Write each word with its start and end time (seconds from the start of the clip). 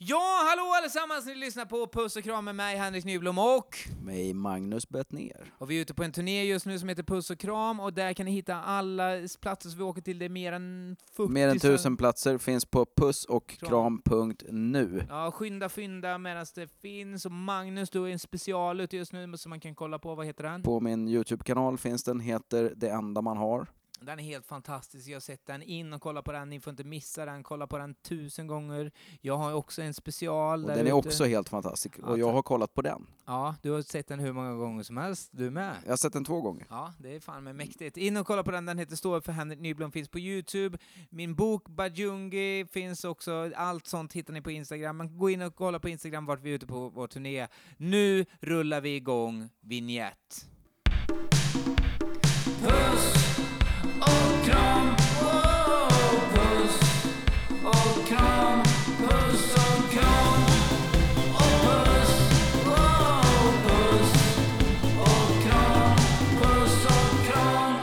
Ja, 0.00 0.46
hallå 0.50 0.72
allesammans! 0.76 1.26
Ni 1.26 1.34
lyssnar 1.34 1.64
på 1.64 1.86
Puss 1.86 2.16
och 2.16 2.24
kram 2.24 2.44
med 2.44 2.54
mig, 2.54 2.76
Henrik 2.76 3.04
Nyblom 3.04 3.38
och... 3.38 3.78
Mig 4.02 4.34
Magnus 4.34 4.88
Bettner. 4.88 5.52
Och 5.58 5.70
vi 5.70 5.76
är 5.76 5.82
ute 5.82 5.94
på 5.94 6.02
en 6.02 6.12
turné 6.12 6.44
just 6.44 6.66
nu 6.66 6.78
som 6.78 6.88
heter 6.88 7.02
Puss 7.02 7.30
och 7.30 7.38
kram 7.38 7.80
och 7.80 7.92
där 7.92 8.12
kan 8.12 8.26
ni 8.26 8.32
hitta 8.32 8.54
alla 8.54 9.12
platser 9.40 9.70
som 9.70 9.78
vi 9.78 9.84
åker 9.84 10.02
till. 10.02 10.18
Det 10.18 10.24
är 10.24 10.28
mer 10.28 10.52
än 10.52 10.96
40... 11.12 11.32
Mer 11.32 11.48
än 11.48 11.58
tusen 11.58 11.96
platser 11.96 12.38
finns 12.38 12.64
på 12.64 12.86
puss 12.96 13.24
och 13.24 13.48
Kram. 13.48 14.02
kram.nu. 14.04 15.06
Ja, 15.08 15.30
skynda 15.30 15.68
fynda 15.68 16.18
medan 16.18 16.46
det 16.54 16.68
finns. 16.82 17.26
Och 17.26 17.32
Magnus, 17.32 17.90
du 17.90 18.04
är 18.04 18.08
en 18.08 18.18
special 18.18 18.80
ute 18.80 18.96
just 18.96 19.12
nu 19.12 19.36
som 19.36 19.50
man 19.50 19.60
kan 19.60 19.74
kolla 19.74 19.98
på. 19.98 20.14
Vad 20.14 20.26
heter 20.26 20.44
den? 20.44 20.62
På 20.62 20.80
min 20.80 21.08
Youtube-kanal 21.08 21.78
finns 21.78 22.04
den, 22.04 22.20
heter 22.20 22.72
Det 22.76 22.88
enda 22.88 23.22
man 23.22 23.36
har. 23.36 23.66
Den 24.00 24.18
är 24.18 24.22
helt 24.22 24.46
fantastisk. 24.46 25.08
Jag 25.08 25.14
har 25.14 25.20
sett 25.20 25.46
den. 25.46 25.62
In 25.62 25.92
och 25.92 26.02
kolla 26.02 26.22
på 26.22 26.32
den. 26.32 26.48
Ni 26.48 26.60
får 26.60 26.70
inte 26.70 26.84
missa 26.84 27.24
den. 27.24 27.42
Kolla 27.42 27.66
på 27.66 27.78
den 27.78 27.94
tusen 27.94 28.46
gånger. 28.46 28.92
Jag 29.20 29.36
har 29.36 29.52
också 29.52 29.82
en 29.82 29.94
special 29.94 30.64
Och 30.64 30.70
den 30.70 30.86
är 30.86 30.92
också 30.92 31.24
helt 31.24 31.48
fantastisk. 31.48 31.98
Och 31.98 32.18
jag 32.18 32.32
har 32.32 32.42
kollat 32.42 32.74
på 32.74 32.82
den. 32.82 33.06
Ja, 33.26 33.54
du 33.62 33.70
har 33.70 33.82
sett 33.82 34.06
den 34.08 34.20
hur 34.20 34.32
många 34.32 34.54
gånger 34.54 34.82
som 34.82 34.96
helst. 34.96 35.28
Du 35.32 35.50
med? 35.50 35.76
Jag 35.84 35.92
har 35.92 35.96
sett 35.96 36.12
den 36.12 36.24
två 36.24 36.40
gånger. 36.40 36.66
Ja, 36.70 36.92
det 36.98 37.14
är 37.14 37.20
fan 37.20 37.44
med 37.44 37.56
mäktigt. 37.56 37.96
In 37.96 38.16
och 38.16 38.26
kolla 38.26 38.42
på 38.42 38.50
den, 38.50 38.66
den 38.66 38.78
heter 38.78 38.96
Stå 38.96 39.20
för 39.20 39.32
Henrik 39.32 39.60
Nyblom, 39.60 39.92
finns 39.92 40.08
på 40.08 40.18
Youtube. 40.18 40.78
Min 41.10 41.34
bok 41.34 41.68
Bajungi 41.68 42.66
finns 42.70 43.04
också, 43.04 43.50
allt 43.56 43.86
sånt 43.86 44.12
hittar 44.12 44.32
ni 44.32 44.42
på 44.42 44.50
Instagram. 44.50 44.96
Men 44.96 45.18
gå 45.18 45.30
in 45.30 45.42
och 45.42 45.54
kolla 45.54 45.78
på 45.78 45.88
Instagram 45.88 46.26
vart 46.26 46.40
vi 46.40 46.50
är 46.50 46.54
ute 46.54 46.66
på 46.66 46.88
vår 46.88 47.06
turné. 47.06 47.46
Nu 47.76 48.26
rullar 48.40 48.80
vi 48.80 48.96
igång 48.96 49.48
vignett. 49.60 50.46
Puss 52.62 53.27
och 54.08 54.44
kram, 54.46 54.86
oh, 55.22 55.88
puss 56.34 56.76
och 57.64 58.06
kram, 58.08 58.62
puss 58.98 59.54
och 59.54 59.90
kram, 59.92 60.42
och 61.34 61.56
puss, 61.64 62.12
oh, 62.66 63.52
puss 63.66 64.12
och 65.00 65.42
kram, 65.44 65.96
puss 66.42 66.84
och 66.86 67.26
kram. 67.26 67.74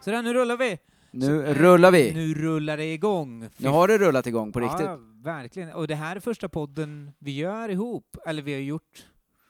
Så 0.00 0.10
där, 0.10 0.22
nu 0.22 0.34
rullar 0.34 0.56
vi! 0.56 0.78
Nu 1.10 1.54
rullar 1.54 1.90
vi! 1.90 2.14
Nu 2.14 2.34
rullar 2.34 2.76
det 2.76 2.92
igång! 2.92 3.48
Nu 3.56 3.68
har 3.68 3.88
det 3.88 3.98
rullat 3.98 4.26
igång 4.26 4.52
på 4.52 4.60
riktigt. 4.60 4.86
Ja, 4.86 4.98
verkligen. 5.24 5.72
Och 5.72 5.88
det 5.88 5.94
här 5.94 6.16
är 6.16 6.20
första 6.20 6.48
podden 6.48 7.12
vi 7.18 7.36
gör 7.36 7.68
ihop, 7.68 8.16
eller 8.26 8.42
vi 8.42 8.52
har 8.54 8.60
gjort. 8.60 9.06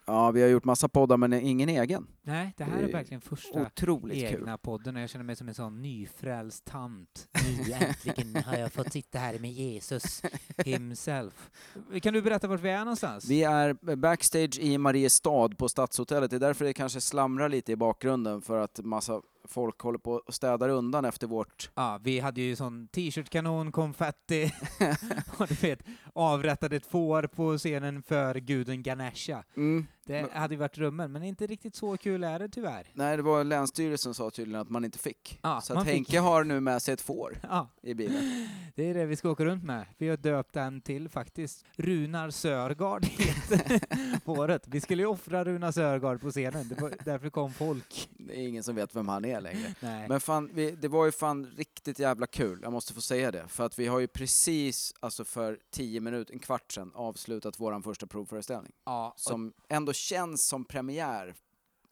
Ja, 0.06 0.30
vi 0.30 0.42
har 0.42 0.48
gjort 0.48 0.64
massa 0.64 0.88
poddar 0.88 1.16
men 1.16 1.32
ingen 1.32 1.68
egen. 1.68 2.06
Nej, 2.26 2.52
det 2.56 2.64
här 2.64 2.78
är 2.78 2.88
är 2.88 2.92
verkligen 2.92 3.20
första 3.20 3.62
Otroligt 3.62 4.28
kul. 4.28 4.40
egna 4.40 4.58
podden 4.58 4.96
och 4.96 5.02
jag 5.02 5.10
känner 5.10 5.24
mig 5.24 5.36
som 5.36 5.48
en 5.48 5.54
sån 5.54 5.82
nyfrälst 5.82 6.64
tant. 6.64 7.28
Nu 7.66 7.72
äntligen 7.72 8.44
har 8.44 8.56
jag 8.56 8.72
fått 8.72 8.92
sitta 8.92 9.18
här 9.18 9.38
med 9.38 9.52
Jesus 9.52 10.22
himself. 10.64 11.50
Kan 12.02 12.14
du 12.14 12.22
berätta 12.22 12.48
vart 12.48 12.60
vi 12.60 12.70
är 12.70 12.78
någonstans? 12.78 13.30
Vi 13.30 13.42
är 13.42 13.96
backstage 13.96 14.58
i 14.58 14.78
Mariestad 14.78 15.48
på 15.48 15.68
Stadshotellet. 15.68 16.30
Det 16.30 16.36
är 16.36 16.40
därför 16.40 16.64
det 16.64 16.72
kanske 16.72 17.00
slamrar 17.00 17.48
lite 17.48 17.72
i 17.72 17.76
bakgrunden 17.76 18.42
för 18.42 18.58
att 18.58 18.80
massa 18.84 19.20
folk 19.48 19.80
håller 19.80 19.98
på 19.98 20.12
och 20.12 20.34
städar 20.34 20.68
undan 20.68 21.04
efter 21.04 21.26
vårt... 21.26 21.70
Ja, 21.74 22.00
vi 22.02 22.20
hade 22.20 22.40
ju 22.40 22.56
sån 22.56 22.88
t-shirt-kanon, 22.88 23.72
konfetti 23.72 24.52
och 25.38 25.46
du 25.46 25.54
vet, 25.54 25.82
avrättade 26.12 26.76
ett 26.76 26.86
får 26.86 27.26
på 27.26 27.58
scenen 27.58 28.02
för 28.02 28.34
guden 28.34 28.82
Ganesha. 28.82 29.44
Mm. 29.56 29.86
Det 30.06 30.22
Men- 30.22 30.30
hade 30.40 30.54
ju 30.54 30.58
varit 30.58 30.74
drömmen, 30.74 31.12
men 31.12 31.22
inte 31.22 31.46
riktigt 31.46 31.74
så 31.76 31.96
kul 31.96 32.24
är 32.24 32.38
det 32.38 32.48
tyvärr. 32.48 32.86
Nej, 32.92 33.16
det 33.16 33.22
var 33.22 33.44
Länsstyrelsen 33.44 34.14
sa 34.14 34.30
tydligen 34.30 34.60
att 34.60 34.68
man 34.70 34.84
inte 34.84 34.98
fick. 34.98 35.38
Ja, 35.42 35.60
Så 35.60 35.74
att 35.78 35.84
fick. 35.84 35.92
Henke 35.94 36.18
har 36.20 36.44
nu 36.44 36.60
med 36.60 36.82
sig 36.82 36.94
ett 36.94 37.00
får 37.00 37.38
Ja, 37.42 37.68
i 37.82 37.94
bilen. 37.94 38.48
det 38.74 38.90
är 38.90 38.94
det 38.94 39.06
vi 39.06 39.16
ska 39.16 39.30
åka 39.30 39.44
runt 39.44 39.64
med. 39.64 39.86
Vi 39.98 40.08
har 40.08 40.16
döpt 40.16 40.52
den 40.52 40.80
till 40.80 41.08
faktiskt 41.08 41.64
Runar 41.76 42.30
Sörgard 42.30 43.04
heter 43.50 43.80
fåret. 44.24 44.62
Vi 44.68 44.80
skulle 44.80 45.02
ju 45.02 45.06
offra 45.08 45.44
Runar 45.44 45.72
Sörgard 45.72 46.20
på 46.20 46.30
scenen, 46.30 46.68
det 46.68 46.80
var 46.80 46.92
därför 47.04 47.30
kom 47.30 47.52
folk. 47.52 48.08
Det 48.10 48.40
är 48.40 48.48
ingen 48.48 48.62
som 48.62 48.74
vet 48.74 48.96
vem 48.96 49.08
han 49.08 49.24
är 49.24 49.40
längre. 49.40 49.74
Nej. 49.80 50.08
Men 50.08 50.20
fan, 50.20 50.50
vi, 50.54 50.70
det 50.70 50.88
var 50.88 51.04
ju 51.06 51.12
fan 51.12 51.46
riktigt 51.56 51.98
jävla 51.98 52.26
kul, 52.26 52.58
jag 52.62 52.72
måste 52.72 52.94
få 52.94 53.00
säga 53.00 53.30
det. 53.30 53.44
För 53.48 53.66
att 53.66 53.78
vi 53.78 53.86
har 53.86 53.98
ju 53.98 54.06
precis, 54.06 54.94
alltså 55.00 55.24
för 55.24 55.58
tio 55.70 56.00
minuter, 56.00 56.32
en 56.34 56.38
kvart 56.38 56.72
sedan, 56.72 56.92
avslutat 56.94 57.60
våran 57.60 57.82
första 57.82 58.06
provföreställning. 58.06 58.72
ja, 58.84 59.14
Som 59.16 59.52
ändå 59.68 59.92
känns 59.96 60.46
som 60.46 60.64
premiär 60.64 61.34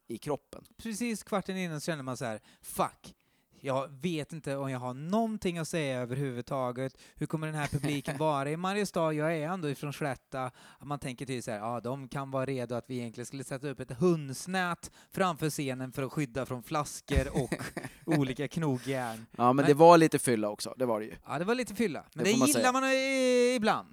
i 0.07 0.17
kroppen. 0.17 0.65
precis 0.77 1.23
kvarten 1.23 1.57
innan 1.57 1.81
så 1.81 1.85
kände 1.85 2.03
man 2.03 2.17
så 2.17 2.25
här, 2.25 2.41
fuck, 2.61 3.15
jag 3.61 3.89
vet 4.01 4.33
inte 4.33 4.55
om 4.57 4.71
jag 4.71 4.79
har 4.79 4.93
någonting 4.93 5.57
att 5.57 5.67
säga 5.67 5.99
överhuvudtaget. 6.01 6.97
Hur 7.15 7.25
kommer 7.25 7.47
den 7.47 7.55
här 7.55 7.67
publiken 7.67 8.17
vara 8.19 8.51
i 8.51 8.57
Mariestad? 8.57 9.13
Jag 9.13 9.37
är 9.37 9.47
ändå 9.49 9.69
ifrån 9.69 9.93
Slätta. 9.93 10.51
Man 10.83 10.99
tänker 10.99 11.25
till 11.25 11.43
så 11.43 11.51
här, 11.51 11.57
ja, 11.57 11.79
de 11.79 12.07
kan 12.07 12.31
vara 12.31 12.45
redo 12.45 12.75
att 12.75 12.85
vi 12.87 12.97
egentligen 12.97 13.25
skulle 13.25 13.43
sätta 13.43 13.69
upp 13.69 13.79
ett 13.79 13.91
hundsnät 13.91 14.91
framför 15.11 15.49
scenen 15.49 15.91
för 15.91 16.03
att 16.03 16.11
skydda 16.11 16.45
från 16.45 16.63
flaskor 16.63 17.27
och 17.43 17.53
olika 18.19 18.47
knogjärn. 18.47 19.25
Ja 19.37 19.43
men 19.53 19.55
Men- 19.55 19.65
det 19.65 19.73
var 19.73 19.97
lite 19.97 20.19
fylla 20.19 20.49
också, 20.49 20.73
det 20.77 20.85
var 20.85 20.99
det 20.99 21.05
ju. 21.05 21.13
Ja, 21.27 21.39
det 21.39 21.45
var 21.45 21.55
lite 21.55 21.75
fylla. 21.75 22.03
Men 22.13 22.23
Det 22.23 22.31
det, 22.31 22.37
man 22.37 22.47
gillar 22.47 22.59
säga. 22.59 22.71
man 22.71 22.83
ibland. 23.55 23.87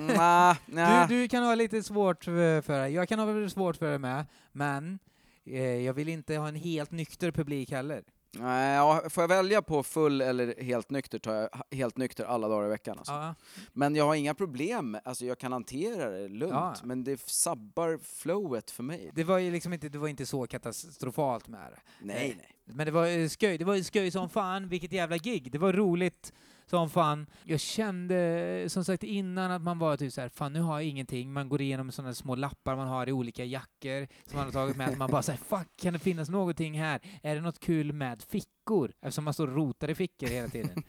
Nja, 0.00 0.56
nja. 0.66 1.06
Du, 1.08 1.20
du 1.22 1.28
kan 1.28 1.42
ha 1.44 1.54
lite 1.54 1.82
svårt 1.82 2.24
för 2.24 2.78
det. 2.80 2.88
Jag 2.88 3.08
kan 3.08 3.18
ha 3.18 3.26
väldigt 3.26 3.52
svårt 3.52 3.76
för 3.76 3.92
det 3.92 3.98
med. 3.98 4.26
Men 4.52 4.98
eh, 5.46 5.62
jag 5.62 5.94
vill 5.94 6.08
inte 6.08 6.36
ha 6.36 6.48
en 6.48 6.54
helt 6.54 6.90
nykter 6.90 7.30
publik 7.30 7.70
heller. 7.70 8.02
Nej, 8.38 8.76
ja, 8.76 9.02
får 9.10 9.22
jag 9.22 9.28
välja 9.28 9.62
på 9.62 9.82
full 9.82 10.20
eller 10.20 10.62
helt 10.62 10.90
nykter 10.90 11.18
tar 11.18 11.34
jag 11.34 11.48
helt 11.70 11.98
nykter 11.98 12.24
alla 12.24 12.48
dagar 12.48 12.66
i 12.66 12.68
veckan. 12.68 12.98
Alltså. 12.98 13.12
Ja. 13.12 13.34
Men 13.72 13.94
jag 13.94 14.04
har 14.04 14.14
inga 14.14 14.34
problem, 14.34 14.98
alltså 15.04 15.24
jag 15.26 15.38
kan 15.38 15.52
hantera 15.52 16.10
det 16.10 16.28
lugnt. 16.28 16.52
Ja. 16.54 16.74
Men 16.84 17.04
det 17.04 17.20
sabbar 17.20 17.98
flowet 18.02 18.70
för 18.70 18.82
mig. 18.82 19.10
Det 19.14 19.24
var 19.24 19.38
ju 19.38 19.50
liksom 19.50 19.72
inte, 19.72 19.88
det 19.88 19.98
var 19.98 20.08
inte 20.08 20.26
så 20.26 20.46
katastrofalt 20.46 21.48
med 21.48 21.72
det. 21.72 21.80
Nej, 22.00 22.34
nej. 22.38 22.54
Men 22.64 22.86
det 22.86 22.92
var 22.92 23.06
eh, 23.06 23.28
skoj, 23.28 23.58
det 23.58 23.64
var 23.64 23.74
ju 23.74 23.84
skoj 23.84 24.10
som 24.10 24.28
fan, 24.28 24.68
vilket 24.68 24.92
jävla 24.92 25.16
gig. 25.16 25.52
Det 25.52 25.58
var 25.58 25.72
roligt 25.72 26.32
som 26.66 26.90
fan. 26.90 27.26
Jag 27.44 27.60
kände 27.60 28.64
som 28.68 28.84
sagt 28.84 29.02
innan 29.02 29.50
att 29.50 29.62
man 29.62 29.78
var 29.78 29.96
typ 29.96 30.12
så 30.12 30.20
här, 30.20 30.28
fan 30.28 30.52
nu 30.52 30.60
har 30.60 30.80
jag 30.80 30.88
ingenting. 30.88 31.32
Man 31.32 31.48
går 31.48 31.60
igenom 31.60 31.92
sådana 31.92 32.14
små 32.14 32.34
lappar 32.34 32.76
man 32.76 32.88
har 32.88 33.08
i 33.08 33.12
olika 33.12 33.44
jackor 33.44 34.08
som 34.26 34.36
man 34.36 34.44
har 34.44 34.52
tagit 34.52 34.76
med. 34.76 34.98
Man 34.98 35.10
bara 35.10 35.22
säger 35.22 35.38
fuck, 35.38 35.68
kan 35.76 35.92
det 35.92 35.98
finnas 35.98 36.28
någonting 36.28 36.80
här? 36.80 37.00
Är 37.22 37.34
det 37.34 37.40
något 37.40 37.60
kul 37.60 37.92
med 37.92 38.22
fickor? 38.22 38.92
Eftersom 39.02 39.24
man 39.24 39.34
står 39.34 39.48
och 39.48 39.56
rotar 39.56 39.90
i 39.90 39.94
fickor 39.94 40.26
hela 40.26 40.48
tiden. 40.48 40.82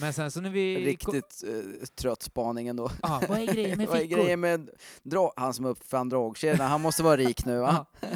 Men 0.00 0.12
sen 0.12 0.30
så 0.30 0.40
när 0.40 0.50
vi... 0.50 0.86
Riktigt 0.86 1.42
eh, 1.46 1.86
trött 1.94 2.22
spaning 2.22 2.68
ändå. 2.68 2.90
Ja, 3.02 3.22
vad 3.28 3.38
är 3.38 3.46
grejen 3.46 3.78
med 3.78 3.86
Vad 3.88 3.96
är 3.96 4.02
fickor? 4.02 4.16
grejen 4.16 4.40
med 4.40 4.70
dra 5.02 5.32
han 5.36 5.54
som 5.54 5.64
uppfann 5.64 6.08
dragkedjan? 6.08 6.68
Han 6.70 6.80
måste 6.80 7.02
vara 7.02 7.16
rik 7.16 7.44
nu 7.44 7.58
va? 7.58 7.86
Ja. 8.00 8.08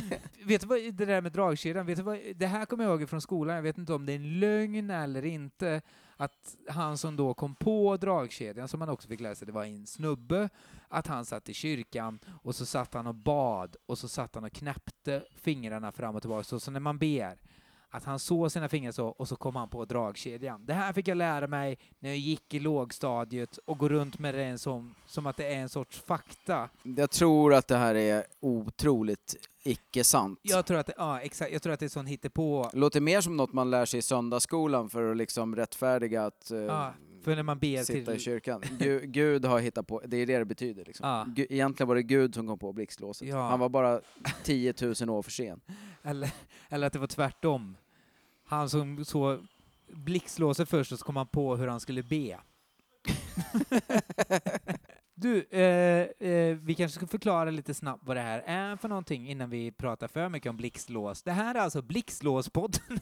Vet 0.44 0.60
du 0.60 0.66
vad, 0.66 0.78
det 0.78 1.04
där 1.04 1.20
med 1.20 1.32
dragkedjan, 1.32 1.86
vet 1.86 1.96
du 1.96 2.02
vad, 2.02 2.18
det 2.36 2.46
här 2.46 2.64
kommer 2.64 2.84
jag 2.84 3.00
ihåg 3.00 3.08
från 3.08 3.20
skolan, 3.20 3.56
jag 3.56 3.62
vet 3.62 3.78
inte 3.78 3.92
om 3.92 4.06
det 4.06 4.12
är 4.12 4.16
en 4.16 4.40
lögn 4.40 4.90
eller 4.90 5.24
inte, 5.24 5.82
att 6.16 6.56
han 6.68 6.98
som 6.98 7.16
då 7.16 7.34
kom 7.34 7.54
på 7.54 7.96
dragkedjan, 7.96 8.68
som 8.68 8.78
man 8.78 8.88
också 8.88 9.08
fick 9.08 9.20
läsa, 9.20 9.44
det 9.44 9.52
var 9.52 9.64
en 9.64 9.86
snubbe, 9.86 10.48
att 10.88 11.06
han 11.06 11.24
satt 11.24 11.48
i 11.48 11.54
kyrkan 11.54 12.18
och 12.42 12.54
så 12.54 12.66
satt 12.66 12.94
han 12.94 13.06
och 13.06 13.14
bad 13.14 13.76
och 13.86 13.98
så 13.98 14.08
satt 14.08 14.34
han 14.34 14.44
och 14.44 14.52
knäppte 14.52 15.24
fingrarna 15.36 15.92
fram 15.92 16.14
och 16.14 16.22
tillbaka, 16.22 16.44
så, 16.44 16.60
som 16.60 16.72
när 16.72 16.80
man 16.80 16.98
ber, 16.98 17.38
att 17.90 18.04
han 18.04 18.18
såg 18.18 18.52
sina 18.52 18.68
fingrar 18.68 18.92
så 18.92 19.06
och 19.06 19.28
så 19.28 19.36
kom 19.36 19.56
han 19.56 19.68
på 19.68 19.84
dragkedjan. 19.84 20.66
Det 20.66 20.74
här 20.74 20.92
fick 20.92 21.08
jag 21.08 21.16
lära 21.16 21.46
mig 21.46 21.78
när 21.98 22.10
jag 22.10 22.18
gick 22.18 22.54
i 22.54 22.58
lågstadiet 22.60 23.56
och 23.56 23.78
gå 23.78 23.88
runt 23.88 24.18
med 24.18 24.34
det 24.34 24.58
som, 24.58 24.94
som 25.06 25.26
att 25.26 25.36
det 25.36 25.54
är 25.54 25.58
en 25.58 25.68
sorts 25.68 26.00
fakta. 26.00 26.68
Jag 26.82 27.10
tror 27.10 27.54
att 27.54 27.68
det 27.68 27.76
här 27.76 27.94
är 27.94 28.24
otroligt 28.40 29.36
icke-sant. 29.64 30.38
Jag 30.42 30.66
tror 30.66 30.78
att 30.78 30.86
det, 30.86 30.94
ja, 30.96 31.20
exakt, 31.20 31.52
jag 31.52 31.62
tror 31.62 31.72
att 31.72 31.80
det 31.80 31.86
är 31.86 31.88
sån 31.90 32.06
hittepå 32.06 32.70
låter 32.72 33.00
mer 33.00 33.20
som 33.20 33.36
något 33.36 33.52
man 33.52 33.70
lär 33.70 33.84
sig 33.84 33.98
i 33.98 34.02
söndagsskolan 34.02 34.90
för 34.90 35.10
att 35.10 35.16
liksom 35.16 35.56
rättfärdiga 35.56 36.26
att 36.26 36.50
eh, 36.50 36.58
Ja, 36.58 36.92
för 37.26 37.36
när 37.36 37.42
man 37.42 37.58
ber 37.58 37.84
sitta 37.84 38.10
till... 38.10 38.20
i 38.20 38.22
kyrkan. 38.24 38.62
Gu, 38.78 39.00
Gud 39.06 39.44
har 39.44 39.60
hittat 39.60 39.86
på, 39.86 40.02
det 40.06 40.16
är 40.16 40.26
det 40.26 40.38
det 40.38 40.44
betyder 40.44 40.84
liksom. 40.84 41.08
Ja. 41.08 41.44
Egentligen 41.48 41.88
var 41.88 41.94
det 41.94 42.02
Gud 42.02 42.34
som 42.34 42.46
kom 42.46 42.58
på 42.58 42.72
blixtlåset. 42.72 43.28
Ja. 43.28 43.48
Han 43.48 43.60
var 43.60 43.68
bara 43.68 44.00
10 44.42 44.74
000 44.80 45.10
år 45.10 45.22
för 45.22 45.30
sen. 45.30 45.60
Eller, 46.02 46.30
eller 46.68 46.86
att 46.86 46.92
det 46.92 46.98
var 46.98 47.06
tvärtom. 47.06 47.76
Han 48.44 48.70
som 48.70 49.04
så 49.04 49.38
blixtlåser 49.88 50.64
först 50.64 50.92
och 50.92 50.98
så 50.98 51.04
kom 51.04 51.16
han 51.16 51.26
på 51.26 51.56
hur 51.56 51.66
han 51.66 51.80
skulle 51.80 52.02
be. 52.02 52.38
du, 55.14 55.42
eh, 55.42 56.28
eh, 56.28 56.56
vi 56.56 56.74
kanske 56.74 56.96
ska 56.96 57.06
förklara 57.06 57.50
lite 57.50 57.74
snabbt 57.74 58.02
vad 58.06 58.16
det 58.16 58.20
här 58.20 58.42
är 58.46 58.76
för 58.76 58.88
någonting 58.88 59.28
innan 59.28 59.50
vi 59.50 59.72
pratar 59.72 60.08
för 60.08 60.28
mycket 60.28 60.50
om 60.50 60.56
blixtlås. 60.56 61.22
Det 61.22 61.32
här 61.32 61.54
är 61.54 61.58
alltså 61.58 61.82
Blixtlåspodden. 61.82 63.00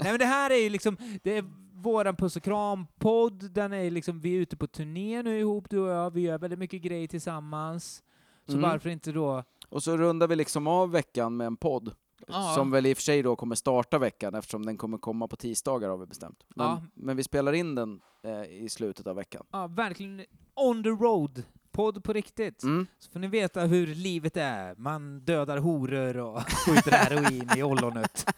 Nej 0.00 0.12
men 0.12 0.18
det 0.18 0.26
här 0.26 0.50
är 0.50 0.56
ju 0.56 0.70
liksom, 0.70 0.96
det 1.22 1.36
är 1.36 1.44
våran 1.86 2.16
puss 2.16 2.36
och 2.36 2.42
kram-podd, 2.42 3.50
den 3.52 3.72
är 3.72 3.90
liksom, 3.90 4.20
vi 4.20 4.36
är 4.36 4.40
ute 4.40 4.56
på 4.56 4.66
turné 4.66 5.22
nu 5.22 5.38
ihop 5.38 5.70
du 5.70 5.78
och 5.78 5.88
jag, 5.90 6.10
vi 6.10 6.20
gör 6.20 6.38
väldigt 6.38 6.58
mycket 6.58 6.82
grejer 6.82 7.08
tillsammans. 7.08 8.02
Så 8.46 8.52
Mm. 8.52 8.70
varför 8.70 8.90
inte 8.90 9.12
då 9.12 9.44
Och 9.68 9.82
så 9.82 9.96
rundar 9.96 10.28
vi 10.28 10.36
liksom 10.36 10.66
av 10.66 10.90
veckan 10.90 11.36
med 11.36 11.46
en 11.46 11.56
podd. 11.56 11.94
Ja. 12.28 12.52
Som 12.54 12.70
väl 12.70 12.86
i 12.86 12.92
och 12.92 12.96
för 12.96 13.02
sig 13.02 13.22
då 13.22 13.36
kommer 13.36 13.54
starta 13.54 13.98
veckan 13.98 14.34
eftersom 14.34 14.66
den 14.66 14.76
kommer 14.76 14.98
komma 14.98 15.28
på 15.28 15.36
tisdagar 15.36 15.88
har 15.88 15.96
vi 15.96 16.06
bestämt. 16.06 16.44
Men, 16.54 16.66
Ja. 16.66 16.82
men 16.94 17.16
vi 17.16 17.22
spelar 17.24 17.52
in 17.52 17.74
den 17.74 18.00
eh, 18.22 18.42
i 18.64 18.68
slutet 18.68 19.06
av 19.06 19.16
veckan. 19.16 19.46
Ja, 19.52 19.66
verkligen 19.66 20.24
On 20.54 20.82
the 20.82 20.88
Road, 20.88 21.42
podd 21.72 22.04
på 22.04 22.12
riktigt. 22.12 22.62
Mm. 22.62 22.86
Så 22.98 23.10
får 23.10 23.20
ni 23.20 23.26
veta 23.28 23.60
hur 23.60 23.86
livet 23.86 24.36
är. 24.36 24.74
Man 24.74 25.20
dödar 25.20 25.58
horor 25.58 26.16
och 26.16 26.42
skjuter 26.66 26.90
heroin 26.90 27.50
i 27.56 27.62
ollonet. 27.62 28.26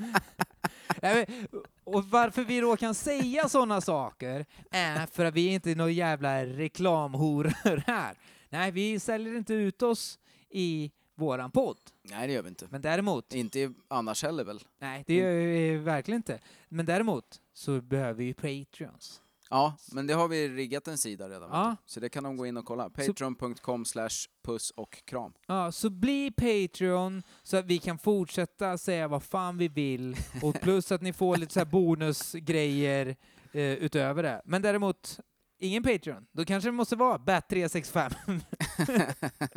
Och 1.85 2.05
varför 2.05 2.45
vi 2.45 2.61
då 2.61 2.77
kan 2.77 2.95
säga 2.95 3.49
sådana 3.49 3.81
saker 3.81 4.47
är 4.71 5.07
för 5.07 5.25
att 5.25 5.35
vi 5.35 5.49
är 5.49 5.53
inte 5.53 5.75
några 5.75 5.91
jävla 5.91 6.45
reklamhoror 6.47 7.83
här. 7.87 8.17
Nej, 8.49 8.71
vi 8.71 9.01
säljer 9.01 9.37
inte 9.37 9.55
ut 9.55 9.83
oss 9.83 10.19
i 10.51 10.91
våran 11.15 11.51
podd. 11.51 11.79
Nej, 12.03 12.27
det 12.27 12.33
gör 12.33 12.43
vi 12.43 12.49
inte. 12.49 12.67
Men 12.71 12.83
däremot, 12.83 13.35
Inte 13.35 13.73
annars 13.89 14.23
heller 14.23 14.45
väl? 14.45 14.61
nej, 14.79 15.05
det 15.07 15.15
gör 15.15 15.31
vi 15.33 15.77
verkligen 15.77 16.17
inte. 16.17 16.39
Men 16.69 16.87
däremot 16.87 17.41
så 17.53 17.81
behöver 17.81 18.15
vi 18.15 18.35
Patreons. 18.35 19.21
Ja, 19.51 19.77
men 19.93 20.07
det 20.07 20.15
har 20.15 20.29
vi 20.29 20.49
riggat 20.49 20.89
en 20.89 20.99
sida 20.99 21.29
redan. 21.29 21.51
Ja. 21.53 21.77
Så 21.87 22.01
det 22.01 22.09
kan 22.09 22.25
de 22.25 22.37
gå 22.37 22.47
in 22.47 22.57
och 22.57 22.65
kolla. 22.65 22.91
Patreon.com 22.91 23.85
slash 23.85 24.09
puss 24.45 24.71
och 24.71 25.03
kram. 25.07 25.33
Ja, 25.47 25.73
så 25.73 25.91
bli 25.91 26.31
Patreon 26.31 27.23
så 27.43 27.57
att 27.57 27.65
vi 27.67 27.79
kan 27.79 27.99
fortsätta 27.99 28.79
säga 28.79 29.09
vad 29.09 29.23
fan 29.23 29.59
vi 29.59 29.69
vill 29.69 30.17
och 30.43 30.61
plus 30.61 30.93
att 30.93 31.03
ni 31.03 31.13
får 31.13 31.37
lite 31.37 31.53
så 31.53 31.61
här 31.61 31.65
bonusgrejer 31.67 33.17
eh, 33.53 33.63
utöver 33.63 34.23
det. 34.23 34.43
Men 34.45 34.63
däremot, 34.63 35.21
ingen 35.59 35.83
Patreon. 35.83 36.27
Då 36.33 36.45
kanske 36.45 36.69
det 36.69 36.73
måste 36.73 36.97
vara 36.97 37.19
Bat365. 37.19 38.41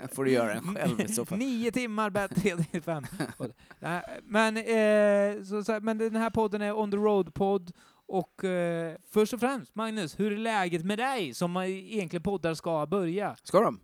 får 0.16 0.24
du 0.26 0.32
göra 0.32 0.54
den 0.54 0.76
själv 0.76 1.02
i 1.02 1.08
så 1.08 1.26
fall. 1.26 1.38
Nio 1.38 1.72
timmar 1.72 2.10
Bat365. 2.10 3.08
Och- 3.38 3.48
Nej, 3.80 4.02
men, 4.24 4.58
eh, 4.58 5.44
så, 5.44 5.64
så, 5.64 5.80
men 5.82 5.98
den 5.98 6.16
här 6.16 6.30
podden 6.30 6.62
är 6.62 6.78
On 6.80 6.92
the 6.92 6.98
Road-podd 6.98 7.72
och 8.12 8.44
eh, 8.44 8.96
först 9.10 9.34
och 9.34 9.40
främst, 9.40 9.76
Magnus, 9.76 10.20
hur 10.20 10.32
är 10.32 10.38
läget 10.38 10.86
med 10.86 11.00
dig 11.00 11.34
som 11.34 11.58
eh, 11.58 11.70
egentligen 11.70 12.24
poddar 12.24 12.54
ska 12.54 12.86
börja? 12.86 13.36
Ska 13.44 13.62
de? 13.62 13.80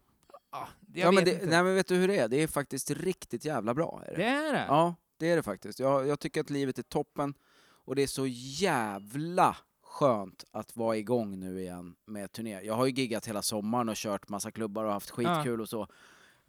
Ja, 0.52 0.68
jag 0.94 1.08
ja, 1.08 1.12
men 1.12 1.16
vet 1.16 1.26
det, 1.26 1.32
inte. 1.32 1.46
nej, 1.46 1.64
men 1.64 1.76
vet 1.76 1.88
du 1.88 1.96
hur 1.96 2.08
det 2.08 2.18
är? 2.18 2.28
Det 2.28 2.44
är 2.44 2.48
faktiskt 2.48 2.92
riktigt 2.92 3.46
jävla 3.46 3.74
bra. 3.74 4.04
Är 4.06 4.12
det? 4.12 4.18
det 4.18 4.30
är 4.30 4.54
det? 4.54 4.66
Ja, 4.68 4.96
det 5.18 5.32
är 5.32 5.36
det 5.36 5.44
faktiskt. 5.44 5.80
Jag, 5.80 6.08
jag 6.08 6.20
tycker 6.20 6.42
att 6.42 6.50
livet 6.50 6.80
är 6.80 6.84
toppen 6.84 7.34
och 7.86 7.96
det 7.96 8.04
är 8.04 8.08
så 8.08 8.28
jävla 8.28 9.58
skönt 9.84 10.44
att 10.52 10.76
vara 10.76 10.98
igång 10.98 11.40
nu 11.40 11.62
igen 11.62 11.96
med 12.06 12.32
turné. 12.32 12.62
Jag 12.62 12.74
har 12.74 12.86
ju 12.86 12.92
giggat 12.92 13.28
hela 13.28 13.42
sommaren 13.42 13.90
och 13.90 13.96
kört 13.96 14.30
massa 14.30 14.52
klubbar 14.52 14.86
och 14.86 14.94
haft 14.94 15.10
skitkul 15.10 15.62
och 15.62 15.70
så. 15.70 15.88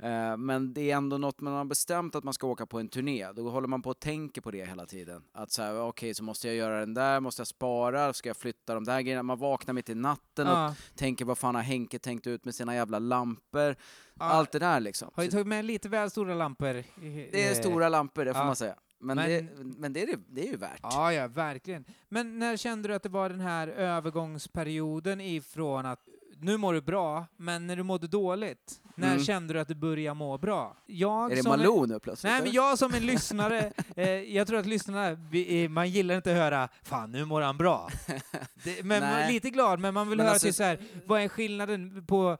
Eh, 0.02 0.36
Men 0.36 0.74
det 0.74 0.90
är 0.90 0.96
ändå 0.96 1.18
något 1.18 1.40
man 1.40 1.52
har 1.52 1.64
bestämt 1.64 2.14
att 2.14 2.24
man 2.24 2.34
ska 2.34 2.46
åka 2.46 2.66
på 2.66 2.78
en 2.80 2.88
turné. 2.88 3.32
Då 3.32 3.50
håller 3.50 3.68
man 3.68 3.82
på 3.82 3.90
och 3.90 4.00
tänker 4.00 4.40
på 4.40 4.50
det 4.50 4.64
hela 4.68 4.86
tiden. 4.86 5.22
Att 5.32 5.50
så 5.52 5.62
här, 5.62 5.80
okej, 5.80 6.14
så 6.14 6.24
måste 6.24 6.46
jag 6.46 6.56
göra 6.56 6.80
den 6.80 6.94
där, 6.94 7.20
måste 7.20 7.40
jag 7.40 7.46
spara, 7.46 8.12
ska 8.12 8.28
jag 8.28 8.36
flytta 8.36 8.74
de 8.74 8.84
där 8.84 9.00
grejerna? 9.00 9.22
Man 9.22 9.38
vaknar 9.38 9.74
mitt 9.74 9.88
i 9.88 9.94
natten 9.94 10.46
och 10.46 10.52
Ja. 10.52 10.74
tänker 10.94 11.24
vad 11.24 11.38
fan 11.38 11.54
har 11.54 11.62
Henke 11.62 11.98
tänkt 11.98 12.26
ut 12.26 12.44
med 12.44 12.54
sina 12.54 12.74
jävla 12.74 12.98
lampor? 12.98 13.76
Ja. 14.14 14.24
Allt 14.24 14.52
det 14.52 14.58
där 14.58 14.80
liksom. 14.80 15.10
Har 15.14 15.22
ju 15.22 15.30
tagit 15.30 15.46
med 15.46 15.64
lite 15.64 15.88
väl 15.88 16.10
stora 16.10 16.34
lampor. 16.34 16.84
det 17.32 17.44
är 17.46 17.50
Eh, 17.50 17.56
stora 17.60 17.88
lampor, 17.88 18.24
det 18.24 18.32
får 18.34 18.40
ja. 18.40 18.46
man 18.46 18.56
säga. 18.56 18.74
Men, 19.00 19.16
Men- 19.16 19.28
det, 19.28 19.46
men 19.78 19.92
det, 19.92 20.02
är, 20.02 20.06
det- 20.06 20.22
det 20.28 20.46
är 20.46 20.50
ju 20.50 20.56
värt. 20.56 20.80
Ja, 20.82 21.12
ja, 21.12 21.28
verkligen. 21.28 21.84
Men 22.08 22.38
när 22.38 22.56
kände 22.56 22.88
du 22.88 22.94
att 22.94 23.02
det 23.02 23.08
var 23.08 23.28
den 23.28 23.40
här 23.40 23.68
övergångsperioden 23.68 25.20
ifrån 25.20 25.86
att 25.86 26.08
nu 26.40 26.56
mår 26.56 26.74
du 26.74 26.80
bra, 26.80 27.26
men 27.36 27.66
när 27.66 27.76
du 27.76 27.82
mådde 27.82 28.06
dåligt, 28.06 28.80
när 28.94 29.12
Mm. 29.12 29.24
kände 29.24 29.54
du 29.54 29.60
att 29.60 29.68
du 29.68 29.74
började 29.74 30.14
må 30.14 30.38
bra? 30.38 30.76
Jag 30.86 31.30
Är 31.32 31.34
det 31.34 31.40
en- 31.40 31.48
Malou 31.48 31.86
nu 31.86 32.00
plötsligt? 32.00 32.32
Nej, 32.32 32.42
men 32.42 32.52
jag 32.52 32.78
som 32.78 32.94
en 32.94 33.06
lyssnare, 33.06 33.72
eh, 33.96 34.08
jag 34.10 34.46
tror 34.46 34.58
att 34.58 34.66
lyssnarna, 34.66 35.14
vi, 35.30 35.64
eh, 35.64 35.68
man 35.70 35.90
gillar 35.90 36.14
inte 36.16 36.30
att 36.30 36.36
höra 36.36 36.68
”Fan, 36.82 37.12
nu 37.12 37.24
mår 37.24 37.40
han 37.40 37.56
bra”. 37.58 37.88
Det, 38.64 38.82
men 38.84 39.00
man, 39.02 39.32
lite 39.32 39.50
glad, 39.50 39.78
men 39.80 39.94
man 39.94 40.08
vill 40.08 40.16
Men 40.16 40.26
höra 40.26 40.32
alltså- 40.32 40.46
till 40.46 40.54
så 40.54 40.62
här, 40.62 40.78
vad 41.06 41.20
är 41.20 41.28
skillnaden 41.28 42.04
på, 42.06 42.38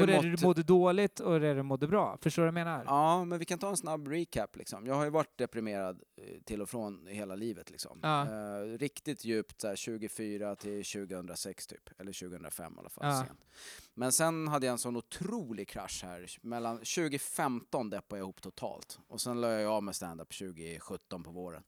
på 0.00 0.06
det 0.06 0.14
mått- 0.16 0.22
du 0.40 0.46
mådde 0.46 0.62
dåligt 0.62 1.20
och 1.20 1.40
det 1.40 1.54
du 1.54 1.62
mådde 1.62 1.86
bra? 1.88 2.18
Förstår 2.20 2.42
du 2.42 2.50
vad 2.50 2.60
jag 2.60 2.66
menar? 2.66 2.84
Ja, 2.86 3.24
men 3.24 3.38
vi 3.38 3.44
kan 3.44 3.58
ta 3.58 3.68
en 3.68 3.76
snabb 3.76 4.08
recap 4.08 4.56
liksom. 4.56 4.86
Jag 4.86 4.94
har 4.94 5.04
ju 5.04 5.10
varit 5.10 5.38
deprimerad 5.38 6.02
eh, 6.16 6.42
till 6.44 6.62
och 6.62 6.68
från 6.70 7.06
hela 7.06 7.34
livet 7.34 7.70
liksom. 7.70 7.98
Ja. 8.02 8.22
Eh, 8.22 8.78
riktigt 8.78 9.24
djupt 9.24 9.60
så 9.60 9.68
här, 9.68 9.76
24 9.76 10.56
till 10.56 10.84
2006 10.84 11.66
typ, 11.66 12.00
eller 12.00 12.12
2005 12.12 12.72
i 12.76 12.78
alla 12.80 12.88
fall. 12.88 13.04
Ja. 13.06 13.24
Men 13.94 14.12
sen 14.12 14.48
hade 14.48 14.66
jag 14.66 14.72
en 14.72 14.78
sån 14.78 14.96
otrolig 14.96 15.68
krasch 15.68 16.00
här. 16.04 16.26
Mellan 16.42 16.76
2015 16.78 17.90
deppade 17.90 18.18
jag 18.20 18.24
ihop 18.24 18.40
totalt. 18.42 18.98
Och 19.08 19.20
sen 19.20 19.40
la 19.40 19.50
jag 19.50 19.72
av 19.72 19.82
med 19.82 19.96
stand-up 19.96 20.28
2017 20.38 21.22
på 21.22 21.30
våren. 21.30 21.62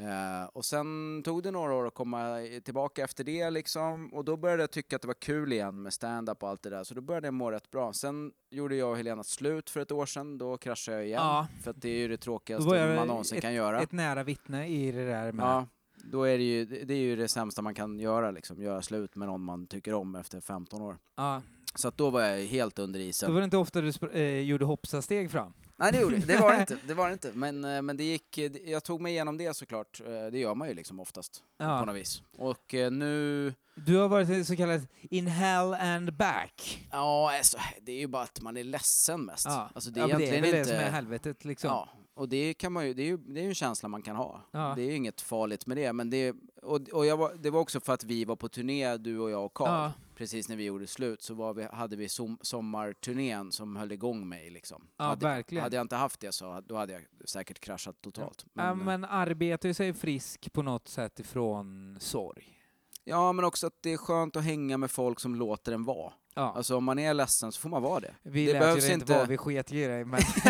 Eh, 0.00 0.44
och 0.52 0.64
sen 0.64 1.22
tog 1.24 1.42
det 1.42 1.50
några 1.50 1.74
år 1.74 1.86
att 1.86 1.94
komma 1.94 2.38
tillbaka 2.64 3.04
efter 3.04 3.24
det 3.24 3.50
liksom. 3.50 4.14
Och 4.14 4.24
då 4.24 4.36
började 4.36 4.62
jag 4.62 4.70
tycka 4.70 4.96
att 4.96 5.02
det 5.02 5.08
var 5.08 5.14
kul 5.14 5.52
igen 5.52 5.82
med 5.82 5.92
stand-up 5.92 6.42
och 6.42 6.48
allt 6.48 6.62
det 6.62 6.70
där. 6.70 6.84
Så 6.84 6.94
då 6.94 7.00
började 7.00 7.26
jag 7.26 7.34
må 7.34 7.50
rätt 7.50 7.70
bra. 7.70 7.92
Sen 7.92 8.32
gjorde 8.50 8.76
jag 8.76 8.90
och 8.90 8.96
Helena 8.96 9.24
slut 9.24 9.70
för 9.70 9.80
ett 9.80 9.92
år 9.92 10.06
sedan. 10.06 10.38
Då 10.38 10.56
kraschade 10.56 10.96
jag 10.96 11.06
igen. 11.06 11.20
Ja. 11.22 11.46
För 11.62 11.70
att 11.70 11.82
det 11.82 11.88
är 11.88 11.98
ju 11.98 12.08
det 12.08 12.16
tråkigaste 12.16 12.88
Då 12.88 12.94
man 12.96 13.08
någonsin 13.08 13.40
kan 13.40 13.54
göra. 13.54 13.82
Ett 13.82 13.92
nära 13.92 14.22
vittne 14.22 14.68
i 14.68 14.92
det 14.92 15.04
där 15.04 15.32
med... 15.32 15.44
Ja, 15.44 15.66
då 16.04 16.24
är 16.24 16.38
det 16.38 16.44
ju 16.44 16.64
det 16.64 16.94
är 16.94 16.98
ju 16.98 17.16
det 17.16 17.28
sämsta 17.28 17.62
man 17.62 17.74
kan 17.74 17.98
göra 17.98 18.30
liksom. 18.30 18.62
Göra 18.62 18.82
slut 18.82 19.16
med 19.16 19.28
någon 19.28 19.40
man 19.44 19.66
tycker 19.66 19.94
om 19.94 20.14
efter 20.14 20.40
15 20.40 20.82
år. 20.82 20.98
Ja. 21.16 21.42
Så 21.74 21.88
att 21.88 21.96
då 21.96 22.10
var 22.10 22.20
jag 22.20 22.46
helt 22.46 22.78
under 22.78 23.00
Då 23.00 23.04
isen. 23.04 23.34
var 23.34 23.40
det 23.40 23.44
inte 23.44 23.56
ofta 23.56 23.80
du 23.80 23.92
eh, 24.12 24.40
gjorde 24.40 24.64
hoppsasteg 24.64 25.30
fram. 25.30 25.52
Nej 25.78 25.92
det 25.92 26.00
gjorde 26.00 26.16
det 26.18 26.36
var 26.36 26.52
det 26.52 26.60
inte. 26.60 26.78
Det 26.86 26.94
var 26.94 27.06
det 27.06 27.12
inte. 27.12 27.32
Men, 27.34 27.64
eh, 27.64 27.82
men 27.82 27.96
det 27.96 28.04
gick, 28.04 28.38
eh, 28.38 28.52
jag 28.64 28.84
tog 28.84 29.00
mig 29.00 29.12
igenom 29.12 29.38
det 29.38 29.56
såklart. 29.56 30.00
Eh, 30.06 30.26
Det 30.32 30.38
gör 30.38 30.54
man 30.54 30.68
ju 30.68 30.74
liksom 30.74 31.00
oftast. 31.00 31.42
På 31.58 31.64
Ja. 31.64 31.84
något 31.84 31.96
vis. 31.96 32.22
Och 32.38 32.74
nu, 32.92 33.54
Du 33.74 33.96
har 33.96 34.08
varit 34.08 34.46
så 34.46 34.56
kallat 34.56 34.82
in 35.10 35.26
hell 35.26 35.74
and 35.74 36.12
back. 36.16 36.86
ja 36.92 37.36
alltså, 37.36 37.58
det 37.82 37.92
är 37.92 37.98
ju 37.98 38.06
bara 38.06 38.22
att 38.22 38.40
man 38.40 38.56
är 38.56 38.64
ledsen 38.64 39.24
mest. 39.24 39.46
Ja. 39.46 39.70
Alltså 39.74 39.90
det 39.90 40.00
är 40.00 40.02
ja, 40.02 40.08
men 40.08 40.18
det 40.18 40.24
är 40.24 40.28
egentligen 40.28 40.52
väl 40.54 40.60
inte... 40.60 40.72
det 40.72 40.78
som 40.78 40.86
är 40.86 40.90
helvetet 40.90 41.44
liksom. 41.44 41.68
Ja, 41.70 41.88
och 42.16 42.28
det 42.28 42.54
kan 42.54 42.72
man 42.72 42.86
ju, 42.86 42.94
det 42.94 43.02
är 43.02 43.06
ju, 43.06 43.16
det 43.16 43.40
är 43.40 43.42
ju 43.42 43.48
en 43.48 43.54
känsla 43.54 43.88
man 43.88 44.02
kan 44.02 44.16
ha. 44.16 44.40
Ja. 44.50 44.72
Det 44.76 44.82
är 44.82 44.86
ju 44.86 44.94
inget 44.94 45.20
farligt 45.20 45.66
med 45.66 45.76
det. 45.76 45.92
Men 45.92 46.10
det, 46.10 46.34
och, 46.62 46.88
och 46.92 47.18
var, 47.18 47.34
det 47.34 47.50
var 47.50 47.60
också 47.60 47.80
för 47.80 47.92
att 47.92 48.04
vi 48.04 48.24
var 48.24 48.36
på 48.36 48.48
turné, 48.48 48.96
du 48.96 49.18
och 49.18 49.30
jag 49.30 49.44
och 49.44 49.54
Karl. 49.54 49.68
Ja. 49.68 49.92
Precis 50.14 50.48
när 50.48 50.56
vi 50.56 50.64
gjorde 50.64 50.86
slut 50.86 51.22
så 51.22 51.52
vi, 51.52 51.62
hade 51.72 51.96
vi 51.96 52.08
som, 52.08 52.38
sommarturnén 52.42 53.52
som 53.52 53.76
höll 53.76 53.92
igång 53.92 54.28
mig 54.28 54.50
liksom. 54.50 54.86
Ja, 54.96 55.04
hade, 55.04 55.26
verkligen. 55.26 55.62
Hade 55.62 55.76
jag 55.76 55.84
inte 55.84 55.96
haft 55.96 56.20
det 56.20 56.32
så 56.32 56.62
då 56.66 56.76
hade 56.76 56.92
jag 56.92 57.02
säkert 57.24 57.60
kraschat 57.60 58.00
totalt. 58.00 58.46
Ja, 58.52 58.74
Men, 58.74 58.84
men 58.84 59.04
arbetar 59.04 59.68
ju 59.68 59.74
sig 59.74 59.92
frisk 59.92 60.52
på 60.52 60.62
något 60.62 60.88
sätt 60.88 61.20
ifrån 61.20 61.96
sorg. 62.00 62.58
ja, 63.04 63.32
men 63.32 63.44
också 63.44 63.66
att 63.66 63.82
det 63.82 63.92
är 63.92 63.96
skönt 63.96 64.36
att 64.36 64.44
hänga 64.44 64.76
med 64.76 64.90
folk 64.90 65.20
som 65.20 65.34
låter 65.34 65.72
en 65.72 65.84
vara. 65.84 66.12
Ja. 66.38 66.52
Alltså 66.56 66.76
om 66.76 66.84
man 66.84 66.98
är 66.98 67.14
ledsen 67.14 67.52
så 67.52 67.60
får 67.60 67.68
man 67.68 67.82
vara 67.82 68.00
det. 68.00 68.10
vi 68.22 68.46
det 68.46 68.52
lät 68.52 68.60
behövs 68.62 68.88
ju 68.88 68.92
inte 68.92 69.12
vara, 69.12 69.24
vi 69.24 69.36
sket 69.36 69.72
ju 69.72 69.84
i 69.84 69.86
det. 69.86 70.04
Men... 70.04 70.20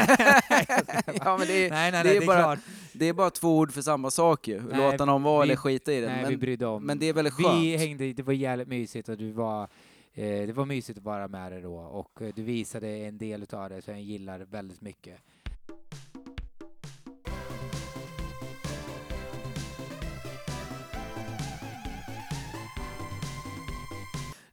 ja, 1.25 1.37
men 1.39 1.47
det, 1.47 1.67
är, 1.67 1.71
nej, 1.71 1.71
nej, 1.71 1.93
nej, 1.93 2.03
det 2.05 2.09
det 2.11 2.17
är 2.17 2.23
är, 2.23 2.27
bara- 2.27 2.43
klart. 2.43 2.59
det 2.93 3.07
är 3.09 3.13
bara 3.13 3.31
två 3.31 3.59
ord 3.59 3.73
för 3.73 3.83
samma 3.83 4.11
sak 4.11 4.49
ju. 4.49 4.63
Nej, 4.63 4.91
Låta 4.93 5.05
någon 5.05 5.23
vara 5.23 5.39
vi- 5.43 5.47
eller 5.49 5.57
skita 5.57 5.93
i 5.93 6.01
det. 6.01 6.07
Nej, 6.07 6.25
vi 6.25 6.31
Men, 6.31 6.41
brydde 6.41 6.67
om. 6.67 6.83
men 6.85 6.99
det 6.99 7.07
är 7.09 7.13
väldigt 7.13 7.35
skönt. 7.35 7.63
Vi 7.63 7.77
hängde, 7.77 8.13
det 8.13 8.23
var 8.23 8.33
jävligt 8.33 8.69
mysigt 8.69 9.09
och 9.09 9.17
du 9.17 9.31
var, 9.33 9.63
eh, 10.15 10.47
det 10.47 10.53
var 10.57 10.65
mysigt 10.65 10.99
att 10.99 11.05
vara 11.05 11.29
med 11.29 11.53
dig 11.53 11.63
då 11.63 11.77
och 11.77 12.23
eh, 12.23 12.31
du 12.37 12.43
visade 12.43 12.89
en 12.89 13.19
del 13.19 13.43
utav 13.43 13.69
det 13.71 13.83
som 13.83 13.95
jag 13.95 14.03
gillar 14.03 14.39
väldigt 14.39 14.81
mycket. 14.81 15.15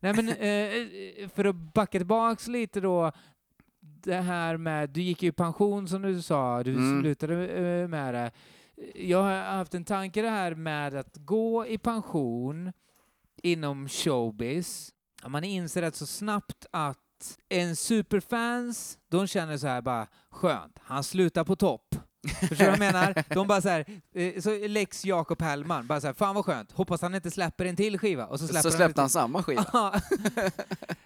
Nej 0.04 0.14
men 0.16 0.30
eh, 0.30 1.30
för 1.30 1.46
att 1.46 1.56
backa 1.56 1.98
tillbaks 2.00 2.48
lite 2.48 2.80
då, 2.80 3.12
det 3.80 4.16
här 4.16 4.58
med, 4.58 4.90
du 4.90 5.02
gick 5.02 5.24
ju 5.24 5.30
i 5.30 5.32
pension 5.32 5.88
som 5.88 6.02
du 6.02 6.22
sa, 6.22 6.64
du 6.64 6.72
Mm. 6.74 7.02
slutade 7.02 7.48
eh, 7.48 7.88
med 7.88 8.14
det. 8.14 8.32
Jag 8.96 9.24
har 9.24 9.32
haft 9.58 9.74
en 9.74 9.86
tanke 9.86 10.22
det 10.22 10.30
här 10.30 10.56
med 10.56 10.96
att 10.96 11.18
gå 11.18 11.66
i 11.68 11.78
pension 11.78 12.74
inom 13.44 13.90
showbiz. 13.90 14.94
Man 15.28 15.44
inser 15.44 15.82
rätt 15.82 15.96
så 15.96 16.06
snabbt 16.06 16.66
att 16.72 17.00
en 17.50 17.76
superfans, 17.76 18.98
de 19.10 19.28
känner 19.28 19.58
så 19.58 19.68
här 19.68 19.82
bara 19.82 20.08
skönt, 20.30 20.80
han 20.82 21.04
slutar 21.04 21.44
på 21.44 21.56
topp. 21.56 21.96
Förstår 22.28 22.56
du 22.56 22.56
vad 22.66 22.72
jag 22.74 22.80
menar? 22.80 23.24
De 23.34 23.48
bara 23.48 23.62
så 23.62 23.70
här, 23.70 23.86
eh, 24.14 24.42
så 24.42 24.68
Lex 24.68 25.06
Jakob 25.06 25.42
Hellman, 25.42 25.88
bara 25.88 26.02
så 26.02 26.08
här, 26.08 26.14
fan 26.14 26.36
vad 26.36 26.46
skönt, 26.46 26.72
hoppas 26.72 27.02
han 27.02 27.16
inte 27.16 27.32
släpper 27.32 27.66
en 27.66 27.76
till 27.76 28.00
skiva. 28.00 28.26
Och 28.26 28.40
så 28.40 28.48
släpper 28.48 28.62
så 28.62 28.68
han 28.70 28.78
släppte 28.78 29.02
han 29.02 29.10
samma 29.10 29.44
skiva. 29.44 29.66
Ja. 29.74 29.94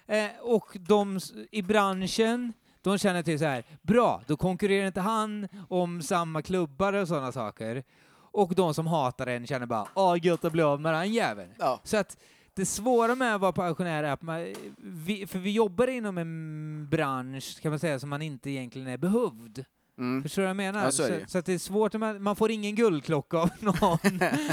eh, 0.14 0.30
och 0.42 0.76
de 0.80 1.16
s- 1.16 1.32
i 1.50 1.62
branschen, 1.62 2.52
de 2.82 2.98
känner 2.98 3.22
till 3.22 3.38
så 3.38 3.44
här, 3.44 3.64
bra, 3.82 4.22
då 4.26 4.36
konkurrerar 4.36 4.86
inte 4.86 5.00
han 5.00 5.48
om 5.68 6.02
samma 6.02 6.42
klubbar 6.42 6.92
och 6.92 7.08
sådana 7.08 7.32
saker. 7.32 7.82
Och 8.30 8.54
de 8.54 8.74
som 8.74 8.86
hatar 8.86 9.26
en 9.26 9.46
känner 9.46 9.66
bara, 9.66 9.86
åh 9.94 10.16
gött 10.26 10.44
att 10.44 10.52
bli 10.52 10.62
av 10.62 10.80
med 10.80 10.94
den 10.94 11.12
jäveln. 11.12 11.50
Ja. 11.58 11.80
Så 11.84 11.96
att 11.96 12.16
det 12.54 12.66
svåra 12.66 13.14
med 13.14 13.34
att 13.34 13.40
vara 13.40 13.52
pensionär 13.52 14.04
är 14.04 14.12
att 14.12 14.22
man, 14.22 14.54
vi, 14.78 15.26
för 15.26 15.38
vi 15.38 15.50
jobbar 15.50 15.86
inom 15.86 16.18
en 16.18 16.86
bransch, 16.90 17.58
kan 17.62 17.70
man 17.72 17.78
säga, 17.78 17.98
som 18.00 18.08
man 18.10 18.22
inte 18.22 18.50
egentligen 18.50 18.88
är 18.88 18.96
behövd. 18.96 19.64
Mm. 19.98 20.22
Förstår 20.22 20.42
du 20.42 20.46
vad 20.46 20.50
jag 20.50 20.56
menar? 20.56 20.84
Ja, 20.84 20.90
så 20.90 21.06
så, 21.06 21.12
så 21.26 21.38
att 21.38 21.46
det 21.46 21.52
är 21.54 21.58
svårt, 21.58 21.94
man, 21.94 22.22
man 22.22 22.36
får 22.36 22.50
ingen 22.50 22.74
guldklocka 22.74 23.38
av 23.38 23.50
någon. 23.60 23.98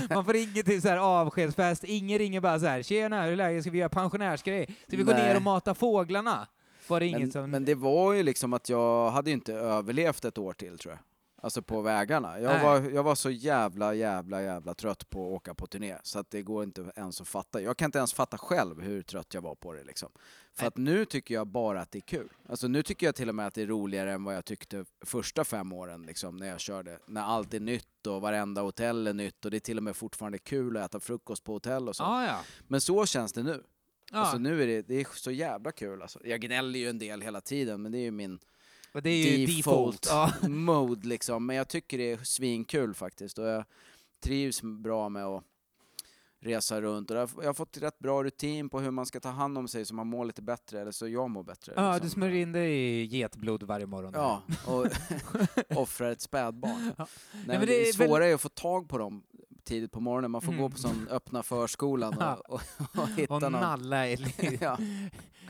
man 0.10 0.26
får 0.26 0.36
ingen 0.36 0.64
till 0.64 0.82
så 0.82 0.88
här 0.88 0.98
avskedsfest, 0.98 1.84
ingen 1.84 2.20
ringer 2.20 2.42
bara 2.42 2.60
så 2.60 2.66
här 2.66 2.84
“Tjena, 2.84 3.24
hur 3.24 3.32
är 3.32 3.36
läget? 3.36 3.64
Ska 3.64 3.72
vi 3.72 3.78
göra 3.78 3.90
pensionärsgrej? 3.90 4.76
Ska 4.88 4.98
vi 4.98 5.04
gå 5.04 5.12
Nej. 5.12 5.28
ner 5.28 5.36
och 5.36 5.42
mata 5.42 5.74
fåglarna?” 5.74 6.48
Var 6.88 7.00
det 7.00 7.06
inget 7.06 7.20
Men, 7.22 7.32
som... 7.32 7.52
men 7.52 7.66
det 7.66 7.76
var 7.76 8.14
ju 8.14 8.24
liksom 8.24 8.54
att 8.54 8.70
jag 8.70 9.10
hade 9.10 9.30
ju 9.30 9.34
inte 9.34 9.54
överlevt 9.54 10.26
ett 10.26 10.38
år 10.38 10.54
till 10.54 10.78
tror 10.78 10.94
jag. 10.94 11.00
Alltså 11.46 11.62
på 11.62 11.82
vägarna. 11.82 12.40
Jag 12.40 12.54
Nej. 12.54 12.64
var, 12.64 12.82
jag 12.90 13.04
var 13.04 13.16
så 13.16 13.30
jävla, 13.30 13.94
jävla, 13.94 14.42
jävla 14.42 14.74
trött 14.74 15.10
på 15.10 15.28
att 15.28 15.34
åka 15.34 15.54
på 15.54 15.68
turné. 15.68 15.98
Så 16.04 16.20
att 16.20 16.30
det 16.30 16.42
går 16.42 16.64
inte 16.64 16.92
ens 16.96 17.22
att 17.22 17.28
fatta. 17.28 17.62
Jag 17.62 17.78
kan 17.78 17.86
inte 17.86 17.98
ens 17.98 18.14
fatta 18.14 18.38
själv 18.38 18.82
hur 18.82 19.02
trött 19.02 19.34
jag 19.34 19.42
var 19.42 19.56
på 19.56 19.74
det 19.74 19.84
liksom. 19.84 20.10
För 20.54 20.62
Nej. 20.64 20.68
att 20.68 20.78
nu 20.78 21.06
tycker 21.06 21.34
jag 21.34 21.48
bara 21.48 21.82
att 21.82 21.92
det 21.92 22.00
är 22.00 22.02
kul. 22.02 22.30
Alltså 22.50 22.68
nu 22.68 22.84
tycker 22.84 23.06
jag 23.06 23.16
till 23.16 23.30
och 23.30 23.36
med 23.36 23.48
att 23.48 23.54
det 23.54 23.62
är 23.62 23.68
roligare 23.68 24.14
än 24.14 24.24
vad 24.24 24.36
jag 24.36 24.46
tyckte 24.46 24.86
första 25.06 25.44
fem 25.44 25.74
åren 25.74 26.02
liksom 26.06 26.38
när 26.38 26.48
jag 26.48 26.60
körde. 26.60 27.00
När 27.08 27.22
allt 27.22 27.54
är 27.54 27.60
nytt 27.60 28.08
och 28.08 28.22
varenda 28.22 28.62
hotell 28.62 29.08
är 29.08 29.14
nytt 29.14 29.46
och 29.46 29.52
det 29.52 29.58
är 29.58 29.60
till 29.60 29.78
och 29.78 29.84
med 29.84 29.96
fortfarande 29.96 30.38
kul 30.38 30.78
att 30.78 30.86
äta 30.86 31.00
frukost 31.00 31.44
på 31.44 31.54
hotell 31.54 31.90
och 31.90 31.96
så. 31.96 32.04
Ah, 32.04 32.26
ja, 32.26 32.40
Men 32.68 32.82
så 32.82 33.06
känns 33.06 33.34
det 33.34 33.44
nu. 33.44 33.64
ja. 34.12 34.18
Alltså 34.18 34.38
nu 34.38 34.64
är 34.64 34.68
det, 34.68 34.82
det 34.82 35.02
är 35.02 35.08
så 35.14 35.32
jävla 35.32 35.72
kul 35.72 36.02
alltså. 36.02 36.20
Jag 36.26 36.42
gnäller 36.42 36.80
ju 36.80 36.90
en 36.90 37.00
del 37.00 37.22
hela 37.22 37.42
tiden 37.42 37.82
men 37.82 37.92
det 37.92 37.98
är 37.98 38.04
ju 38.04 38.12
min 38.12 38.40
och 38.96 39.02
det 39.02 39.10
är 39.10 39.38
ju 39.38 39.46
default. 39.46 40.02
default, 40.02 40.08
Ja. 40.42 40.48
mode 40.50 41.08
liksom. 41.08 41.46
Men 41.46 41.56
jag 41.56 41.68
tycker 41.68 41.98
det 41.98 42.12
är 42.12 42.18
svinkul 42.24 42.94
faktiskt 42.94 43.38
och 43.40 43.46
jag 43.48 43.66
trivs 44.24 44.62
bra 44.62 45.10
med 45.10 45.26
att 45.26 45.44
resa 46.42 46.82
runt. 46.82 47.12
Och 47.12 47.18
jag 47.18 47.30
har- 47.46 47.54
fått 47.54 47.78
rätt 47.78 48.00
bra 48.00 48.24
rutin 48.24 48.70
på 48.70 48.80
hur 48.80 48.92
man 48.92 49.06
ska 49.06 49.20
ta 49.20 49.30
hand 49.30 49.58
om 49.58 49.68
sig 49.68 49.86
så 49.86 49.96
man 49.96 50.08
mår 50.08 50.26
lite 50.26 50.42
bättre, 50.42 50.82
eller 50.82 50.92
så 50.92 51.08
jag 51.08 51.30
mår 51.30 51.44
bättre. 51.44 51.74
ja, 51.76 51.94
liksom. 51.94 52.06
du 52.08 52.12
smörjer 52.14 52.36
in 52.42 52.52
dig 52.52 52.74
i 52.74 53.06
getblod 53.06 53.64
varje 53.64 53.86
morgon. 53.86 54.12
Ja, 54.16 54.42
och 54.68 54.88
offrar 55.78 56.12
ett 56.12 56.22
spädbarn. 56.22 56.92
Ja. 56.98 57.08
Nej, 57.34 57.58
men 57.58 57.68
det 57.68 57.90
är 57.90 57.98
väl- 57.98 58.08
svåra 58.08 58.26
är 58.28 58.34
att 58.34 58.42
få 58.42 58.50
tag 58.50 58.90
på 58.90 58.98
dem 58.98 59.24
tidigt 59.64 59.92
på 59.92 60.00
morgonen. 60.00 60.32
Man 60.32 60.42
får 60.42 60.52
Mm. 60.52 60.62
gå 60.62 60.70
på 60.70 60.78
sån 60.78 61.08
öppna 61.12 61.44
förskolan 61.44 62.14
och, 62.18 62.50
och, 62.54 62.62
och 63.02 63.08
hitta 63.10 63.34
Och 63.34 63.42
någon. 63.42 63.52
nalla 63.52 64.08
Ja. 64.62 64.78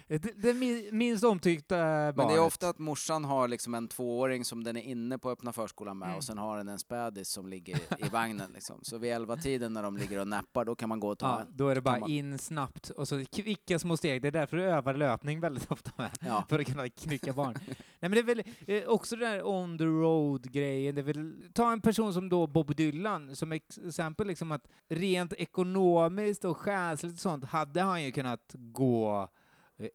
Det 0.08 0.54
mi- 0.54 0.92
minst 0.92 1.24
omtyckta 1.24 1.76
barnet. 1.78 2.16
Men 2.18 2.28
det 2.28 2.34
är 2.34 2.40
ofta 2.42 2.70
att 2.70 2.80
morsan 2.80 3.26
har 3.26 3.48
liksom 3.48 3.74
en 3.74 3.88
tvååring 3.88 4.46
som 4.46 4.64
den 4.64 4.78
är 4.78 4.82
inne 4.82 5.18
på 5.18 5.30
öppna 5.30 5.54
förskolan 5.54 5.98
med 5.98 6.06
Mm. 6.06 6.18
och 6.18 6.24
sen 6.24 6.38
har 6.38 6.58
den 6.58 6.68
en 6.68 6.80
spädis 6.80 7.30
som 7.30 7.48
ligger 7.48 7.76
i 8.06 8.10
vagnen. 8.12 8.52
Liksom. 8.54 8.80
Så 8.84 8.98
vid 8.98 9.12
elva 9.14 9.38
tiden 9.38 9.74
när 9.74 9.84
de 9.84 9.98
ligger 9.98 10.20
och 10.20 10.28
nappar, 10.28 10.66
då 10.66 10.76
kan 10.76 10.90
man 10.90 11.00
gå 11.00 11.10
och 11.10 11.18
ta 11.20 11.28
Ja, 11.28 11.42
en. 11.42 11.48
då 11.58 11.68
är 11.70 11.76
det 11.76 11.82
bara 11.82 12.00
man- 12.00 12.10
in 12.10 12.38
snabbt 12.38 12.90
och 12.90 13.08
så 13.08 13.26
kvicka 13.26 13.80
små 13.80 13.98
steg. 13.98 14.22
Det 14.22 14.28
är 14.28 14.32
därför 14.32 14.58
du 14.58 14.64
övar 14.64 14.94
löpning 14.94 15.40
väldigt 15.40 15.72
ofta 15.72 15.92
med. 15.98 16.10
Ja. 16.22 16.44
För 16.50 16.60
att 16.60 16.66
kunna 16.68 16.90
knycka 16.90 17.34
barn. 17.34 17.56
Nej 17.68 17.76
men 18.00 18.12
det 18.12 18.20
är 18.20 18.24
väl 18.24 18.44
eh, 18.68 18.84
också 18.90 19.16
det 19.16 19.26
där 19.26 19.48
on 19.48 19.78
the 19.78 19.84
road 19.86 20.52
grejen. 20.52 20.96
Det 20.96 21.02
är 21.02 21.04
väl, 21.04 21.34
ta 21.54 21.72
en 21.72 21.82
person 21.82 22.14
som 22.14 22.30
då 22.30 22.48
Bob 22.48 22.76
Dylan 22.76 23.36
som 23.36 23.52
ex- 23.52 23.78
exempel 23.88 24.28
liksom 24.28 24.52
att 24.52 24.68
rent 24.90 25.34
ekonomiskt 25.34 26.46
och 26.46 26.58
själsligt 26.58 27.14
och 27.14 27.20
sånt 27.20 27.46
hade 27.46 27.82
han 27.82 28.04
ju 28.04 28.12
kunnat 28.12 28.52
gå 28.54 29.22
eh, 29.22 29.28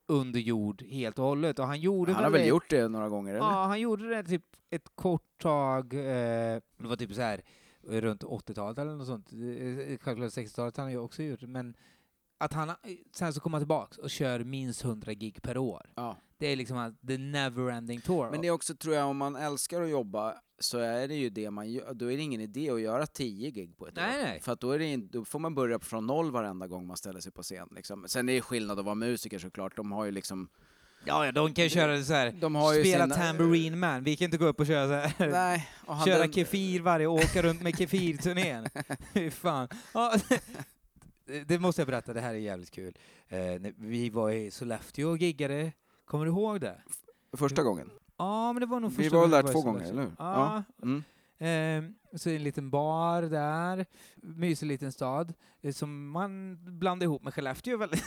under 0.08 0.40
jord 0.40 0.82
helt 0.82 1.18
och 1.18 1.24
hållet. 1.24 1.58
Och 1.58 1.66
han 1.66 1.80
gjorde 1.80 2.12
Han 2.12 2.24
har 2.24 2.30
väl 2.30 2.40
det- 2.40 2.46
gjort 2.46 2.70
det 2.70 2.88
några 2.88 3.08
gånger, 3.08 3.30
eller? 3.34 3.46
Ja, 3.46 3.64
han 3.64 3.80
gjorde 3.80 4.08
det 4.08 4.22
typ 4.24 4.44
ett 4.70 4.88
kort 4.94 5.38
tag. 5.42 5.94
Eh, 5.94 6.00
det 6.78 6.86
var 6.88 6.96
typ 6.96 7.14
så 7.14 7.20
här 7.20 7.42
eh, 7.90 8.00
runt 8.00 8.24
80-talet 8.24 8.78
eller 8.78 8.94
något 8.94 9.06
sånt. 9.06 9.32
Eh, 9.32 9.98
Självklart 9.98 10.30
60-talet 10.32 10.76
har 10.76 10.84
han 10.84 10.92
ju 10.92 10.98
också 10.98 11.22
gjort. 11.22 11.42
Men 11.42 11.74
att 12.38 12.52
han 12.52 12.68
eh, 12.68 12.74
sen 13.12 13.32
så 13.32 13.40
kommer 13.40 13.58
tillbaks 13.58 13.98
och 13.98 14.10
kör 14.10 14.44
minst 14.44 14.84
100 14.84 15.12
gig 15.14 15.42
per 15.42 15.58
år. 15.58 15.90
Ja. 15.94 16.16
Det 16.40 16.46
är 16.46 16.56
liksom 16.56 16.76
att 16.78 16.94
the 17.06 17.18
never 17.18 17.70
ending 17.70 18.00
tour. 18.00 18.30
Men 18.30 18.40
det 18.40 18.48
är 18.48 18.52
också, 18.52 18.74
tror 18.74 18.94
jag, 18.94 19.08
om 19.08 19.16
man 19.16 19.36
älskar 19.36 19.82
att 19.82 19.90
jobba 19.90 20.34
så 20.58 20.78
är 20.78 21.08
det 21.08 21.14
ju 21.14 21.30
det 21.30 21.50
man 21.50 21.70
gör. 21.72 21.94
Då 21.94 22.12
är 22.12 22.16
det 22.16 22.22
ingen 22.22 22.40
idé 22.40 22.70
att 22.70 22.80
göra 22.80 23.06
10 23.06 23.50
gig 23.50 23.76
på 23.76 23.88
ett 23.88 23.94
Nej, 23.96 24.20
år. 24.20 24.24
nej. 24.26 24.40
För 24.40 24.52
att 24.52 24.60
då, 24.60 24.70
är 24.70 24.78
det, 24.78 24.84
in- 24.84 25.08
då 25.12 25.24
får 25.24 25.38
man 25.38 25.54
börja 25.54 25.78
från 25.78 26.06
noll 26.06 26.30
varenda 26.30 26.66
gång 26.66 26.86
man 26.86 26.96
ställer 26.96 27.20
sig 27.20 27.32
på 27.32 27.42
scen. 27.42 27.68
Liksom. 27.76 28.04
Sen 28.08 28.28
är 28.28 28.32
det 28.34 28.40
skillnad 28.40 28.78
att 28.78 28.84
vara 28.84 28.94
musiker 28.94 29.38
såklart. 29.38 29.76
De 29.76 29.92
har 29.92 30.04
ju 30.04 30.10
liksom... 30.10 30.48
ja, 31.04 31.26
ja, 31.26 31.32
de 31.32 31.54
kan 31.54 31.64
ju 31.64 31.70
köra 31.70 32.02
så 32.02 32.12
här. 32.12 32.32
De 32.32 32.54
har 32.54 32.74
Spela 32.74 33.04
sina- 33.04 33.16
Tambourine 33.16 33.78
Man. 33.78 34.04
Vi 34.04 34.16
kan 34.16 34.24
inte 34.24 34.36
gå 34.38 34.46
upp 34.46 34.60
och 34.60 34.66
köra 34.66 34.86
så 34.88 34.94
här. 35.24 35.30
Nej. 35.30 35.68
Och 35.86 36.04
Köra 36.06 36.18
den- 36.18 36.32
Kefir 36.32 36.80
varje 36.80 37.06
och 37.06 37.14
åka 37.14 37.42
runt 37.42 37.62
med 37.62 37.78
Kefir-turnén. 37.78 38.68
Fy 39.14 39.30
fan. 39.30 39.68
Ja, 39.94 40.14
det- 41.46 41.58
måste 41.58 41.80
jag 41.80 41.86
berätta, 41.88 42.12
det 42.12 42.20
här 42.20 42.34
är 42.34 42.38
jävligt 42.38 42.70
kul. 42.70 42.98
Eh, 43.28 43.38
vi 43.76 44.10
var 44.10 44.30
i 44.30 44.50
Sollefteå 44.50 45.08
och 45.10 45.18
giggade. 45.18 45.72
Kommer 46.10 46.24
du 46.24 46.30
ihåg 46.30 46.60
det? 46.60 46.82
Första 47.36 47.62
gången. 47.62 47.90
Ja, 48.18 48.52
men 48.52 48.60
det 48.60 48.66
var 48.66 48.80
nog 48.80 48.90
Vi 48.90 48.96
första 49.04 49.16
var 49.16 49.22
väl 49.22 49.30
gången 49.30 49.46
där 49.46 49.52
två 49.52 49.62
gånger, 49.62 49.84
eller 49.84 50.02
hur? 50.02 50.12
Ja. 50.18 50.62
Mm. 50.82 51.04
Ehm, 51.38 51.94
så 52.18 52.28
är 52.28 52.32
det 52.32 52.38
en 52.38 52.44
liten 52.44 52.70
bar 52.70 53.22
där, 53.22 53.86
mysig 54.16 54.66
liten 54.66 54.92
stad, 54.92 55.34
eh, 55.62 55.72
som 55.72 56.10
man 56.10 56.58
blandar 56.78 57.04
ihop 57.04 57.22
med 57.22 57.34
Skellefteå 57.34 57.76
väldigt. 57.76 58.04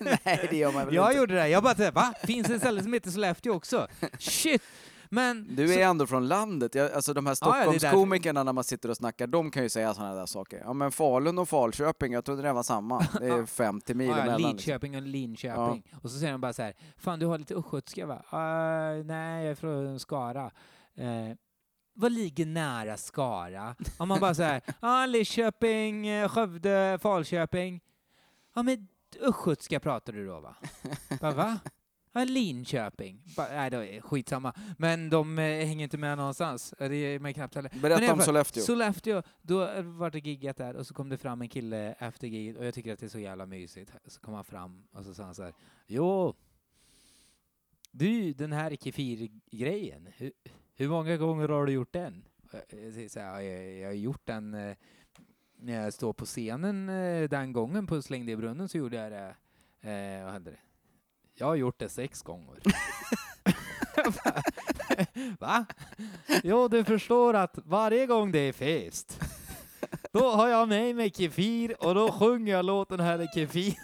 Nej, 0.24 0.46
det 0.50 0.56
gör 0.56 0.72
man 0.72 0.86
väl 0.86 0.94
Jag 0.94 1.06
inte. 1.06 1.18
gjorde 1.18 1.34
det, 1.34 1.48
jag 1.48 1.62
bara 1.62 1.74
tänkte, 1.74 1.94
va? 1.94 2.14
Finns 2.22 2.46
det 2.46 2.54
ett 2.54 2.60
ställe 2.60 2.82
som 2.82 2.92
heter 2.92 3.10
Sollefteå 3.10 3.52
också? 3.54 3.86
Shit! 4.18 4.62
Men... 5.10 5.56
Du 5.56 5.68
så- 5.68 5.74
är 5.74 5.84
ändå 5.86 6.06
från 6.06 6.28
landet. 6.28 6.74
Jag, 6.74 6.92
alltså 6.92 7.14
de 7.14 7.26
här 7.26 7.36
Ja, 7.40 7.58
ja. 7.58 7.62
Stockholmskomikerna 7.62 8.42
när 8.42 8.52
man 8.52 8.64
sitter 8.64 8.88
och 8.88 8.96
snackar, 8.96 9.26
de 9.26 9.50
kan 9.50 9.62
ju 9.62 9.68
säga 9.68 9.94
sådana 9.94 10.14
där 10.14 10.26
saker. 10.26 10.58
Ja 10.64 10.72
men 10.72 10.92
Falun 10.92 11.38
och 11.38 11.48
Falköping, 11.48 12.12
jag 12.12 12.24
trodde 12.24 12.42
det 12.42 12.52
var 12.52 12.62
samma. 12.62 13.06
Det 13.20 13.26
är 13.26 13.46
50 13.46 13.94
mil 13.94 14.08
Ja, 14.08 14.16
ja, 14.16 14.22
emellan. 14.22 14.36
liksom. 14.40 14.56
Lidköping 14.56 14.96
och 14.96 15.02
Linköping. 15.02 15.82
Och 16.02 16.10
så 16.10 16.18
säger 16.18 16.32
de 16.32 16.40
bara 16.40 16.52
så 16.52 16.62
här, 16.62 16.74
fan 16.96 17.18
du 17.18 17.26
har 17.26 17.38
lite 17.38 17.54
östgötska 17.54 18.06
va? 18.06 18.22
"Ah, 18.30 18.92
nej, 19.04 19.42
jag 19.44 19.50
är 19.50 19.54
från 19.54 20.00
Skara. 20.00 20.50
Eh, 20.96 21.36
vad 21.98 22.12
ligger 22.12 22.46
nära 22.46 22.96
Skara? 22.96 23.74
Om 23.98 24.08
man 24.08 24.20
bara 24.20 24.34
så 24.34 24.42
här, 24.42 24.60
ah, 24.80 25.06
Lidköping, 25.06 26.06
eh, 26.08 26.28
Skövde, 26.28 26.98
Falköping. 27.02 27.80
Ja 28.54 28.62
men 28.62 28.88
östgötska 29.20 29.80
pratar 29.80 30.12
du 30.12 30.26
då 30.26 30.40
va? 30.40 30.56
Bara, 31.20 31.34
va? 31.34 31.58
Ja, 32.18 32.24
Linköping. 32.24 33.22
Nej, 33.38 33.70
det 33.70 33.76
är 33.96 34.00
skitsamma. 34.00 34.54
Men 34.78 35.10
de 35.10 35.38
eh, 35.38 35.44
hänger 35.66 35.84
inte 35.84 35.98
med 35.98 36.18
någonstans. 36.18 36.72
Eh, 36.72 36.88
Det 36.90 36.96
är 36.96 37.18
mig 37.18 37.34
knappt 37.34 37.54
heller. 37.54 37.70
Men 37.72 37.80
Berätta 37.82 38.04
alla 38.04 38.12
om 38.12 38.20
Sollefteå. 38.20 38.62
Sollefteå, 38.62 39.22
då 39.42 39.58
var 39.82 40.10
det 40.10 40.18
giggat 40.18 40.56
där 40.56 40.76
och 40.76 40.86
så 40.86 40.94
kom 40.94 41.08
det 41.08 41.18
fram 41.18 41.42
en 41.42 41.48
kille 41.48 41.92
efter 41.98 42.26
giget 42.28 42.56
och 42.56 42.64
jag 42.66 42.74
tycker 42.74 42.92
att 42.92 42.98
det 42.98 43.06
är 43.06 43.10
så 43.10 43.18
jävla 43.18 43.46
mysigt. 43.46 43.92
Så 44.06 44.20
kom 44.20 44.34
han 44.34 44.44
fram 44.44 44.82
och 44.92 45.04
så 45.04 45.14
sa 45.14 45.22
han 45.24 45.34
så 45.34 45.42
här, 45.42 45.54
jo, 45.86 46.34
du, 47.90 48.32
den 48.32 48.52
här 48.52 48.76
kefir-grejen, 48.76 50.08
hur, 50.16 50.32
hur 50.74 50.88
många 50.88 51.16
gånger 51.16 51.48
har 51.48 51.66
du 51.66 51.72
gjort 51.72 51.92
den? 51.92 52.24
Så 52.50 52.56
här, 53.20 53.26
"Ja, 53.26 53.42
jag, 53.42 53.72
jag 53.78 53.88
har 53.88 53.92
gjort 53.94 54.26
den 54.26 54.54
eh, 54.54 54.76
när 55.58 55.82
jag 55.84 55.92
står 55.94 56.12
på 56.12 56.24
scenen 56.24 56.88
eh, 56.88 57.28
den 57.28 57.52
gången 57.52 57.86
på 57.86 58.02
Släng 58.02 58.26
dig 58.26 58.32
i 58.32 58.36
brunnen 58.36 58.68
så 58.68 58.78
gjorde 58.78 58.96
jag 58.96 59.12
det. 59.12 59.36
Eh, 59.90 60.24
vad 60.24 60.32
hände 60.32 60.50
det? 60.50 60.58
Jag 61.38 61.46
har 61.46 61.54
gjort 61.54 61.78
det 61.78 61.88
sex 61.88 62.22
gånger. 62.22 62.56
Va? 65.38 65.66
Jo, 66.42 66.68
du 66.68 66.84
förstår 66.84 67.34
att 67.34 67.58
varje 67.64 68.06
gång 68.06 68.32
det 68.32 68.38
är 68.38 68.52
fest, 68.52 69.20
då 70.12 70.30
har 70.30 70.48
jag 70.48 70.68
med 70.68 70.96
mig 70.96 71.10
Kefir 71.10 71.84
och 71.84 71.94
då 71.94 72.12
sjunger 72.12 72.52
jag 72.52 72.64
låten 72.64 73.00
här 73.00 73.18
är 73.18 73.26
Kefir. 73.34 73.74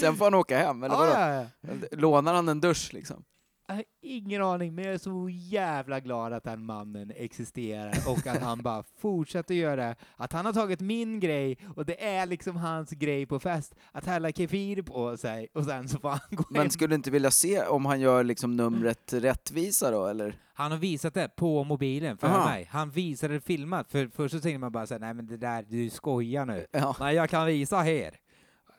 Sen 0.00 0.16
får 0.16 0.24
han 0.24 0.34
åka 0.34 0.58
hem, 0.58 0.82
eller 0.82 0.96
vadå? 0.96 1.12
ja, 1.12 1.34
ja. 1.34 1.46
Lånar 1.92 2.34
han 2.34 2.48
en 2.48 2.60
dusch 2.60 2.92
liksom? 2.92 3.24
Jag 3.66 3.74
har 3.74 3.84
ingen 4.00 4.42
aning, 4.42 4.74
men 4.74 4.84
jag 4.84 4.94
är 4.94 4.98
så 4.98 5.28
jävla 5.30 6.00
glad 6.00 6.32
att 6.32 6.44
den 6.44 6.64
mannen 6.64 7.12
existerar 7.16 7.94
och 8.08 8.26
att 8.26 8.42
han 8.42 8.62
bara 8.62 8.84
fortsätter 8.98 9.54
göra. 9.54 9.94
Att 10.16 10.32
han 10.32 10.46
har 10.46 10.52
tagit 10.52 10.80
min 10.80 11.20
grej 11.20 11.58
och 11.76 11.86
det 11.86 12.04
är 12.04 12.26
liksom 12.26 12.56
hans 12.56 12.90
grej 12.90 13.26
på 13.26 13.40
fest, 13.40 13.74
att 13.92 14.06
hälla 14.06 14.32
Kefir 14.32 14.82
på 14.82 15.16
sig 15.16 15.48
och 15.52 15.64
sen 15.64 15.88
så 15.88 15.98
får 15.98 16.08
han 16.08 16.20
gå. 16.30 16.44
Men 16.50 16.70
skulle 16.70 16.88
du 16.88 16.94
inte 16.94 17.10
vilja 17.10 17.30
se 17.30 17.62
om 17.66 17.86
han 17.86 18.00
gör 18.00 18.24
liksom 18.24 18.56
numret 18.56 19.12
rättvisa 19.12 19.90
då, 19.90 20.06
eller? 20.06 20.38
Han 20.54 20.70
har 20.70 20.78
visat 20.78 21.14
det 21.14 21.36
på 21.36 21.64
mobilen 21.64 22.18
för 22.18 22.26
Aha. 22.26 22.48
mig. 22.48 22.68
Han 22.70 22.90
visade 22.90 23.34
det 23.34 23.40
filmat, 23.40 23.90
för 23.90 24.08
först 24.14 24.34
så 24.34 24.40
tänkte 24.40 24.58
man 24.58 24.72
bara 24.72 24.86
såhär, 24.86 25.00
nej 25.00 25.14
men 25.14 25.26
det 25.26 25.36
där, 25.36 25.64
du 25.68 25.90
skojar 25.90 26.46
nu. 26.46 26.66
Ja. 26.70 26.96
Nej, 27.00 27.14
jag 27.14 27.30
kan 27.30 27.46
visa 27.46 27.76
här. 27.76 28.18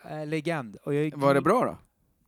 Äh, 0.10 0.26
legend. 0.28 0.78
Och 0.84 0.94
jag, 0.94 1.18
Var 1.18 1.34
det 1.34 1.42
bra 1.42 1.66
då? 1.66 1.78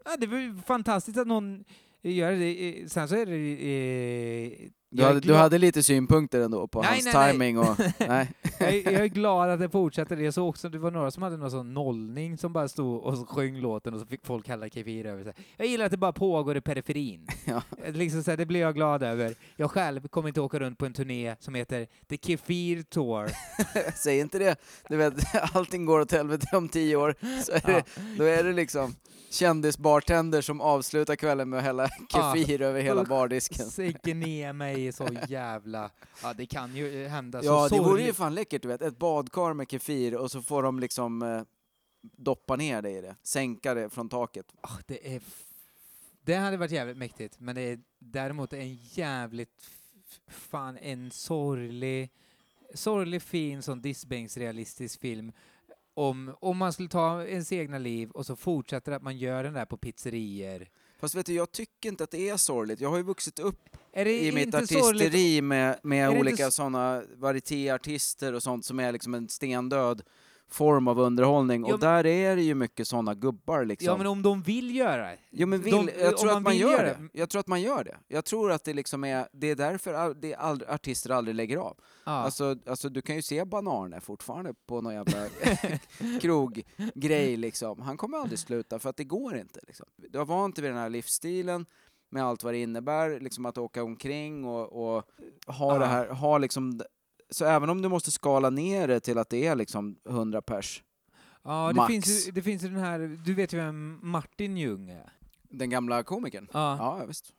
Ja, 0.06 0.18
det 0.20 0.28
var 0.28 0.38
ju 0.38 0.58
fantastiskt 0.58 1.18
att 1.18 1.28
någon 1.28 1.64
gör 2.04 2.32
det. 2.32 2.80
Eh, 2.80 4.70
Eh, 4.92 4.98
Du, 4.98 5.04
hade, 5.04 5.20
du 5.20 5.34
hade 5.34 5.58
lite 5.58 5.84
synpunkter 5.84 6.42
ändå 6.42 6.68
på 6.68 6.82
Nej, 6.82 6.90
hans 6.92 7.06
nej, 7.06 7.14
nej. 7.14 7.32
timing 7.32 7.58
och... 7.60 7.76
nej. 8.08 8.32
jag, 8.60 8.70
är- 8.74 8.92
jag 8.92 9.02
är 9.04 9.08
glad 9.18 9.50
att 9.50 9.60
det 9.60 9.70
fortsätter. 9.70 10.18
Jag 10.18 10.34
såg 10.34 10.50
också 10.50 10.68
att 10.68 10.74
det 10.74 10.80
var 10.80 10.92
några 10.92 11.12
som 11.12 11.24
hade 11.24 11.38
någon 11.38 11.52
sån 11.52 11.74
nollning 11.74 12.38
som 12.38 12.54
bara 12.54 12.68
stod 12.68 13.02
och 13.04 13.30
sjöng 13.30 13.58
låten 13.60 13.94
och 13.94 14.00
så 14.00 14.06
fick 14.06 14.26
folk 14.26 14.48
hälla 14.48 14.70
kefir 14.70 15.06
över 15.06 15.24
sig. 15.24 15.34
Jag 15.58 15.68
gillar 15.68 15.86
att 15.86 15.92
det 15.92 15.98
bara 15.98 16.14
pågår 16.14 16.58
i 16.58 16.62
periferin. 16.62 17.28
Ja. 17.46 17.62
Liksom 17.88 18.24
så 18.24 18.32
här, 18.32 18.38
det 18.38 18.46
blir 18.46 18.60
jag 18.60 18.76
glad 18.76 19.04
över. 19.04 19.36
Jag 19.56 19.72
själv 19.72 20.08
kommer 20.08 20.28
inte 20.28 20.42
åka 20.42 20.60
runt 20.60 20.78
på 20.78 20.86
en 20.86 20.94
turné 20.94 21.36
som 21.40 21.56
heter 21.56 21.88
The 22.10 22.18
Kefir 22.22 22.84
Tour. 22.84 23.30
Säg 23.96 24.20
inte 24.20 24.40
det. 24.40 24.56
Du 24.90 24.98
vet, 24.98 25.14
allting 25.56 25.86
går 25.86 26.00
åt 26.00 26.12
helvete 26.12 26.58
om 26.58 26.70
tio 26.70 26.96
år. 26.96 27.16
Så 27.44 27.52
är 27.52 27.62
det, 27.74 27.84
då 28.18 28.24
är 28.24 28.44
det 28.44 28.54
liksom 28.54 28.96
kändisbartender 29.32 30.42
som 30.42 30.62
avslutar 30.62 31.16
kvällen 31.16 31.50
med 31.50 31.58
att 31.60 31.66
hälla 31.66 31.90
Ja. 32.14 32.34
kefir 32.36 32.62
över 32.62 32.82
hela 32.82 33.04
bardisken. 33.04 33.66
Sänker 33.66 34.16
ner 34.16 34.54
mig 34.54 34.77
så 34.92 35.08
jävla... 35.28 35.92
Ja, 36.24 36.34
det 36.34 36.46
kan 36.46 36.76
ju 36.76 37.08
hända. 37.08 37.44
Ja, 37.44 37.70
så 37.70 37.76
det 37.76 37.82
vore 37.82 38.04
ju 38.04 38.14
fan 38.14 38.36
läckert 38.36 38.62
du 38.62 38.68
vet. 38.68 38.82
Ett 38.82 38.98
badkar 38.98 39.54
med 39.54 39.72
kefir 39.72 40.16
och 40.16 40.32
så 40.32 40.42
får 40.42 40.64
de 40.64 40.80
liksom 40.80 41.22
eh, 41.22 41.42
doppa 42.02 42.56
ner 42.56 42.82
det 42.82 42.90
i 42.90 43.02
det. 43.02 43.16
Sänka 43.24 43.74
det 43.74 43.90
från 43.90 44.10
taket. 44.10 44.46
Ah, 44.62 44.78
det 44.88 45.16
är... 45.16 45.22
Det 46.22 46.36
hade 46.36 46.58
varit 46.58 46.72
jävligt 46.72 46.98
mäktigt, 46.98 47.40
men 47.40 47.56
det 47.56 47.62
är 47.62 47.80
däremot 48.00 48.54
en 48.54 48.76
jävligt... 48.76 49.70
Fan, 50.28 50.78
en 50.78 51.12
sorglig... 51.12 52.10
Sorglig 52.74 53.22
fin 53.22 53.62
sån 53.62 53.82
diskbänksrealistisk 53.82 55.00
film 55.02 55.32
om, 55.98 56.36
om 56.40 56.58
man 56.58 56.74
skulle 56.74 56.90
ta 56.90 57.24
ens 57.24 57.52
egna 57.52 57.78
liv 57.78 58.12
och 58.12 58.26
så 58.26 58.36
fortsätter 58.36 58.92
att 58.92 59.02
man 59.02 59.18
gör 59.18 59.44
den 59.44 59.54
där 59.54 59.66
på 59.66 59.78
pizzerier. 59.78 60.70
Fast 61.00 61.16
vet 61.16 61.26
du, 61.26 61.34
jag 61.34 61.52
tycker 61.52 61.90
inte 61.90 62.04
att 62.04 62.12
det 62.12 62.30
är 62.30 62.38
sorgligt. 62.38 62.80
Jag 62.82 62.90
har 62.90 62.98
ju 62.98 63.04
vuxit 63.04 63.40
upp 63.40 63.78
Är 63.98 64.06
det 64.06 64.20
i 64.26 64.32
mitt 64.32 64.46
inte 64.46 64.58
artisteri 64.58 65.42
med, 65.42 65.80
med 65.84 66.04
det 66.10 66.12
inte 66.12 66.20
olika 66.20 66.48
s- 66.48 66.56
sådana 66.56 67.04
varietéartister 67.16 68.34
och 68.34 68.44
sånt 68.44 68.66
som 68.66 68.80
är 68.80 68.92
liksom 68.92 69.14
en 69.14 69.30
stendöd 69.30 70.02
form 70.50 70.88
av 70.88 71.00
underhållning. 71.00 71.66
Ja, 71.68 71.74
och 71.74 71.80
där 71.80 72.06
är 72.06 72.36
det 72.36 72.42
ju 72.42 72.56
mycket 72.56 72.88
sådana 72.88 73.14
gubbar 73.14 73.66
liksom. 73.66 73.86
Ja, 73.86 73.98
men 73.98 74.08
om 74.08 74.22
de 74.22 74.42
vill 74.42 74.76
göra 74.76 75.16
det. 75.32 75.46
Men 75.46 75.62
vill, 75.62 75.74
De- 75.74 75.90
jag 76.00 76.18
tror 76.18 76.28
man 76.30 76.38
att 76.38 76.44
man 76.44 76.58
gör 76.58 76.72
göra 76.72 76.84
det. 76.84 76.98
Jag 77.14 77.30
tror 77.30 77.40
att 77.40 77.48
man 77.48 77.62
gör 77.62 77.84
det. 77.84 77.98
Jag 78.08 78.26
tror 78.26 78.52
att 78.52 78.64
det 78.64 78.74
liksom 78.74 79.04
är, 79.04 79.28
det 79.32 79.48
är 79.50 79.56
därför 79.56 79.94
all, 79.94 80.22
det 80.22 80.36
all, 80.36 80.64
artister 80.68 81.10
aldrig 81.10 81.36
lägger 81.36 81.58
av. 81.58 81.78
Ja. 82.06 82.12
Alltså, 82.12 82.56
alltså 82.68 82.90
du 82.90 83.02
kan 83.02 83.16
ju 83.16 83.22
se 83.22 83.46
Bananer 83.46 84.00
fortfarande 84.00 84.54
på 84.68 84.82
någon 84.82 84.94
jävla 84.94 85.28
kroggrej 86.22 87.38
liksom. 87.38 87.82
Han 87.82 87.98
kommer 87.98 88.18
aldrig 88.18 88.40
sluta 88.40 88.80
för 88.80 88.90
att 88.90 88.98
det 88.98 89.04
går 89.04 89.38
inte 89.38 89.60
liksom. 89.68 89.86
Du 89.96 90.18
har 90.18 90.26
vant 90.26 90.56
dig 90.56 90.62
vid 90.62 90.72
den 90.72 90.78
här 90.80 90.90
livsstilen 90.90 91.66
med 92.10 92.24
allt 92.24 92.44
vad 92.44 92.54
det 92.54 92.58
innebär, 92.58 93.20
liksom 93.20 93.46
att 93.46 93.58
åka 93.58 93.84
omkring 93.84 94.46
och, 94.46 94.96
och 94.98 95.04
ha 95.48 95.74
Ja. 95.74 95.80
det 95.80 95.86
här, 95.86 96.08
ha 96.10 96.38
liksom 96.38 96.82
så 97.30 97.46
även 97.46 97.70
om 97.70 97.82
du 97.82 97.90
måste 97.90 98.12
skala 98.12 98.50
ner 98.50 98.88
det 98.88 99.00
till 99.00 99.18
att 99.18 99.30
det 99.30 99.48
är 99.48 99.56
liksom 99.56 99.98
100 100.10 100.42
pers, 100.42 100.84
ja, 101.44 101.68
det 101.68 101.74
max. 101.76 101.88
finns, 101.88 102.28
ju, 102.28 102.32
det 102.32 102.42
finns 102.42 102.64
ju 102.64 102.68
den 102.70 102.80
här... 102.80 103.00
Du 103.26 103.34
vet 103.34 103.54
ju 103.54 103.58
vem 103.58 104.00
Martin 104.04 104.58
Ljung 104.58 104.90
är? 104.90 105.14
den 105.50 105.70
gamla 105.70 106.04
komikern. 106.04 106.48
Ja. 106.54 106.78
Ja, 106.78 107.06
visst. 107.06 107.34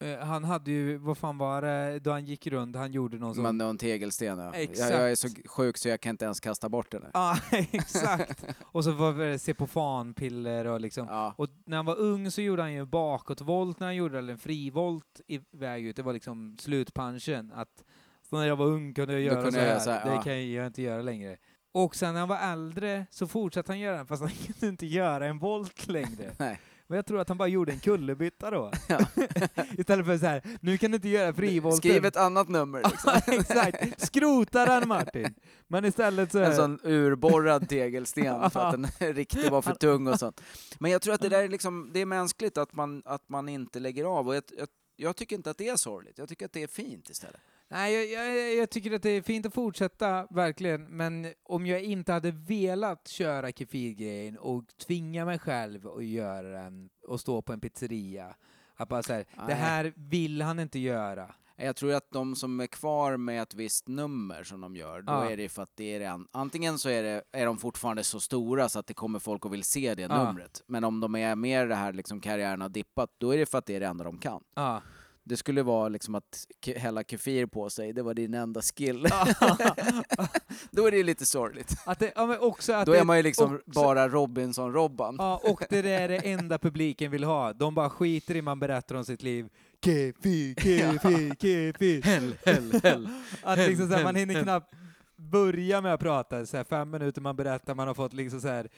Eh, 0.00 0.18
Han 0.18 0.44
hade 0.44 0.70
ju, 0.70 0.96
vad 0.96 1.18
fan 1.18 1.38
var 1.38 1.62
det, 1.62 1.98
då 1.98 2.10
han 2.10 2.24
gick 2.24 2.46
runt, 2.46 2.76
han 2.76 2.92
gjorde 2.92 3.18
någon 3.18 3.34
sån... 3.34 3.42
Men 3.42 3.58
det 3.58 3.64
var 3.64 3.70
en 3.70 3.78
tegelsten 3.78 4.38
ja. 4.38 4.44
Jag, 4.44 4.62
Exakt. 4.62 4.90
jag 4.90 5.10
är 5.10 5.14
så 5.14 5.28
sjuk 5.46 5.78
så 5.78 5.88
jag 5.88 6.00
kan 6.00 6.10
inte 6.10 6.24
ens 6.24 6.40
kasta 6.40 6.68
bort 6.68 6.90
den. 6.90 7.04
Ja, 7.14 7.36
exakt. 7.52 8.44
Och 8.64 8.84
så 8.84 8.92
var 8.92 9.12
det 9.12 9.38
Cepofanpiller 9.38 10.66
och 10.66 10.80
liksom... 10.80 11.06
Ja. 11.10 11.34
Och 11.36 11.48
när 11.66 11.76
han 11.76 11.86
var 11.86 11.98
ung 11.98 12.30
så 12.30 12.42
gjorde 12.42 12.62
han 12.62 12.72
ju 12.72 12.78
en 12.78 12.90
bakåtvolt 12.90 13.80
när 13.80 13.86
han 13.86 13.96
gjorde, 13.96 14.18
eller 14.18 14.32
en 14.32 14.38
frivolt 14.38 15.20
iväg 15.26 15.84
ut. 15.86 15.96
Det 15.96 16.02
var 16.02 16.12
liksom 16.12 16.56
slutpunchen. 16.60 17.52
Att 17.54 17.84
när 18.28 18.46
jag 18.46 18.56
var 18.56 18.66
ung 18.66 18.94
kunde 18.94 19.12
jag 19.12 19.22
göra 19.22 19.42
kunde 19.42 19.52
så 19.52 19.58
jag 19.58 19.64
här. 19.66 19.78
så 19.78 19.90
här, 19.90 20.04
Det 20.08 20.14
ja. 20.14 20.22
kan 20.22 20.50
jag 20.52 20.66
inte 20.66 20.82
göra 20.82 21.02
längre. 21.02 21.36
Och 21.72 21.96
sen 21.96 22.12
när 22.14 22.20
han 22.20 22.28
var 22.28 22.52
äldre 22.52 23.06
så 23.10 23.26
fortsatte 23.26 23.72
han 23.72 23.78
göra 23.78 23.96
den, 23.96 24.06
fast 24.06 24.22
han 24.22 24.30
kunde 24.46 24.66
inte 24.66 24.86
göra 24.86 25.26
en 25.26 25.38
volt 25.38 25.88
längre. 25.88 26.34
Nej. 26.38 26.60
Men 26.90 26.96
jag 26.96 27.06
tror 27.06 27.20
att 27.20 27.28
han 27.28 27.38
bara 27.38 27.48
gjorde 27.48 27.72
en 27.72 27.80
kullerbytta 27.80 28.50
då. 28.50 28.70
Ja. 28.88 28.98
Istället 29.78 30.06
för 30.06 30.18
så 30.18 30.26
här, 30.26 30.42
nu 30.60 30.78
kan 30.78 30.90
du 30.90 30.94
inte 30.94 31.08
göra 31.08 31.34
frivolten. 31.34 31.78
Skriv 31.78 32.04
ett 32.04 32.16
annat 32.16 32.48
nummer 32.48 32.82
liksom. 32.90 33.12
Exakt. 33.40 34.00
Skrota 34.06 34.66
den 34.66 34.88
Martin. 34.88 35.34
Men 35.68 35.84
istället 35.84 36.32
så... 36.32 36.38
En 36.38 36.56
sån 36.56 36.80
urborrad 36.82 37.68
tegelsten 37.68 38.50
för 38.50 38.60
att 38.60 38.72
den 38.72 39.14
riktigt 39.14 39.50
var 39.50 39.62
för 39.62 39.74
tung 39.74 40.06
och 40.06 40.18
sånt. 40.18 40.40
Men 40.78 40.90
jag 40.90 41.02
tror 41.02 41.14
att 41.14 41.20
det 41.20 41.28
där 41.28 41.42
är 41.42 41.48
liksom, 41.48 41.90
det 41.92 42.00
är 42.00 42.06
mänskligt 42.06 42.58
att 42.58 42.72
man, 42.72 43.02
att 43.04 43.28
man 43.28 43.48
inte 43.48 43.80
lägger 43.80 44.04
av 44.04 44.28
och 44.28 44.36
jag, 44.36 44.42
jag, 44.58 44.68
jag 44.96 45.16
tycker 45.16 45.36
inte 45.36 45.50
att 45.50 45.58
det 45.58 45.68
är 45.68 45.76
sorgligt, 45.76 46.18
jag 46.18 46.28
tycker 46.28 46.46
att 46.46 46.52
det 46.52 46.62
är 46.62 46.66
fint 46.66 47.10
istället. 47.10 47.40
Nej, 47.70 47.94
jag, 48.12 48.26
jag, 48.36 48.54
jag 48.54 48.70
tycker 48.70 48.92
att 48.92 49.02
det 49.02 49.10
är 49.10 49.22
fint 49.22 49.46
att 49.46 49.54
fortsätta, 49.54 50.26
verkligen. 50.30 50.84
Men 50.84 51.32
om 51.42 51.66
jag 51.66 51.82
inte 51.82 52.12
hade 52.12 52.30
velat 52.30 53.08
köra 53.08 53.52
kefirgrejen 53.52 54.38
och 54.38 54.64
tvinga 54.86 55.24
mig 55.24 55.38
själv 55.38 55.88
att 55.88 56.04
göra 56.04 56.62
den 56.62 56.90
och 57.06 57.20
stå 57.20 57.42
på 57.42 57.52
en 57.52 57.60
pizzeria, 57.60 58.34
att 58.76 58.88
bara 58.88 59.02
säga, 59.02 59.18
det 59.18 59.42
Nej. 59.46 59.54
här 59.54 59.92
vill 59.96 60.42
han 60.42 60.58
inte 60.58 60.78
göra. 60.78 61.34
Jag 61.56 61.76
tror 61.76 61.92
att 61.94 62.10
de 62.10 62.36
som 62.36 62.60
är 62.60 62.66
kvar 62.66 63.16
med 63.16 63.42
ett 63.42 63.54
visst 63.54 63.88
nummer 63.88 64.42
som 64.44 64.60
de 64.60 64.76
gör, 64.76 65.02
då 65.02 65.12
Ja. 65.12 65.30
är 65.30 65.36
det 65.36 65.48
för 65.48 65.62
att 65.62 65.76
det 65.76 65.94
är 65.96 66.00
en, 66.00 66.28
antingen 66.32 66.78
så 66.78 66.88
är, 66.88 67.02
det, 67.02 67.22
är 67.32 67.46
de 67.46 67.58
fortfarande 67.58 68.04
så 68.04 68.20
stora 68.20 68.68
så 68.68 68.78
att 68.78 68.86
det 68.86 68.94
kommer 68.94 69.18
folk 69.18 69.44
och 69.44 69.52
vill 69.52 69.64
se 69.64 69.94
det 69.94 70.02
Ja. 70.02 70.24
numret. 70.24 70.62
Men 70.66 70.84
om 70.84 71.00
de 71.00 71.14
är 71.16 71.36
mer 71.36 71.66
det 71.66 71.74
här 71.74 71.92
liksom 71.92 72.20
karriären 72.20 72.60
har 72.60 72.68
dippat, 72.68 73.10
då 73.18 73.30
är 73.34 73.38
det 73.38 73.46
för 73.46 73.58
att 73.58 73.66
det 73.66 73.76
är 73.76 73.80
det 73.80 73.86
enda 73.86 74.04
de 74.04 74.18
kan. 74.18 74.42
Ja. 74.54 74.82
Det 75.30 75.36
skulle 75.36 75.62
vara 75.62 75.88
liksom 75.88 76.14
att 76.14 76.46
hälla 76.76 77.04
kefir 77.04 77.46
på 77.46 77.70
sig, 77.70 77.92
det 77.92 78.02
var 78.02 78.14
din 78.14 78.34
enda 78.34 78.62
skill. 78.62 79.02
då 80.70 80.86
är 80.86 80.90
det 80.90 80.96
ju 80.96 81.02
lite 81.02 81.26
sorgligt. 81.26 81.76
Att 81.84 81.98
det, 81.98 82.12
ja, 82.14 82.38
också 82.38 82.72
att 82.72 82.86
Då 82.86 82.94
är 82.94 83.04
man 83.04 83.16
ju 83.16 83.22
liksom 83.22 83.54
också- 83.54 83.70
bara 83.80 84.08
Robinson-Robban. 84.08 85.16
Ja, 85.18 85.40
och 85.44 85.62
det 85.70 85.78
är 85.78 86.08
det 86.08 86.16
enda 86.16 86.58
publiken 86.58 87.10
vill 87.10 87.24
ha. 87.24 87.52
De 87.52 87.74
bara 87.74 87.90
skiter 87.90 88.36
i 88.36 88.42
man 88.42 88.60
berättar 88.60 88.94
om 88.94 89.04
sitt 89.04 89.22
liv. 89.22 89.48
Kefir, 89.84 90.54
kefir, 90.54 91.34
kefir. 91.34 92.02
Häll, 92.02 92.34
häll, 92.44 92.80
häll. 92.82 93.08
Att 93.42 93.58
liksom 93.58 93.88
så 93.88 93.94
här, 93.94 94.04
man 94.04 94.14
hinner 94.14 94.42
knappt 94.42 94.74
börja 95.16 95.80
med 95.80 95.94
att 95.94 96.00
prata, 96.00 96.46
så 96.46 96.56
här, 96.56 96.64
fem 96.64 96.90
minuter 96.90 97.20
man 97.20 97.36
berättar, 97.36 97.74
man 97.74 97.86
har 97.88 97.94
fått 97.94 98.12
liksom 98.12 98.40
så 98.40 98.48
här 98.48 98.68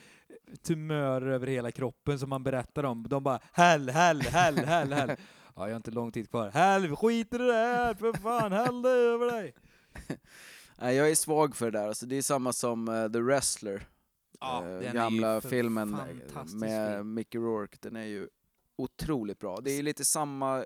tumörer 0.63 1.31
över 1.31 1.47
hela 1.47 1.71
kroppen 1.71 2.19
som 2.19 2.29
man 2.29 2.43
berättar 2.43 2.83
om. 2.83 3.07
De 3.09 3.23
bara 3.23 3.39
häll, 3.51 3.89
häll, 3.89 4.21
häll, 4.21 4.57
häll, 4.57 4.93
häll. 4.93 5.11
Ja, 5.55 5.67
jag 5.67 5.73
har 5.73 5.75
inte 5.75 5.91
lång 5.91 6.11
tid 6.11 6.29
kvar. 6.29 6.49
Häll, 6.49 6.95
skit 6.95 7.33
i 7.33 7.37
det 7.37 7.47
där, 7.47 7.93
för 7.93 8.13
fan, 8.13 8.51
häll 8.51 8.81
det 8.81 8.89
över 8.89 9.31
dig. 9.31 9.53
Nej, 10.81 10.95
jag 10.95 11.11
är 11.11 11.15
svag 11.15 11.55
för 11.55 11.71
det 11.71 11.79
där. 11.79 11.87
Alltså, 11.87 12.05
det 12.05 12.15
är 12.15 12.21
samma 12.21 12.53
som 12.53 12.87
eh, 12.87 13.11
The 13.11 13.19
Wrestler. 13.19 13.87
Ja, 14.39 14.67
eh, 14.67 14.79
den 14.79 14.93
gamla 14.93 15.41
filmen 15.41 15.97
med 16.53 16.93
film. 16.93 17.13
Mickey 17.13 17.37
Rourke. 17.37 17.77
Den 17.81 17.95
är 17.95 18.05
ju 18.05 18.27
otroligt 18.75 19.39
bra. 19.39 19.59
Det 19.61 19.71
är 19.71 19.83
lite 19.83 20.05
samma 20.05 20.65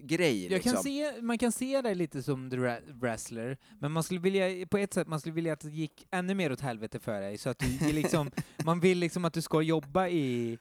grej 0.00 0.42
Jag 0.42 0.50
liksom. 0.50 0.72
kan 0.72 0.82
se, 0.82 1.22
man 1.22 1.38
kan 1.38 1.52
se 1.52 1.82
det 1.82 1.94
lite 1.94 2.22
som 2.22 2.50
The 2.50 2.56
Wrestler, 2.92 3.58
men 3.78 3.92
man 3.92 4.02
skulle 4.02 4.20
vilja, 4.20 4.66
på 4.66 4.78
ett 4.78 4.94
sätt, 4.94 5.08
man 5.08 5.20
skulle 5.20 5.34
vilja 5.34 5.52
att 5.52 5.60
det 5.60 5.70
gick 5.70 6.06
ännu 6.10 6.34
mer 6.34 6.52
åt 6.52 6.60
helvete 6.60 6.98
för 6.98 7.20
dig, 7.20 7.38
så 7.38 7.50
att 7.50 7.58
du 7.58 7.92
liksom, 7.92 8.30
man 8.64 8.80
vill 8.80 8.98
liksom 8.98 9.24
att 9.24 9.32
du 9.32 9.42
ska 9.42 9.62
jobba 9.62 10.08
i, 10.08 10.58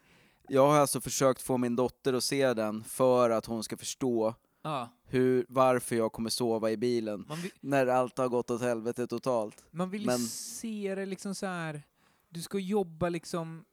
Jag 0.48 0.68
har 0.68 0.76
alltså 0.80 1.02
försökt 1.02 1.42
få 1.42 1.58
min 1.58 1.76
dotter 1.76 2.14
att 2.14 2.24
se 2.24 2.54
den 2.54 2.84
för 2.84 3.30
att 3.30 3.46
hon 3.46 3.64
ska 3.64 3.78
förstå 3.78 4.36
ja, 4.62 4.90
hur, 5.04 5.46
varför 5.50 5.96
jag 5.96 6.12
kommer 6.12 6.30
sova 6.30 6.72
i 6.72 6.78
bilen 6.78 7.26
man 7.30 7.42
vill, 7.42 7.52
när 7.62 7.88
allt 7.88 8.18
har 8.18 8.28
gått 8.28 8.52
åt 8.52 8.62
helvete 8.62 9.08
totalt. 9.08 9.64
man 9.72 9.90
vill 9.90 10.06
Men- 10.06 10.20
se 10.20 10.96
det 10.96 11.06
liksom 11.06 11.36
så 11.36 11.46
här. 11.46 11.82
du 12.30 12.42
ska 12.42 12.60
jobba 12.60 13.10
liksom 13.10 13.66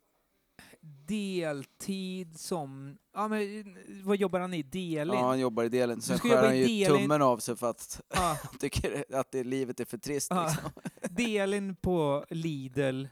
deltid 1.07 2.41
som, 2.41 2.99
ja 3.15 3.29
men 3.29 3.77
vad 4.05 4.17
jobbar 4.17 4.41
han 4.41 4.55
i? 4.55 4.63
Delin? 4.63 5.15
Ja, 5.15 5.27
han 5.29 5.41
jobbar 5.41 5.65
i 5.65 5.69
delen. 5.69 6.01
Sen 6.01 6.19
ska 6.19 6.29
skär 6.29 6.35
jobba 6.37 6.47
han 6.47 6.55
i 6.57 6.59
ju 6.59 6.67
delen. 6.85 7.01
tummen 7.01 7.23
av 7.23 7.39
sig 7.39 7.57
för 7.57 7.71
att 7.71 8.01
han 8.15 8.59
tycker 8.59 9.05
att 9.15 9.33
det, 9.33 9.45
livet 9.45 9.81
är 9.81 9.85
för 9.85 9.99
trist. 9.99 10.27
Ja. 10.31 10.47
Liksom. 10.49 10.71
Delin 11.11 11.75
på 11.77 12.25
Lidl 12.31 13.05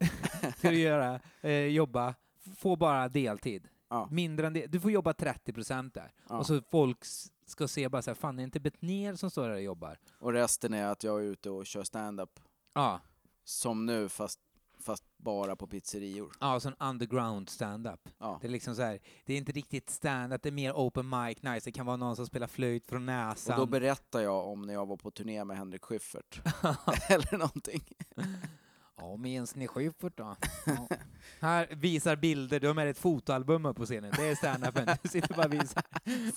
ska 0.58 0.70
du 0.70 0.78
göra, 0.78 1.20
eh, 1.40 1.52
jobba, 1.52 2.14
få 2.56 2.76
bara 2.76 3.08
deltid. 3.08 3.68
Ja. 3.88 4.08
Mindre 4.10 4.46
än 4.46 4.52
det. 4.52 4.66
Du 4.66 4.80
får 4.80 4.90
jobba 4.90 5.12
30% 5.12 5.90
där. 5.94 6.12
Ja. 6.28 6.38
Och 6.38 6.46
så 6.46 6.62
folk 6.70 6.98
ska 7.46 7.68
se 7.68 7.88
bara 7.88 8.02
så 8.02 8.10
här, 8.10 8.14
fan 8.14 8.36
det 8.36 8.42
är 8.42 8.44
inte 8.44 8.60
Betnér 8.60 9.14
som 9.14 9.30
står 9.30 9.48
där 9.48 9.54
och 9.54 9.62
jobbar. 9.62 9.98
Och 10.18 10.32
resten 10.32 10.74
är 10.74 10.86
att 10.86 11.04
jag 11.04 11.18
är 11.20 11.24
ute 11.24 11.50
och 11.50 11.66
kör 11.66 11.82
stand-up 11.84 12.40
Ja, 12.74 13.00
som 13.44 13.86
nu 13.86 14.08
fast, 14.08 14.40
fast 14.80 15.04
bara 15.16 15.56
på 15.56 15.66
pizzerior. 15.66 16.32
ja 16.40 16.60
sån 16.60 16.74
underground 16.80 17.48
stand-up. 17.48 18.08
Ja. 18.18 18.38
Det 18.40 18.46
är 18.46 18.50
liksom 18.50 18.76
så 18.76 18.82
här, 18.82 18.98
det 19.24 19.32
är 19.34 19.38
inte 19.38 19.52
riktigt 19.52 19.90
stand-up, 19.90 20.42
det 20.42 20.48
är 20.48 20.52
mer 20.52 20.72
open 20.72 21.08
mic 21.08 21.42
nice. 21.42 21.60
Det 21.64 21.72
kan 21.72 21.86
vara 21.86 21.96
någon 21.96 22.16
som 22.16 22.26
spelar 22.26 22.46
flöjt 22.46 22.86
från 22.86 22.96
Och 23.02 23.06
näsan. 23.06 23.58
då 23.58 23.66
berättar 23.66 24.20
jag 24.20 24.46
om 24.48 24.62
när 24.62 24.74
jag 24.74 24.86
var 24.86 24.96
på 24.96 25.10
turné 25.10 25.44
med 25.44 25.56
Henrik 25.56 25.84
Schyffert. 25.84 26.40
Eller 27.10 27.38
någonting. 27.38 27.82
Ja, 29.00 29.16
minns 29.16 29.54
ni 29.56 29.68
Schyffert 29.68 30.16
då? 30.16 30.36
Ja. 30.66 30.88
Här 31.40 31.66
visar 31.70 32.16
bilder, 32.16 32.60
du 32.60 32.66
har 32.66 32.74
med 32.74 32.86
dig 32.86 32.90
ett 32.90 32.98
fotoalbum 32.98 33.66
upp 33.66 33.76
på 33.76 33.84
scenen. 33.84 34.12
Det 34.16 34.28
är 34.28 34.34
standupen. 34.34 34.88
Du 35.02 35.08
sitter 35.08 35.34
bara 35.34 35.46
och 35.46 35.52
visar. 35.52 35.82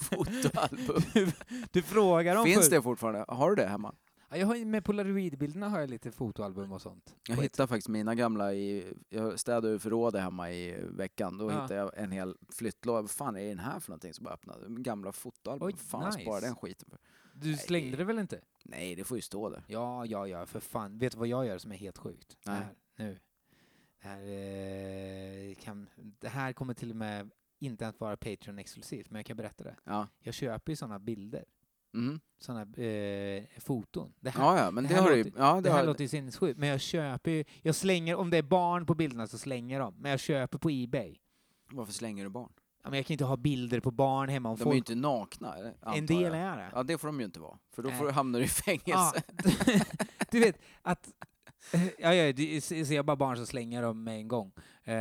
Fotoalbum. 0.04 1.02
Du, 1.14 1.32
du 1.72 1.82
frågar 1.82 2.36
dem 2.36 2.46
Finns 2.46 2.58
först. 2.58 2.72
det 2.72 2.82
fortfarande? 2.82 3.26
Har 3.28 3.50
du 3.50 3.56
det 3.56 3.68
hemma? 3.68 3.96
Ja, 4.30 4.38
jag 4.38 4.48
har, 4.48 4.56
ju- 4.56 4.66
med 4.66 4.86
polaroidbilderna 4.86 5.70
har 5.70 5.80
jag 5.80 5.90
lite 5.90 6.12
fotoalbum 6.12 6.72
och 6.72 6.82
sånt. 6.82 7.16
Jag 7.30 7.36
hittade 7.36 7.68
faktiskt 7.68 7.88
mina 7.90 8.16
gamla 8.16 8.54
i, 8.54 8.94
jag 9.10 9.40
städade 9.40 9.68
ur 9.70 9.78
förrådet 9.80 10.22
hemma 10.22 10.52
i 10.52 10.84
veckan, 10.90 11.38
då 11.38 11.52
Ja. 11.52 11.62
hittade 11.62 11.76
jag 11.80 11.92
en 11.98 12.12
hel 12.12 12.36
flyttlåda. 12.50 13.02
Vad 13.02 13.12
fan 13.12 13.38
är 13.38 13.50
den 13.50 13.60
här 13.60 13.80
för 13.80 13.90
någonting? 13.90 14.14
Så 14.14 14.24
bara 14.24 14.34
öppnade 14.34 14.60
jag. 14.62 14.72
Gamla 14.84 15.12
fotoalbum. 15.12 15.68
Oj, 15.68 15.76
fan 15.78 16.06
nice. 16.06 16.20
sparar 16.22 16.42
den 16.42 16.56
skiten 16.56 16.90
för? 16.90 17.00
Du 17.44 17.58
slängde 17.58 17.98
det 17.98 18.04
väl 18.04 18.20
inte? 18.20 18.42
Nej, 18.64 18.96
det 18.96 19.04
får 19.04 19.18
ju 19.18 19.22
stå 19.22 19.50
där. 19.50 19.64
Ja, 19.68 20.06
ja, 20.06 20.28
ja, 20.28 20.46
för 20.46 20.60
fan. 20.60 20.98
Vet 20.98 21.12
du 21.14 21.18
vad 21.20 21.28
jag 21.28 21.46
gör 21.46 21.58
som 21.58 21.72
är 21.72 21.76
helt 21.76 21.98
sjukt? 21.98 22.38
Nej. 22.46 22.60
Det 22.98 23.04
här, 23.04 23.10
nu. 23.10 23.20
Det 24.02 24.08
här, 24.08 24.22
eh, 25.50 25.56
kan, 25.56 25.90
det 26.20 26.28
här 26.30 26.54
kommer 26.54 26.74
till 26.74 26.90
och 26.90 26.96
med 26.96 27.30
inte 27.60 27.88
att 27.88 28.00
vara 28.00 28.16
Patreon-exklusivt, 28.18 29.10
men 29.10 29.20
jag 29.20 29.26
kan 29.26 29.38
berätta 29.38 29.64
det. 29.64 29.76
Ja. 29.84 30.08
Jag 30.20 30.34
köper 30.34 30.72
ju 30.72 30.76
sådana 30.76 31.00
bilder, 31.00 31.46
Mm. 31.94 32.20
sådana 32.40 32.84
eh, 32.84 33.44
foton. 33.60 34.14
Det 34.20 34.30
här, 34.30 34.44
Ja, 34.44 34.58
ja, 34.66 34.72
men 34.72 34.84
det 34.84 34.90
det, 34.90 34.96
här 34.96 35.02
har 35.02 35.10
du 35.10 35.18
ju. 35.18 35.24
låter- 35.24 35.40
Ja, 35.40 35.56
det 35.56 35.62
det 35.62 35.70
här 35.72 35.78
har, 35.80 35.86
låter 35.86 36.02
ju 36.04 36.08
sinnessjukt, 36.08 36.60
men 36.60 36.70
jag 36.70 36.82
köper 36.82 37.32
ju, 37.32 37.44
jag 37.62 37.76
slänger, 37.76 38.16
om 38.16 38.30
det 38.30 38.38
är 38.38 38.42
barn 38.44 38.86
på 38.86 38.96
bilderna 38.96 39.28
så 39.28 39.38
slänger 39.38 39.76
jag 39.80 39.86
dem, 39.88 39.96
men 40.00 40.12
jag 40.12 40.20
köper 40.20 40.58
på 40.58 40.70
Ebay. 40.72 41.18
Varför 41.72 41.94
slänger 41.94 42.24
du 42.24 42.30
barn? 42.30 42.54
Ja, 42.84 42.90
men 42.90 42.98
jag 42.98 43.06
kan 43.06 43.14
inte 43.14 43.26
ha 43.26 43.38
bilder 43.38 43.80
på 43.80 43.92
barn 43.92 44.30
hemma 44.30 44.50
om 44.50 44.56
De 44.56 44.62
är 44.62 44.66
ju 44.66 44.72
folk... 44.72 44.78
inte 44.78 44.96
nakna, 44.96 45.56
antar 45.82 45.98
En 45.98 46.06
del 46.06 46.22
jag. 46.22 46.36
är 46.36 46.58
det. 46.58 46.70
Ja, 46.76 46.84
det 46.84 46.98
får 46.98 47.08
de 47.08 47.20
ju 47.20 47.26
inte 47.26 47.40
vara. 47.40 47.58
För 47.76 47.84
då 47.84 47.92
får, 47.92 48.12
hamnar 48.12 48.40
du 48.40 48.46
i 48.46 48.48
fängelse. 48.48 48.92
Ja, 48.94 49.14
du 50.32 50.40
vet 50.40 50.58
att... 50.82 51.08
Ja, 51.98 52.14
ja, 52.14 52.34
du, 52.34 52.62
ser 52.62 52.94
jag 52.94 53.06
bara 53.06 53.16
barn 53.16 53.38
så 53.38 53.46
slänger 53.46 53.82
jag 53.82 53.90
dem 53.90 54.04
med 54.04 54.16
en 54.16 54.28
gång. 54.28 54.52
Eh, 54.84 54.94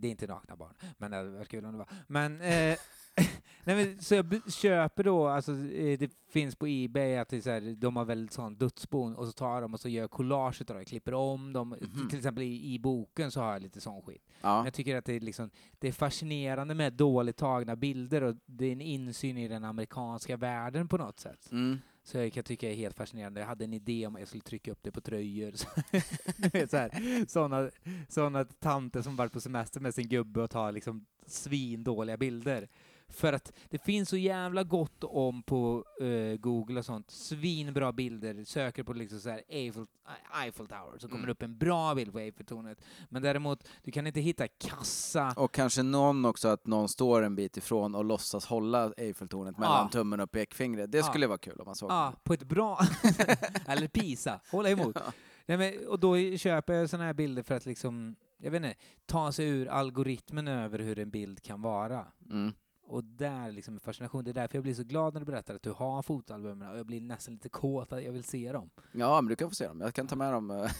det 0.00 0.04
är 0.04 0.04
inte 0.04 0.26
nakna 0.26 0.56
barn, 0.56 0.74
men 0.98 1.10
det 1.10 1.16
hade 1.16 1.30
varit 1.30 1.48
kul 1.48 1.64
om 1.64 1.72
det 1.72 1.78
var. 1.78 1.88
Men, 2.06 2.40
eh, 2.40 2.76
nej, 3.64 3.76
men, 3.76 4.02
så 4.02 4.14
jag 4.14 4.52
köper 4.52 5.04
då, 5.04 5.28
alltså, 5.28 5.52
eh, 5.52 5.98
det 5.98 6.10
finns 6.28 6.56
på 6.56 6.66
Ebay 6.68 7.16
att 7.16 7.28
det 7.28 7.42
så 7.42 7.50
här, 7.50 7.74
de 7.76 7.96
har 7.96 8.04
väl 8.04 8.28
sån 8.28 8.56
dödsbon 8.56 9.16
och 9.16 9.26
så 9.26 9.32
tar 9.32 9.62
dem 9.62 9.74
och 9.74 9.80
så 9.80 9.88
gör 9.88 10.02
jag 10.02 10.10
collage 10.10 10.60
utav 10.60 10.76
det, 10.76 10.84
klipper 10.84 11.14
om 11.14 11.52
dem. 11.52 11.68
Mhm. 11.68 12.08
Till 12.08 12.18
exempel 12.18 12.42
i, 12.42 12.74
i 12.74 12.78
boken 12.78 13.30
så 13.30 13.40
har 13.40 13.52
jag 13.52 13.62
lite 13.62 13.80
sån 13.80 14.02
skit. 14.02 14.22
Ja. 14.40 14.64
jag 14.64 14.74
tycker 14.74 14.96
att 14.96 15.04
det 15.04 15.14
är, 15.14 15.20
liksom, 15.20 15.50
det 15.78 15.88
är 15.88 15.92
fascinerande 15.92 16.74
med 16.74 16.92
dåligt 16.92 17.36
tagna 17.36 17.76
bilder 17.76 18.22
och 18.22 18.36
det 18.46 18.66
är 18.66 18.72
en 18.72 18.80
insyn 18.80 19.38
i 19.38 19.48
den 19.48 19.64
amerikanska 19.64 20.36
världen 20.36 20.88
på 20.88 20.96
något 20.96 21.20
sätt. 21.20 21.52
Mm. 21.52 21.78
Så 22.02 22.18
jag 22.18 22.32
kan 22.32 22.44
tycka 22.44 22.70
är 22.70 22.74
helt 22.74 22.96
fascinerande. 22.96 23.40
Jag 23.40 23.48
hade 23.48 23.64
en 23.64 23.74
idé 23.74 24.06
om 24.06 24.14
att 24.14 24.20
jag 24.20 24.28
skulle 24.28 24.42
trycka 24.42 24.72
upp 24.72 24.82
det 24.82 24.92
på 24.92 25.00
tröjor. 25.00 25.52
Så, 25.54 25.66
du 26.36 26.48
vet, 26.48 26.70
så 26.70 26.76
här, 26.76 27.26
såna, 27.26 27.70
såna 28.08 28.44
tanter 28.44 29.02
som 29.02 29.16
varit 29.16 29.32
på 29.32 29.40
semester 29.40 29.80
med 29.80 29.94
sin 29.94 30.08
gubbe 30.08 30.42
och 30.42 30.50
tar 30.50 30.72
liksom 30.72 31.06
svindåliga 31.26 32.16
bilder. 32.16 32.68
För 33.10 33.32
att 33.32 33.52
det 33.70 33.78
finns 33.78 34.08
så 34.08 34.16
jävla 34.16 34.62
gott 34.64 35.04
om 35.04 35.42
på 35.42 35.84
eh, 36.00 36.36
Google 36.40 36.78
och 36.78 36.84
sånt. 36.84 37.10
Svinbra 37.10 37.92
bilder. 37.92 38.44
Söker 38.44 38.82
på 38.82 38.92
liksom 38.92 39.20
så 39.20 39.30
här 39.30 39.42
Eiffel, 39.48 39.86
Eiffel 40.44 40.66
Tower 40.66 40.98
så 40.98 41.08
kommer 41.08 41.14
Mm. 41.18 41.26
det 41.26 41.32
upp 41.32 41.42
en 41.42 41.58
bra 41.58 41.94
bild 41.94 42.12
på 42.12 42.18
Eiffeltornet. 42.18 42.78
Men 43.08 43.22
däremot, 43.22 43.68
du 43.82 43.90
kan 43.92 44.06
inte 44.06 44.20
hitta 44.20 44.48
kassa. 44.48 45.34
Och 45.36 45.52
kanske 45.54 45.82
någon 45.82 46.24
också, 46.24 46.48
att 46.48 46.66
någon 46.66 46.88
står 46.88 47.22
en 47.22 47.36
bit 47.36 47.56
ifrån 47.56 47.94
och 47.94 48.04
låtsas 48.04 48.46
hålla 48.46 48.92
Eiffeltornet 48.96 49.58
mellan 49.58 49.84
Ja. 49.84 49.88
tummen 49.92 50.20
och 50.20 50.30
pekfingret. 50.30 50.92
Det 50.92 50.98
Ja. 50.98 51.04
skulle 51.04 51.26
vara 51.26 51.38
kul 51.38 51.60
om 51.60 51.66
man 51.66 51.74
såg. 51.74 51.90
Ja, 51.90 52.12
på 52.24 52.32
ett 52.34 52.42
bra... 52.44 52.78
Eller 53.66 53.88
Pisa, 53.88 54.40
hålla 54.50 54.70
emot. 54.70 54.96
Nej, 55.46 55.58
men, 55.58 55.88
och 55.88 56.00
då 56.00 56.36
köper 56.36 56.72
jag 56.72 56.90
såna 56.90 57.04
här 57.04 57.12
bilder 57.14 57.42
för 57.42 57.54
att 57.56 57.66
liksom, 57.66 58.16
jag 58.38 58.50
vet 58.50 58.64
inte, 58.64 58.74
ta 59.06 59.32
sig 59.32 59.48
ur 59.48 59.68
algoritmen 59.68 60.48
över 60.48 60.78
hur 60.78 60.98
en 60.98 61.10
bild 61.10 61.42
kan 61.42 61.62
vara. 61.62 62.06
Mm. 62.30 62.52
Och 62.90 63.04
där 63.04 63.52
liksom 63.52 63.80
fascination. 63.80 64.24
Det 64.24 64.30
är 64.30 64.34
därför 64.34 64.56
jag 64.56 64.62
blir 64.62 64.74
så 64.74 64.82
glad 64.84 65.14
när 65.14 65.20
du 65.20 65.26
berättar 65.26 65.54
att 65.54 65.62
du 65.62 65.70
har 65.70 66.02
fotoalbumen 66.02 66.70
och 66.70 66.78
jag 66.78 66.86
blir 66.86 67.00
nästan 67.00 67.34
lite 67.34 67.48
kåt 67.48 67.92
att 67.92 68.02
jag 68.04 68.12
vill 68.12 68.24
se 68.24 68.52
dem. 68.52 68.70
Ja, 68.92 69.20
men 69.20 69.28
du 69.28 69.36
kan 69.36 69.48
få 69.48 69.54
se 69.54 69.66
dem. 69.66 69.80
Jag 69.80 69.94
kan 69.94 70.06
ta 70.06 70.16
med 70.16 70.32
dem 70.32 70.50
eh, 70.50 70.70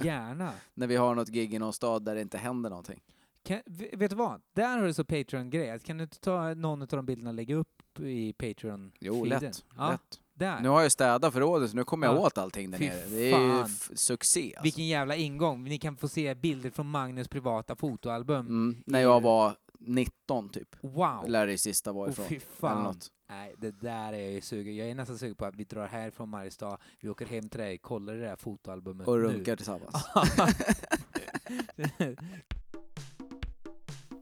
Gärna. 0.04 0.52
när 0.74 0.86
vi 0.86 0.96
har 0.96 1.14
något 1.14 1.28
gig 1.28 1.54
i 1.54 1.58
någon 1.58 1.72
stad 1.72 2.04
där 2.04 2.14
det 2.14 2.20
inte 2.20 2.38
händer 2.38 2.70
någonting. 2.70 3.00
Kan, 3.42 3.60
vet 3.92 4.10
du 4.10 4.16
vad? 4.16 4.40
Där 4.52 4.78
har 4.78 4.86
du 4.86 4.94
så 4.94 5.04
Patreon-grej. 5.04 5.78
Kan 5.80 5.96
du 5.98 6.02
inte 6.04 6.20
ta 6.20 6.54
någon 6.54 6.82
av 6.82 6.88
de 6.88 7.06
bilderna 7.06 7.30
och 7.30 7.34
lägga 7.34 7.54
upp 7.54 8.00
i 8.00 8.32
Patreon? 8.32 8.92
Jo, 9.00 9.24
lätt. 9.24 9.64
Ja, 9.76 9.90
lätt. 9.90 10.20
där. 10.34 10.60
Nu 10.60 10.68
har 10.68 10.82
jag 10.82 10.92
städat 10.92 11.32
förrådet 11.32 11.70
så 11.70 11.76
nu 11.76 11.84
kommer 11.84 12.06
jag 12.06 12.16
Ja. 12.16 12.20
åt 12.20 12.38
allting 12.38 12.70
där 12.70 12.78
Fy 12.78 12.86
nere. 12.88 13.06
Det 13.08 13.32
är 13.32 13.58
ju 13.58 13.64
succé. 13.96 14.44
Alltså. 14.46 14.62
Vilken 14.62 14.86
jävla 14.86 15.16
ingång. 15.16 15.64
Ni 15.64 15.78
kan 15.78 15.96
få 15.96 16.08
se 16.08 16.34
bilder 16.34 16.70
från 16.70 16.86
Magnus 16.86 17.28
privata 17.28 17.76
fotoalbum. 17.76 18.46
Mm, 18.46 18.82
när 18.86 19.00
jag 19.00 19.20
var 19.20 19.54
19 19.80 20.48
typ. 20.48 20.76
Wow! 20.80 21.24
Lär 21.28 21.46
det 21.46 21.58
sista 21.58 21.92
var 21.92 22.04
Åh, 22.06 22.10
ifrån. 22.10 22.26
fy 22.28 22.34
Eller 22.34 22.44
fan. 22.58 22.94
Nej, 23.28 23.54
det 23.58 23.70
där 23.70 24.12
är 24.12 24.18
jag 24.18 24.32
ju 24.32 24.40
sugen. 24.40 24.76
Jag 24.76 24.90
är 24.90 24.94
nästan 24.94 25.18
sugen 25.18 25.34
på 25.34 25.44
att 25.44 25.56
vi 25.56 25.64
drar 25.64 25.86
härifrån 25.86 26.28
Mariestad, 26.28 26.78
vi 27.00 27.08
åker 27.08 27.26
hem 27.26 27.48
till 27.48 27.60
dig, 27.60 27.78
kollar 27.78 28.14
det 28.14 28.20
där 28.20 28.36
fotoalbumet 28.36 29.08
Och 29.08 29.18
nu. 29.18 29.22
runkar 29.24 29.56
tillsammans. 29.56 29.94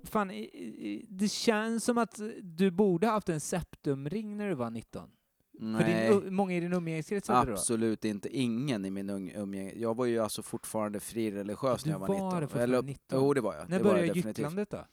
Fan, 0.05 0.29
det 1.09 1.29
känns 1.29 1.85
som 1.85 1.99
att 1.99 2.21
du 2.43 2.71
borde 2.71 3.07
haft 3.07 3.29
en 3.29 3.41
septumring 3.41 4.37
när 4.37 4.49
du 4.49 4.55
var 4.55 4.71
19. 4.71 5.11
För 5.59 5.67
din, 5.67 5.75
Nej, 5.77 6.31
många 6.31 6.55
i 6.57 6.61
din 6.61 6.73
umgängeskrets 6.73 7.29
hade 7.29 7.47
det 7.47 7.51
då? 7.51 7.57
absolut 7.59 8.05
inte. 8.05 8.37
Ingen 8.37 8.85
i 8.85 8.91
min 8.91 9.11
ung- 9.11 9.33
umgänge. 9.37 9.73
Jag 9.77 9.97
var 9.97 10.05
ju 10.07 10.19
alltså 10.19 10.43
fortfarande 10.43 11.01
frireligiös 11.01 11.83
Du 11.83 11.89
när 11.91 11.95
jag 11.95 12.01
var 12.01 12.09
var 12.09 12.15
19. 12.15 12.41
det 12.41 12.47
fortfarande 12.47 12.77
Eller, 12.77 12.87
19? 12.87 13.19
Jo, 13.21 13.35
det 13.35 13.41
var 13.41 13.55
jag. 13.55 13.69
När 13.71 13.79
det 13.79 13.85
var 13.85 13.91
började 13.93 14.19
gycklandet 14.21 14.71
då? 14.71 14.85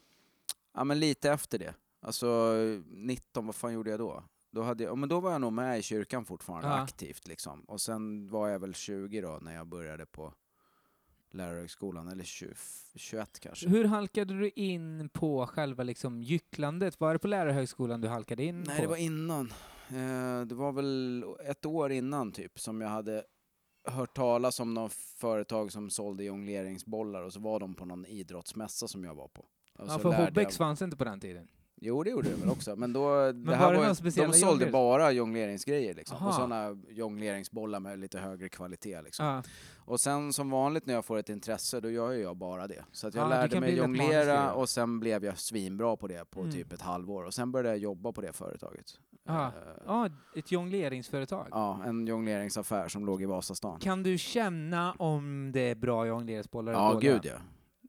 Ja, 0.76 0.84
men 0.84 1.00
lite 1.00 1.32
efter 1.32 1.60
det. 1.60 1.74
Alltså 2.02 2.54
19, 2.88 3.46
vad 3.46 3.56
fan 3.56 3.74
gjorde 3.74 3.90
jag 3.90 4.00
då? 4.00 4.24
Då, 4.52 4.62
hade 4.62 4.84
jag, 4.84 4.92
ja, 4.92 4.96
men 4.96 5.10
då 5.10 5.20
var 5.20 5.32
jag 5.32 5.42
nog 5.42 5.54
med 5.54 5.80
i 5.80 5.82
kyrkan 5.82 6.26
fortfarande, 6.26 6.68
Ja. 6.68 6.74
aktivt 6.74 7.28
liksom. 7.28 7.62
Och 7.62 7.82
sen 7.82 8.30
var 8.30 8.48
jag 8.50 8.60
väl 8.60 8.74
20 8.74 9.22
då 9.22 9.40
när 9.42 9.56
jag 9.56 9.68
började 9.68 10.06
på 10.06 10.34
lärarhögskolan, 11.32 12.08
eller 12.08 12.24
20, 12.24 12.54
21 12.96 13.40
kanske. 13.40 13.70
Hur 13.70 13.86
halkade 13.86 14.34
du 14.40 14.50
in 14.50 15.10
på 15.10 15.48
själva 15.48 15.84
liksom 15.84 16.22
gycklandet? 16.22 17.00
Var 17.00 17.14
det 17.14 17.20
på 17.20 17.28
lärarhögskolan 17.28 18.02
du 18.02 18.08
halkade 18.08 18.44
in 18.44 18.64
Nej, 18.68 18.76
på? 18.76 18.82
det 18.82 18.88
var 18.88 18.98
innan. 18.98 19.54
Eh, 19.90 20.42
det 20.46 20.56
var 20.56 20.72
väl 20.72 21.26
ett 21.46 21.66
år 21.66 21.92
innan 21.92 22.32
typ 22.32 22.60
som 22.60 22.82
jag 22.82 22.90
hade 22.90 23.24
hört 23.88 24.16
talas 24.16 24.60
om 24.60 24.74
något 24.74 24.94
företag 24.94 25.72
som 25.72 25.90
sålde 25.90 26.24
jongleringsbollar 26.24 27.24
och 27.24 27.34
så 27.34 27.40
var 27.40 27.60
de 27.60 27.74
på 27.76 27.86
någon 27.86 28.06
idrottsmässa 28.06 28.88
som 28.88 29.04
jag 29.04 29.16
var 29.16 29.28
på. 29.28 29.46
Ja, 29.78 30.00
för 30.00 30.14
Hobbex 30.26 30.58
fanns 30.58 30.82
inte 30.82 30.98
på 30.98 31.04
den 31.04 31.20
tiden. 31.20 31.48
Jo, 31.82 32.04
det 32.04 32.10
gjorde 32.10 32.30
det 32.30 32.36
väl 32.36 32.50
också. 32.50 32.76
Men 32.76 32.94
då, 32.94 33.00
var 33.04 33.34
det 33.34 33.56
här 33.56 33.74
var, 33.74 33.94
speciella 33.94 34.32
de 34.32 34.38
sålde 34.38 34.66
jongler- 34.66 34.72
bara 34.72 35.12
jongleringsgrejer 35.12 35.94
liksom. 35.94 36.18
Aha. 36.18 36.28
Och 36.28 36.34
sådana 36.34 36.78
jongleringsbollar 36.90 37.80
med 37.80 38.00
lite 38.00 38.20
högre 38.20 38.50
kvalitet 38.50 39.02
liksom. 39.02 39.42
Och 39.78 40.00
sen 40.00 40.34
som 40.34 40.50
vanligt 40.50 40.86
när 40.86 40.94
jag 40.94 41.06
får 41.06 41.18
ett 41.18 41.30
intresse, 41.30 41.80
då 41.80 41.90
gör 41.90 42.12
jag 42.12 42.38
bara 42.38 42.68
det. 42.68 42.86
Så 42.92 43.08
att 43.08 43.14
jag 43.16 43.22
Ja, 43.24 43.26
du 43.28 43.34
lärde 43.36 43.60
mig 43.60 43.76
jonglera 43.78 44.54
och 44.54 44.70
sen 44.70 45.00
blev 45.00 45.26
jag 45.26 45.38
svinbra 45.38 45.96
på 45.98 46.08
det 46.08 46.30
på 46.32 46.40
Mm. 46.40 46.52
typ 46.52 46.74
ett 46.74 46.82
halvår. 46.82 47.24
Och 47.24 47.34
sen 47.34 47.52
började 47.52 47.70
jag 47.70 47.78
jobba 47.78 48.12
på 48.12 48.22
det 48.22 48.34
företaget. 48.34 48.86
Ja. 49.28 49.46
Eh, 49.46 49.52
ja, 49.86 50.10
ett 50.36 50.52
jongleringsföretag. 50.52 51.48
ja, 51.52 51.80
en 51.86 52.08
jongleringsaffär 52.08 52.88
som 52.88 53.06
låg 53.06 53.22
i 53.22 53.26
Vasastan. 53.26 53.80
Kan 53.80 54.04
du 54.04 54.18
känna 54.18 54.94
om 54.94 55.52
det 55.54 55.60
är 55.72 55.76
bra 55.76 56.08
jongleringsbollar? 56.08 56.74
Ja, 56.74 56.98
gud 57.02 57.22
ja. 57.24 57.34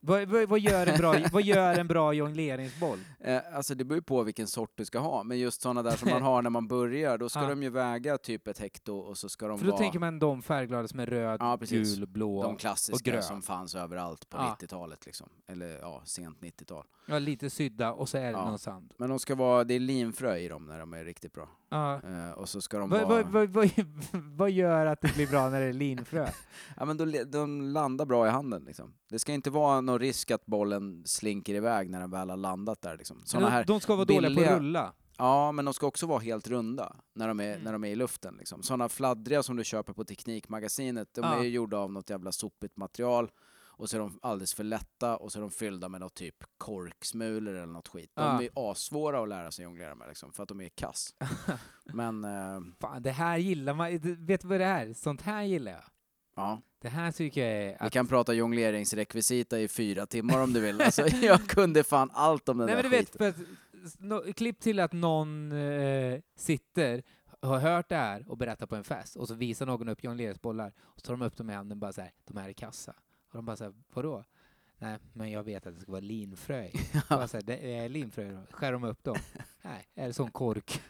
Vad, 0.03 0.29
vad, 0.29 0.49
vad, 0.49 0.61
gör 0.61 0.87
en 0.87 0.99
bra, 0.99 1.15
vad 1.33 1.43
gör 1.43 1.79
en 1.79 1.87
bra 1.87 2.13
jongleringsboll? 2.13 2.99
Eh, 3.21 3.41
alltså 3.55 3.75
det 3.75 3.85
beror 3.85 3.97
ju 3.99 4.03
på 4.03 4.23
vilken 4.23 4.47
sort 4.47 4.73
du 4.75 4.85
ska 4.85 4.99
ha, 4.99 5.23
men 5.23 5.39
just 5.39 5.63
sådana 5.63 5.83
där 5.83 5.97
som 5.97 6.11
man 6.11 6.23
har 6.31 6.43
när 6.43 6.51
man 6.51 6.69
börjar, 6.69 7.19
då 7.19 7.29
ska 7.29 7.43
Ja. 7.43 7.49
de 7.49 7.63
ju 7.63 7.71
väga 7.71 8.19
typ 8.19 8.49
ett 8.49 8.59
hekto 8.59 8.97
och 8.99 9.19
så 9.19 9.29
ska 9.29 9.49
de 9.49 9.59
För 9.59 9.67
då 9.67 9.71
vara 9.73 9.81
tänker 9.83 9.99
man 9.99 10.19
de 10.19 10.43
färgglada 10.43 10.89
som 10.89 11.01
är 11.01 11.07
röd, 11.07 11.37
Ja, 11.41 11.57
gul, 11.61 12.07
blå. 12.07 12.43
de 12.43 12.55
och 12.55 12.61
klassiska 12.61 13.11
grön. 13.11 13.23
som 13.23 13.43
fanns 13.43 13.75
överallt 13.75 14.29
på 14.31 14.37
Ja. 14.37 14.57
90-talet 14.61 15.07
liksom. 15.07 15.29
Eller 15.47 15.79
ja, 15.79 16.03
sent 16.05 16.39
90-tal. 16.41 16.85
Ja, 17.07 17.19
lite 17.19 17.51
sydda 17.51 17.93
och 17.93 18.09
så 18.09 18.19
är 18.19 18.23
det 18.25 18.31
Ja. 18.31 18.49
någon 18.49 18.59
sand. 18.59 18.93
Men 18.97 19.09
de 19.11 19.19
ska 19.19 19.35
vara, 19.35 19.65
det 19.65 19.75
är 19.75 19.81
linfrö 19.81 20.37
i 20.37 20.49
dem 20.49 20.67
när 20.67 20.79
de 20.79 20.95
är 20.95 21.05
riktigt 21.05 21.33
bra. 21.33 21.49
Ja. 21.69 21.95
Eh, 21.95 22.31
och 22.31 22.49
så 22.49 22.61
ska 22.61 22.79
de 22.79 22.91
Vad, 22.91 23.09
vara... 23.09 23.23
vad, 23.23 23.49
vad, 23.49 23.71
vad, 24.13 24.51
gör 24.51 24.87
att 24.87 25.01
det 25.01 25.15
blir 25.15 25.27
bra 25.27 25.49
när 25.51 25.61
det 25.61 25.67
är 25.67 25.73
linfrö? 25.73 26.29
Ja 26.77 26.85
men 26.85 26.97
de, 26.97 27.25
de 27.27 27.61
landar 27.63 28.05
bra 28.07 28.27
i 28.27 28.31
handen 28.31 28.65
liksom. 28.65 28.95
Det 29.09 29.19
ska 29.19 29.33
inte 29.33 29.51
vara 29.51 29.81
någon 29.81 29.99
risk 29.99 30.31
att 30.31 30.47
bollen 30.47 31.03
slinker 31.07 31.55
iväg 31.55 31.91
när 31.91 32.01
den 32.01 32.11
väl 32.11 32.31
har 32.31 32.37
landat 32.37 32.83
där 32.83 32.97
liksom. 32.97 33.23
Såna 33.25 33.49
här, 33.51 33.65
de 33.65 33.81
ska 33.81 33.95
vara 33.95 34.05
dåliga 34.05 34.31
på 34.31 34.35
billiga- 34.35 34.53
att 34.53 34.59
rulla. 34.59 34.93
ja 35.19 35.53
men 35.53 35.65
de 35.65 35.75
ska 35.75 35.87
också 35.87 36.07
vara 36.07 36.19
helt 36.21 36.49
runda 36.49 36.97
när 37.15 37.29
de 37.29 37.41
är, 37.41 37.51
Mm. 37.53 37.63
när 37.65 37.73
de 37.73 37.85
är 37.85 37.89
i 37.89 37.97
luften 37.97 38.35
liksom. 38.39 38.63
Sådana 38.63 38.89
fladdriga 38.89 39.43
som 39.43 39.57
du 39.57 39.65
köper 39.65 39.93
på 39.93 40.05
Teknikmagasinet, 40.05 41.09
de 41.15 41.21
Ja. 41.25 41.39
är 41.39 41.43
ju 41.43 41.49
gjorda 41.49 41.77
av 41.79 41.93
något 41.93 42.11
jävla 42.11 42.33
sopigt 42.33 42.77
material. 42.77 43.31
Och 43.79 43.91
så 43.91 43.97
är 43.97 44.01
de 44.01 44.19
alldeles 44.23 44.55
för 44.55 44.65
lätta 44.65 45.17
och 45.17 45.33
så 45.33 45.39
är 45.39 45.41
de 45.41 45.51
fyllda 45.51 45.89
med 45.89 46.01
något 46.01 46.15
typ 46.15 46.45
korksmulor 46.59 47.55
eller 47.55 47.67
något 47.73 47.89
skit. 47.89 48.11
De 48.15 48.23
Ja. 48.23 48.43
är 48.43 48.71
assvåra 48.71 49.23
att 49.23 49.29
lära 49.29 49.51
sig 49.51 49.63
jonglera 49.65 49.95
med 49.95 50.09
liksom, 50.09 50.33
för 50.33 50.43
att 50.43 50.49
de 50.49 50.61
är 50.61 50.69
kass. 50.69 51.15
Men, 51.85 52.25
eh, 52.25 52.61
Fan, 52.81 53.03
det 53.03 53.11
här 53.11 53.39
gillar 53.39 53.75
man. 53.75 53.99
Vet 54.27 54.41
du 54.41 54.49
vad 54.49 54.61
det 54.61 54.65
är? 54.67 54.93
Sånt 54.93 55.23
här 55.23 55.43
gillar 55.43 55.73
jag. 55.73 55.83
Ja. 56.37 56.61
Det 56.83 56.89
här 56.89 57.13
tycker 57.13 57.41
jag 57.47 57.63
är... 57.63 57.69
Vi 57.69 57.77
Att, 57.87 57.93
kan 57.93 58.07
prata 58.07 58.33
jongleringsrekvisita 58.35 59.61
i 59.61 59.69
fyra 59.69 60.07
timmar 60.07 60.43
om 60.43 60.53
du 60.53 60.61
vill. 60.61 60.81
Alltså, 60.81 61.07
jag 61.23 61.47
kunde 61.49 61.85
fan 61.85 62.11
allt 62.13 62.49
om 62.49 62.59
den 62.59 62.67
nej, 62.67 62.77
där 62.77 62.83
men 62.83 62.91
du 62.91 62.97
vet, 62.97 63.11
skiten. 63.13 63.29
att, 63.29 63.37
s- 63.87 63.97
no, 63.99 64.33
klipp 64.33 64.61
till 64.61 64.81
att 64.81 64.93
någon 64.93 65.53
eh, 65.53 66.21
sitter, 66.37 67.03
har 67.43 67.59
hört 67.59 67.89
det 67.89 67.97
här 67.97 68.31
och 68.31 68.37
berättar 68.39 68.67
på 68.67 68.77
en 68.77 68.85
fest 68.85 69.17
och 69.17 69.29
så 69.29 69.35
visar 69.35 69.67
någon 69.67 69.89
upp 69.89 70.05
jongleringsbollar 70.05 70.73
och 70.81 71.01
så 71.01 71.07
tar 71.07 71.13
de 71.17 71.23
upp 71.23 71.37
dem 71.37 71.51
i 71.51 71.53
handen 71.53 71.77
och 71.77 71.81
bara 71.81 71.93
så 71.93 72.01
här, 72.01 72.11
de 72.25 72.37
här 72.37 72.49
är 72.49 72.53
kassa. 72.53 72.95
Och 73.37 73.43
de 73.43 73.47
bara 73.47 73.57
så 73.57 73.65
här, 73.65 73.75
vadå? 73.95 74.25
Nej, 74.79 74.99
men 75.13 75.31
jag 75.31 75.43
vet 75.43 75.67
att 75.67 75.75
det 75.75 75.81
ska 75.81 75.93
vara 75.93 76.01
linfrö. 76.01 76.69
Bara 77.09 77.29
så 77.29 77.37
här, 77.37 77.45
det 77.45 77.75
är 77.75 77.89
linfrö 77.89 78.33
då. 78.33 78.41
Skär 78.51 78.73
de 78.73 78.85
upp 78.85 79.05
dem? 79.05 79.17
Nej, 79.63 79.89
är 79.95 80.07
det 80.07 80.13
sån 80.13 80.31
kork? 80.31 80.83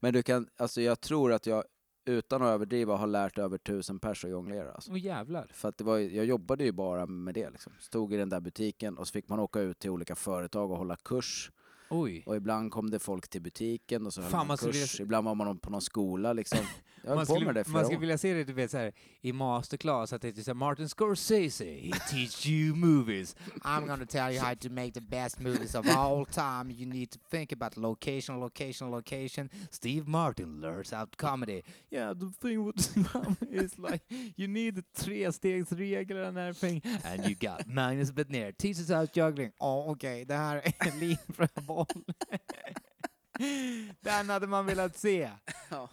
Men 0.00 0.12
du 0.12 0.22
kan, 0.22 0.48
alltså 0.56 0.80
jag 0.80 1.00
tror 1.00 1.32
att 1.32 1.46
jag 1.46 1.64
utan 2.04 2.42
att 2.42 2.48
överdriva 2.48 2.96
har 2.96 3.06
lärt 3.06 3.38
över 3.38 3.58
tusen 3.58 3.98
pers 3.98 4.24
att 4.24 4.30
jonglera. 4.30 4.72
Alltså. 4.72 4.90
Åh 4.90 4.98
jävlar. 4.98 5.46
För 5.52 5.68
att 5.68 5.78
det 5.78 5.84
var, 5.84 5.98
jag 5.98 6.24
jobbade 6.24 6.64
ju 6.64 6.72
bara 6.72 7.06
med 7.06 7.34
det 7.34 7.50
liksom. 7.50 7.72
Stod 7.78 8.14
i 8.14 8.16
den 8.16 8.28
där 8.28 8.40
butiken 8.40 8.98
och 8.98 9.08
så 9.08 9.12
fick 9.12 9.28
man 9.28 9.40
åka 9.40 9.60
ut 9.60 9.78
till 9.78 9.90
olika 9.90 10.14
företag 10.14 10.70
och 10.70 10.78
hålla 10.78 10.96
kurs. 10.96 11.50
Oj. 11.90 12.22
Och 12.26 12.36
ibland 12.36 12.70
kom 12.72 12.90
det 12.90 12.98
folk 12.98 13.28
till 13.28 13.42
butiken 13.42 14.06
och 14.06 14.14
så 14.14 14.20
höll 14.22 14.30
Fan, 14.30 14.38
man 14.38 14.46
man 14.46 14.56
kurs. 14.56 14.76
vilja- 14.94 15.02
Ibland 15.04 15.24
var 15.24 15.34
man 15.34 15.58
på 15.58 15.70
någon 15.70 15.82
skola 15.82 16.32
liksom. 16.32 16.58
Jag 17.02 17.10
höll 17.10 17.16
Man 17.16 17.26
på 17.26 17.32
skulle, 17.34 17.46
med 17.46 17.54
det 17.54 17.68
man 17.68 17.84
skulle 17.84 17.96
år. 17.96 18.00
vilja 18.00 18.18
se 18.18 18.34
det 18.34 18.44
du 18.44 18.52
vet, 18.52 18.70
så 18.70 18.76
här, 18.78 18.92
i 19.20 19.32
masterclass, 19.32 20.12
att 20.12 20.22
det 20.22 20.38
är 20.38 20.42
så 20.42 20.50
här, 20.50 20.54
Martin 20.54 20.88
Scorsese, 20.88 21.64
he 21.64 21.90
teach 22.10 22.46
you 22.46 22.74
movies. 22.76 23.36
I'm 23.62 23.86
gonna 23.86 24.06
tell 24.06 24.32
you 24.34 24.40
how 24.44 24.54
to 24.54 24.70
make 24.70 24.90
the 24.92 25.00
best 25.00 25.40
movies 25.40 25.74
of 25.74 25.86
all 25.96 26.26
time. 26.26 26.74
You 26.74 26.86
need 26.86 27.10
to 27.10 27.18
think 27.30 27.52
about 27.52 27.76
location, 27.76 28.40
location, 28.40 28.90
location. 28.90 29.48
Steve 29.70 30.08
Martin 30.10 30.60
learns 30.60 30.92
out 30.92 31.16
comedy. 31.16 31.62
Yeah, 31.90 32.14
the 32.18 32.26
thing 32.48 32.64
with 32.66 32.96
is 33.50 33.78
like, 33.78 34.04
you 34.36 34.48
need 34.48 34.74
the 34.76 34.82
trestegsregel 35.04 36.28
and 36.28 36.38
everything. 36.38 36.82
And 37.04 37.24
you 37.28 37.34
got 37.34 37.66
Magnus 37.66 38.10
Betnér, 38.12 38.52
teaches 38.52 38.90
out 38.90 39.16
juggling. 39.16 39.52
Oh, 39.60 39.90
okej, 39.90 40.24
det 40.24 40.34
här 40.34 40.56
är 40.56 40.72
en 40.88 40.98
linfröboll. 41.76 42.04
Den 44.00 44.28
hade 44.30 44.46
man 44.46 44.66
velat 44.66 44.96
se. 44.96 45.30
Ja. 45.70 45.90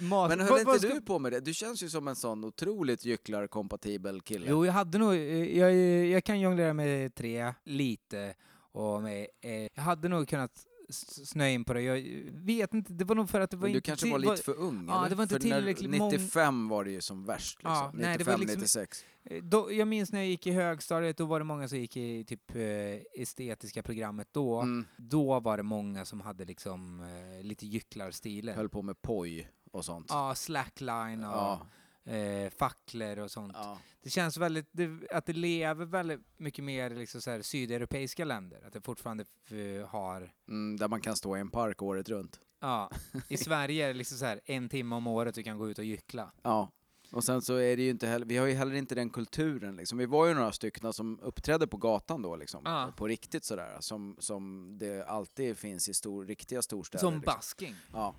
Mat- 0.00 0.28
Men 0.28 0.40
höll 0.40 0.60
inte 0.60 0.88
du 0.88 1.00
på 1.00 1.18
med 1.18 1.32
det? 1.32 1.40
Du 1.40 1.54
känns 1.54 1.82
ju 1.82 1.88
som 1.90 2.08
en 2.08 2.16
sån 2.16 2.44
otroligt 2.44 3.04
gycklarkompatibel 3.04 4.20
kille. 4.20 4.46
Jo, 4.48 4.66
jag 4.66 4.72
hade 4.72 4.98
nog, 4.98 5.14
jag, 5.16 5.74
jag 6.06 6.24
kan 6.24 6.40
jonglera 6.40 6.72
med 6.72 7.14
tre, 7.14 7.54
lite, 7.64 8.34
och 8.72 9.02
med, 9.02 9.26
eh, 9.40 9.68
jag 9.74 9.82
hade 9.82 10.08
nog 10.08 10.28
kunnat 10.28 10.66
snöa 10.92 11.48
in 11.48 11.64
på 11.64 11.72
det. 11.74 11.82
Jag 11.82 12.02
vet 12.32 12.74
inte, 12.74 12.92
det 12.92 13.04
var 13.04 13.14
nog 13.14 13.30
för 13.30 13.40
att 13.40 13.50
det 13.50 13.56
var 13.56 13.62
Men 13.62 13.72
du 13.72 13.78
inte 13.78 13.86
kanske 13.86 14.04
till- 14.04 14.12
var 14.12 14.18
lite 14.18 14.42
för 14.42 14.58
ung 14.58 14.84
ja, 14.88 14.98
eller? 14.98 15.08
det 15.10 15.14
var 15.14 15.22
inte 15.22 15.34
för 15.34 15.40
tillräckligt 15.40 15.90
mång- 15.90 16.10
95 16.12 16.68
var 16.68 16.84
det 16.84 16.90
ju 16.90 17.00
som 17.00 17.24
värst 17.24 17.58
liksom. 17.58 17.72
Ja, 17.72 17.90
95, 17.94 18.08
nej, 18.08 18.18
det 18.18 18.24
var 18.24 18.38
liksom- 18.38 18.60
96. 18.60 19.04
Eh, 19.24 19.42
Då, 19.42 19.72
jag 19.72 19.88
minns 19.88 20.12
när 20.12 20.18
jag 20.20 20.28
gick 20.28 20.46
i 20.46 20.50
högstadiet, 20.52 21.16
då 21.16 21.24
var 21.26 21.38
det 21.38 21.44
många 21.44 21.68
som 21.68 21.78
gick 21.78 21.96
i 21.96 22.24
typ 22.24 22.54
eh, 22.56 23.22
estetiska 23.22 23.82
programmet 23.82 24.28
då. 24.32 24.60
Mm. 24.60 24.86
Då 24.96 25.40
var 25.40 25.56
det 25.56 25.62
många 25.62 26.04
som 26.04 26.20
hade 26.20 26.44
liksom 26.44 27.00
eh, 27.00 27.44
lite 27.44 27.66
gycklarstilen. 27.66 28.54
Höll 28.54 28.68
på 28.68 28.82
med 28.82 29.02
poj 29.02 29.48
och 29.72 29.84
sånt. 29.84 30.06
Ja, 30.10 30.34
slackline 30.34 31.24
och 31.24 31.32
Ja, 31.36 31.66
eh, 32.04 32.50
facklor 32.50 33.18
och 33.18 33.30
sånt. 33.30 33.52
ja. 33.54 33.78
Det 34.02 34.10
känns 34.10 34.36
väldigt, 34.36 34.68
det, 34.72 35.10
att 35.10 35.26
det 35.26 35.32
lever 35.32 35.84
väldigt 35.84 36.20
mycket 36.36 36.64
mer 36.64 36.90
liksom 36.90 37.20
så 37.20 37.30
här, 37.30 37.42
sydeuropeiska 37.42 38.24
länder. 38.24 38.62
Att 38.66 38.72
det 38.72 38.80
fortfarande 38.80 39.24
har, 39.86 40.32
Mm, 40.48 40.76
där 40.76 40.88
man 40.88 41.00
kan 41.00 41.16
stå 41.16 41.36
i 41.36 41.40
en 41.40 41.50
park 41.50 41.82
året 41.82 42.08
runt. 42.08 42.40
ja, 42.60 42.90
i 43.28 43.36
Sverige 43.36 43.84
är 43.84 43.88
det 43.88 43.94
liksom 43.94 44.18
så 44.18 44.24
här 44.24 44.40
en 44.44 44.68
timme 44.68 44.96
om 44.96 45.06
året 45.06 45.34
du 45.34 45.42
kan 45.42 45.58
gå 45.58 45.70
ut 45.70 45.78
och 45.78 45.84
gyckla. 45.84 46.32
Ja. 46.42 46.70
Och 47.12 47.24
sen 47.24 47.42
så 47.42 47.54
är 47.54 47.76
det 47.76 47.82
ju 47.82 47.90
inte 47.90 48.06
heller, 48.06 48.26
vi 48.26 48.36
har 48.36 48.46
ju 48.46 48.54
heller 48.54 48.74
inte 48.74 48.94
den 48.94 49.10
kulturen 49.10 49.76
liksom. 49.76 49.98
Vi 49.98 50.06
var 50.06 50.26
ju 50.26 50.34
några 50.34 50.52
stycken 50.52 50.92
som 50.92 51.20
uppträdde 51.20 51.66
på 51.66 51.76
gatan 51.76 52.22
då 52.22 52.36
liksom. 52.36 52.62
Ja. 52.64 52.92
På 52.96 53.06
riktigt 53.06 53.44
sådär. 53.44 53.76
Som, 53.80 54.16
som 54.18 54.72
det 54.78 55.04
alltid 55.06 55.58
finns 55.58 55.88
i 55.88 55.94
stor, 55.94 56.24
riktiga 56.26 56.62
storstäder. 56.62 57.00
Som 57.00 57.14
liksom. 57.14 57.34
basking. 57.34 57.76
Ja. 57.92 58.14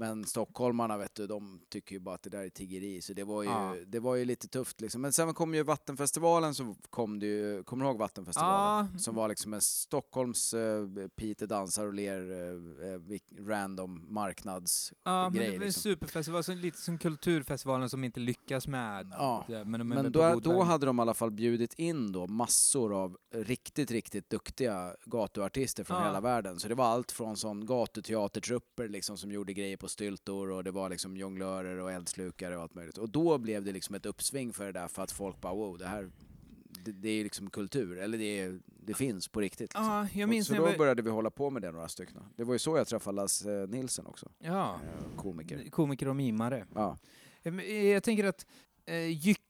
Men 0.00 0.24
stockholmarna 0.24 0.98
vet 0.98 1.14
du, 1.14 1.26
de 1.26 1.60
tycker 1.70 1.94
ju 1.94 2.00
bara 2.00 2.14
att 2.14 2.22
det 2.22 2.30
där 2.30 2.42
är 2.42 2.48
tiggeri, 2.48 3.00
så 3.02 3.12
det 3.12 3.24
var 3.24 3.42
ju, 3.42 3.48
Ja. 3.48 3.74
det 3.86 4.00
var 4.00 4.14
ju 4.14 4.24
lite 4.24 4.48
tufft 4.48 4.80
liksom. 4.80 5.00
Men 5.02 5.12
sen 5.12 5.34
kom 5.34 5.54
ju 5.54 5.62
Vattenfestivalen, 5.62 6.54
så 6.54 6.76
kom 6.90 7.18
det 7.18 7.26
ju, 7.26 7.62
kommer 7.62 7.84
du 7.84 7.90
ihåg 7.90 7.98
Vattenfestivalen? 7.98 8.88
Ja. 8.92 8.98
Som 8.98 9.14
var 9.14 9.28
liksom 9.28 9.54
en 9.54 9.60
Stockholms 9.60 10.54
uh, 10.54 10.88
Peter 11.16 11.46
dansar 11.46 11.86
och 11.86 11.94
ler 11.94 12.18
vik- 12.98 13.38
random 13.48 14.06
marknads... 14.14 14.92
Ja, 15.04 15.22
men 15.22 15.32
grej, 15.32 15.44
det 15.46 15.50
var 15.50 15.56
en 15.56 15.66
liksom. 15.66 15.82
superfestival, 15.82 16.44
som, 16.44 16.56
lite 16.56 16.78
som 16.78 16.98
kulturfestivalen 16.98 17.90
som 17.90 18.04
inte 18.04 18.20
lyckas 18.20 18.68
med. 18.68 19.08
Ja, 19.10 19.44
det, 19.48 19.64
men, 19.64 19.88
men, 19.88 20.02
Men 20.02 20.12
då, 20.12 20.40
då 20.40 20.62
hade 20.62 20.86
de 20.86 20.98
i 20.98 21.02
alla 21.02 21.14
fall 21.14 21.30
bjudit 21.30 21.74
in 21.74 22.12
då 22.12 22.26
massor 22.26 23.02
av 23.02 23.16
riktigt, 23.34 23.90
riktigt 23.90 24.30
duktiga 24.30 24.94
gatuartister 25.04 25.84
från 25.84 25.96
Ja. 25.98 26.04
hela 26.04 26.20
världen. 26.20 26.58
Så 26.58 26.68
det 26.68 26.74
var 26.74 26.84
allt 26.84 27.12
från 27.12 27.36
sån 27.36 27.66
gatuteatertrupper 27.66 28.88
liksom 28.88 29.16
som 29.16 29.32
gjorde 29.32 29.52
grejer 29.52 29.76
på 29.76 29.87
styltor 29.88 30.50
och 30.50 30.64
det 30.64 30.70
var 30.70 30.90
liksom 30.90 31.16
jonglörer 31.16 31.78
och 31.78 31.92
eldslukare 31.92 32.56
och 32.56 32.62
allt 32.62 32.74
möjligt. 32.74 32.98
Och 32.98 33.08
då 33.08 33.38
blev 33.38 33.64
det 33.64 33.72
liksom 33.72 33.94
ett 33.94 34.06
uppsving 34.06 34.52
för 34.52 34.66
det 34.66 34.72
där 34.72 34.88
för 34.88 35.02
att 35.02 35.12
folk 35.12 35.40
bara 35.40 35.54
wow, 35.54 35.78
det 35.78 35.86
här 35.86 36.10
det, 36.84 36.92
det 36.92 37.08
är 37.08 37.24
liksom 37.24 37.50
kultur, 37.50 37.98
eller 37.98 38.18
det, 38.18 38.40
är, 38.40 38.60
det 38.66 38.94
finns 38.94 39.28
på 39.28 39.40
riktigt. 39.40 39.60
Liksom. 39.60 39.84
Ja, 39.84 40.08
jag 40.12 40.26
Och 40.26 40.30
minns 40.30 40.46
så 40.46 40.52
när 40.52 40.72
då 40.72 40.78
började 40.78 41.02
vi 41.02 41.10
hålla 41.10 41.30
på 41.30 41.50
med 41.50 41.62
det 41.62 41.72
några 41.72 41.88
stycken. 41.88 42.16
Det 42.36 42.44
var 42.44 42.52
ju 42.52 42.58
så 42.58 42.76
jag 42.76 42.86
träffade 42.86 43.16
Lasse 43.16 43.66
Nilsson 43.68 44.06
också, 44.06 44.30
Ja, 44.38 44.74
eh, 44.84 45.16
komiker. 45.16 45.70
komiker 45.70 46.08
och 46.08 46.16
mimare. 46.16 46.66
Ja. 46.74 46.98
Eh, 47.42 47.52
men, 47.52 47.64
eh, 47.64 47.84
Jag 47.86 48.02
tänker 48.02 48.24
att 48.24 48.46
eh, 48.86 48.94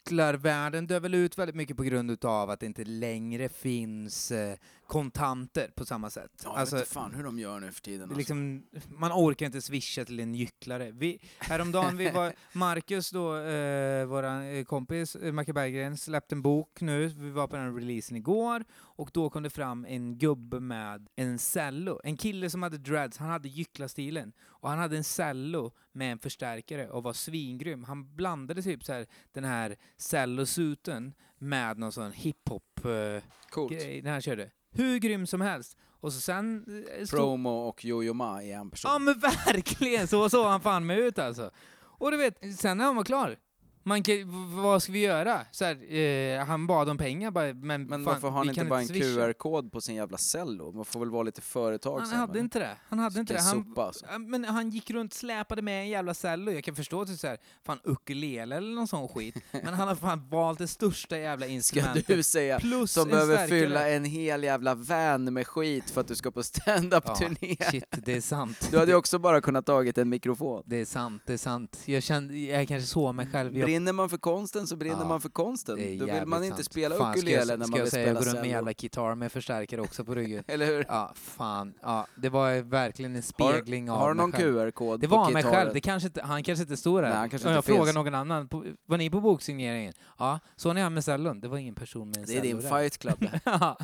gycklarvärlden 0.08 0.86
dör 0.86 1.00
väl 1.00 1.14
ut 1.14 1.38
väldigt 1.38 1.56
mycket 1.56 1.76
på 1.76 1.82
grund 1.82 2.10
utav 2.10 2.50
att 2.50 2.60
det 2.60 2.66
inte 2.66 2.84
längre 2.84 3.48
finns 3.48 4.30
eh, 4.30 4.56
kontanter 4.88 5.70
på 5.74 5.84
samma 5.84 6.10
sätt. 6.10 6.30
Ja, 6.44 6.50
jag 6.50 6.60
alltså, 6.60 6.76
vet 6.76 6.82
inte 6.82 6.94
fan 6.94 7.14
hur 7.14 7.24
de 7.24 7.38
gör 7.38 7.60
nu 7.60 7.72
för 7.72 7.82
tiden. 7.82 8.02
Alltså. 8.02 8.18
liksom, 8.18 8.62
man 8.88 9.12
orkar 9.12 9.46
inte 9.46 9.62
swisha 9.62 10.04
till 10.04 10.20
en 10.20 10.34
gycklare. 10.34 10.90
Vi, 10.90 11.20
häromdagen, 11.38 11.96
vi 11.96 12.10
var, 12.10 12.32
Marcus 12.52 13.10
då, 13.10 13.36
eh, 13.36 14.06
våran 14.06 14.42
eh, 14.42 14.64
kompis, 14.64 15.16
eh, 15.16 15.32
Macke 15.32 15.52
Berggren, 15.52 15.96
släppte 15.96 16.34
en 16.34 16.42
bok 16.42 16.80
nu, 16.80 17.06
vi 17.06 17.30
var 17.30 17.46
på 17.46 17.56
den 17.56 17.74
releasen 17.74 18.16
igår, 18.16 18.64
och 18.72 19.10
då 19.12 19.30
kom 19.30 19.42
det 19.42 19.50
fram 19.50 19.84
en 19.84 20.18
gubbe 20.18 20.60
med 20.60 21.08
en 21.16 21.38
cello. 21.38 22.00
En 22.04 22.16
kille 22.16 22.50
som 22.50 22.62
hade 22.62 22.78
dreads, 22.78 23.18
han 23.18 23.30
hade 23.30 23.48
gycklastilen, 23.48 24.32
och 24.40 24.68
han 24.68 24.78
hade 24.78 24.96
en 24.96 25.04
cello 25.04 25.72
med 25.92 26.12
en 26.12 26.18
förstärkare 26.18 26.88
och 26.88 27.02
var 27.02 27.12
svingrym. 27.12 27.84
Han 27.84 28.14
blandade 28.16 28.62
typ 28.62 28.84
så 28.84 28.92
här 28.92 29.06
den 29.32 29.44
här 29.44 29.76
cellosuten 29.98 31.14
med 31.38 31.78
någon 31.78 31.92
sån 31.92 32.12
hiphop 32.12 32.84
eh, 32.84 33.22
Coolt. 33.50 33.72
när 34.02 34.10
han 34.10 34.22
körde. 34.22 34.50
Hur 34.70 34.98
grym 34.98 35.26
som 35.26 35.40
helst. 35.40 35.76
Och 36.00 36.12
så 36.12 36.20
sen... 36.20 36.64
eh, 36.98 37.04
stod- 37.06 37.18
Promo 37.18 37.50
och 37.50 37.84
Jojo 37.84 38.12
Ma 38.14 38.42
i 38.42 38.52
en 38.52 38.70
person. 38.70 38.90
Ja 38.90 38.98
men 38.98 39.18
verkligen! 39.46 40.08
Så 40.08 40.30
såg 40.30 40.46
han 40.46 40.60
fan 40.60 40.86
mig 40.86 40.98
ut 41.00 41.18
alltså. 41.18 41.50
Och 41.80 42.10
du 42.10 42.16
vet, 42.16 42.58
sen 42.58 42.78
när 42.78 42.84
han 42.84 42.96
var 42.96 43.04
klar, 43.04 43.36
man 43.82 44.02
kan, 44.02 44.14
vad 44.62 44.82
ska 44.82 44.92
vi 44.92 44.98
göra? 44.98 45.40
Så 45.50 45.64
här, 45.64 45.94
eh, 45.94 46.44
han 46.44 46.66
bad 46.66 46.88
om 46.88 46.98
pengar 46.98 47.30
bara, 47.30 47.54
men, 47.54 47.62
Men 47.64 47.88
fan, 47.88 48.04
varför 48.04 48.28
har 48.28 48.36
han 48.36 48.42
vi 48.42 48.48
inte 48.48 48.60
kan 48.60 48.68
bara 48.68 48.80
en 48.80 48.88
swisha. 48.88 49.04
QR-kod 49.20 49.72
på 49.72 49.80
sin 49.80 49.94
jävla 49.94 50.18
cello? 50.18 50.72
Man 50.72 50.84
får 50.84 51.00
väl 51.00 51.10
vara 51.10 51.22
lite 51.22 51.40
företag 51.40 52.00
Han 52.00 52.10
hade 52.10 52.38
inte 52.38 52.58
det. 52.58 52.76
Han 52.88 52.98
hade 52.98 53.20
inte 53.20 53.32
det. 53.34 53.40
Han, 53.40 53.64
sopa 53.64 53.84
alltså. 53.84 54.06
Ja, 54.12 54.18
men 54.18 54.44
han 54.44 54.70
gick 54.70 54.90
runt 54.90 55.14
släpade 55.14 55.62
med 55.62 55.80
en 55.82 55.88
jävla 55.88 56.14
cello. 56.14 56.52
Jag 56.52 56.64
kan 56.64 56.74
förstå 56.74 57.00
att 57.00 57.06
det 57.08 57.14
är 57.14 57.16
så 57.16 57.26
här, 57.26 57.38
fan 57.66 57.78
ukulele 57.84 58.56
eller 58.56 58.74
någon 58.74 58.88
sån 58.88 59.08
skit. 59.08 59.34
Men 59.64 59.74
han 59.74 59.88
har 59.88 59.94
fan 59.94 60.28
valt 60.28 60.58
det 60.58 60.68
största 60.68 61.18
jävla 61.18 61.46
Ska 61.46 61.52
instrumentet. 61.52 62.06
du 62.06 62.22
säga 62.22 62.60
plus 62.60 62.92
som 62.92 63.02
en 63.02 63.08
behöver 63.10 63.36
stärkare. 63.36 63.60
fylla 63.60 63.88
en 63.88 64.04
hel 64.04 64.42
jävla 64.44 64.74
van 64.74 65.34
med 65.34 65.46
skit 65.46 65.90
för 65.90 66.00
att 66.00 66.08
du 66.08 66.14
ska 66.14 66.30
på 66.30 66.42
stand-up-turné? 66.42 67.56
Shit, 67.70 67.84
det 67.90 68.12
är 68.16 68.20
sant. 68.20 68.68
Du 68.70 68.78
hade 68.78 68.90
ju 68.90 68.96
också 68.96 69.18
bara 69.18 69.40
kunnat 69.40 69.66
tagit 69.66 69.98
en 69.98 70.08
mikrofon. 70.08 70.62
Det 70.66 70.76
är 70.76 70.84
sant, 70.84 71.22
det 71.26 71.32
är 71.32 71.36
sant. 71.38 71.78
Jag 71.84 72.02
kände, 72.02 72.38
jag 72.38 72.68
kanske 72.68 72.86
såg 72.88 73.14
mig 73.14 73.26
själv. 73.32 73.58
Jag 73.58 73.67
Brinner 73.68 73.92
man 73.92 74.08
för 74.08 74.18
konsten 74.18 74.66
så 74.66 74.76
brinner 74.76 74.98
Ja, 75.00 75.08
man 75.08 75.20
för 75.20 75.28
konsten. 75.28 75.76
Då 75.98 76.04
vill 76.06 76.26
man 76.26 76.44
inte 76.44 76.56
sant. 76.56 76.64
spela 76.66 76.94
Fan, 76.96 77.12
ukulele 77.12 77.38
jag, 77.52 77.58
när 77.58 77.66
man 77.66 77.80
vill 77.80 77.88
spela 77.88 78.06
Jag 78.06 78.14
går 78.14 78.20
runt 78.22 78.26
med 78.34 78.42
cello. 78.42 78.50
jävla 78.52 78.72
gitarr 78.72 79.14
med 79.14 79.32
förstärkare 79.32 79.80
också 79.80 80.04
på 80.04 80.14
ryggen. 80.14 80.44
Eller 80.48 80.66
hur? 80.66 80.84
Ja, 80.88 81.12
fan. 81.14 81.74
Ja, 81.82 82.06
det 82.16 82.28
var 82.28 82.60
verkligen 82.62 83.10
en 83.10 83.16
Har, 83.16 83.22
spegling 83.22 83.90
av 83.90 83.98
har 83.98 84.08
du 84.08 84.14
någon. 84.14 84.32
QR-kod 84.32 85.00
Det 85.00 85.06
var 85.06 85.30
mig 85.30 85.42
själv. 85.42 85.74
Det 85.74 85.80
kanske 85.80 86.06
inte, 86.06 86.22
han 86.22 86.42
kanske 86.42 86.62
inte 86.62 86.76
står 86.76 87.02
där. 87.02 87.08
Nej, 87.08 87.18
han 87.18 87.30
kanske 87.30 87.48
Om 87.48 87.52
jag 87.54 87.58
inte 87.58 87.66
finns. 87.66 87.78
frågar 87.78 87.92
någon 87.92 88.14
annan. 88.14 88.48
På, 88.48 88.64
var 88.86 88.98
ni 88.98 89.10
på 89.10 89.20
boksigneringen? 89.20 89.92
Ja, 90.18 90.40
såg 90.56 90.74
ni 90.74 90.80
han 90.80 90.94
med 90.94 91.04
cellon? 91.04 91.40
Det 91.40 91.48
var 91.48 91.58
ingen 91.58 91.74
person 91.74 92.08
med 92.08 92.16
en 92.16 92.24
Det 92.26 92.36
är 92.36 92.42
din 92.42 92.62
cello 92.62 92.70
där. 92.76 92.80
fight 92.82 92.98
club 92.98 93.30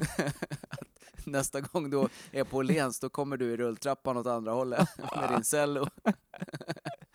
Nästa 1.27 1.61
gång 1.61 1.91
du 1.91 2.09
är 2.33 2.45
på 2.45 2.57
Åhléns, 2.57 3.01
då 3.01 3.09
kommer 3.09 3.37
du 3.37 3.53
i 3.53 3.57
rulltrappan 3.57 4.17
åt 4.17 4.27
andra 4.27 4.53
hållet 4.53 4.89
med 4.99 5.31
din 5.31 5.45
cello. 5.45 5.87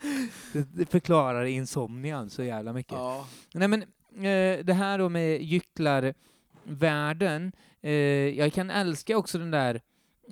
det, 0.52 0.90
förklarar 0.90 1.44
insomnian 1.44 2.30
så 2.30 2.42
jävla 2.42 2.72
mycket. 2.72 2.92
Ja. 2.92 3.26
Nej 3.54 3.68
men 3.68 3.82
eh, 3.82 4.64
det 4.64 4.72
här 4.72 4.98
då 4.98 5.08
med 5.08 5.42
gycklarvärlden, 5.42 7.52
eh, 7.82 7.92
jag 8.38 8.52
kan 8.52 8.70
älska 8.70 9.16
också 9.16 9.38
den 9.38 9.50
där 9.50 9.80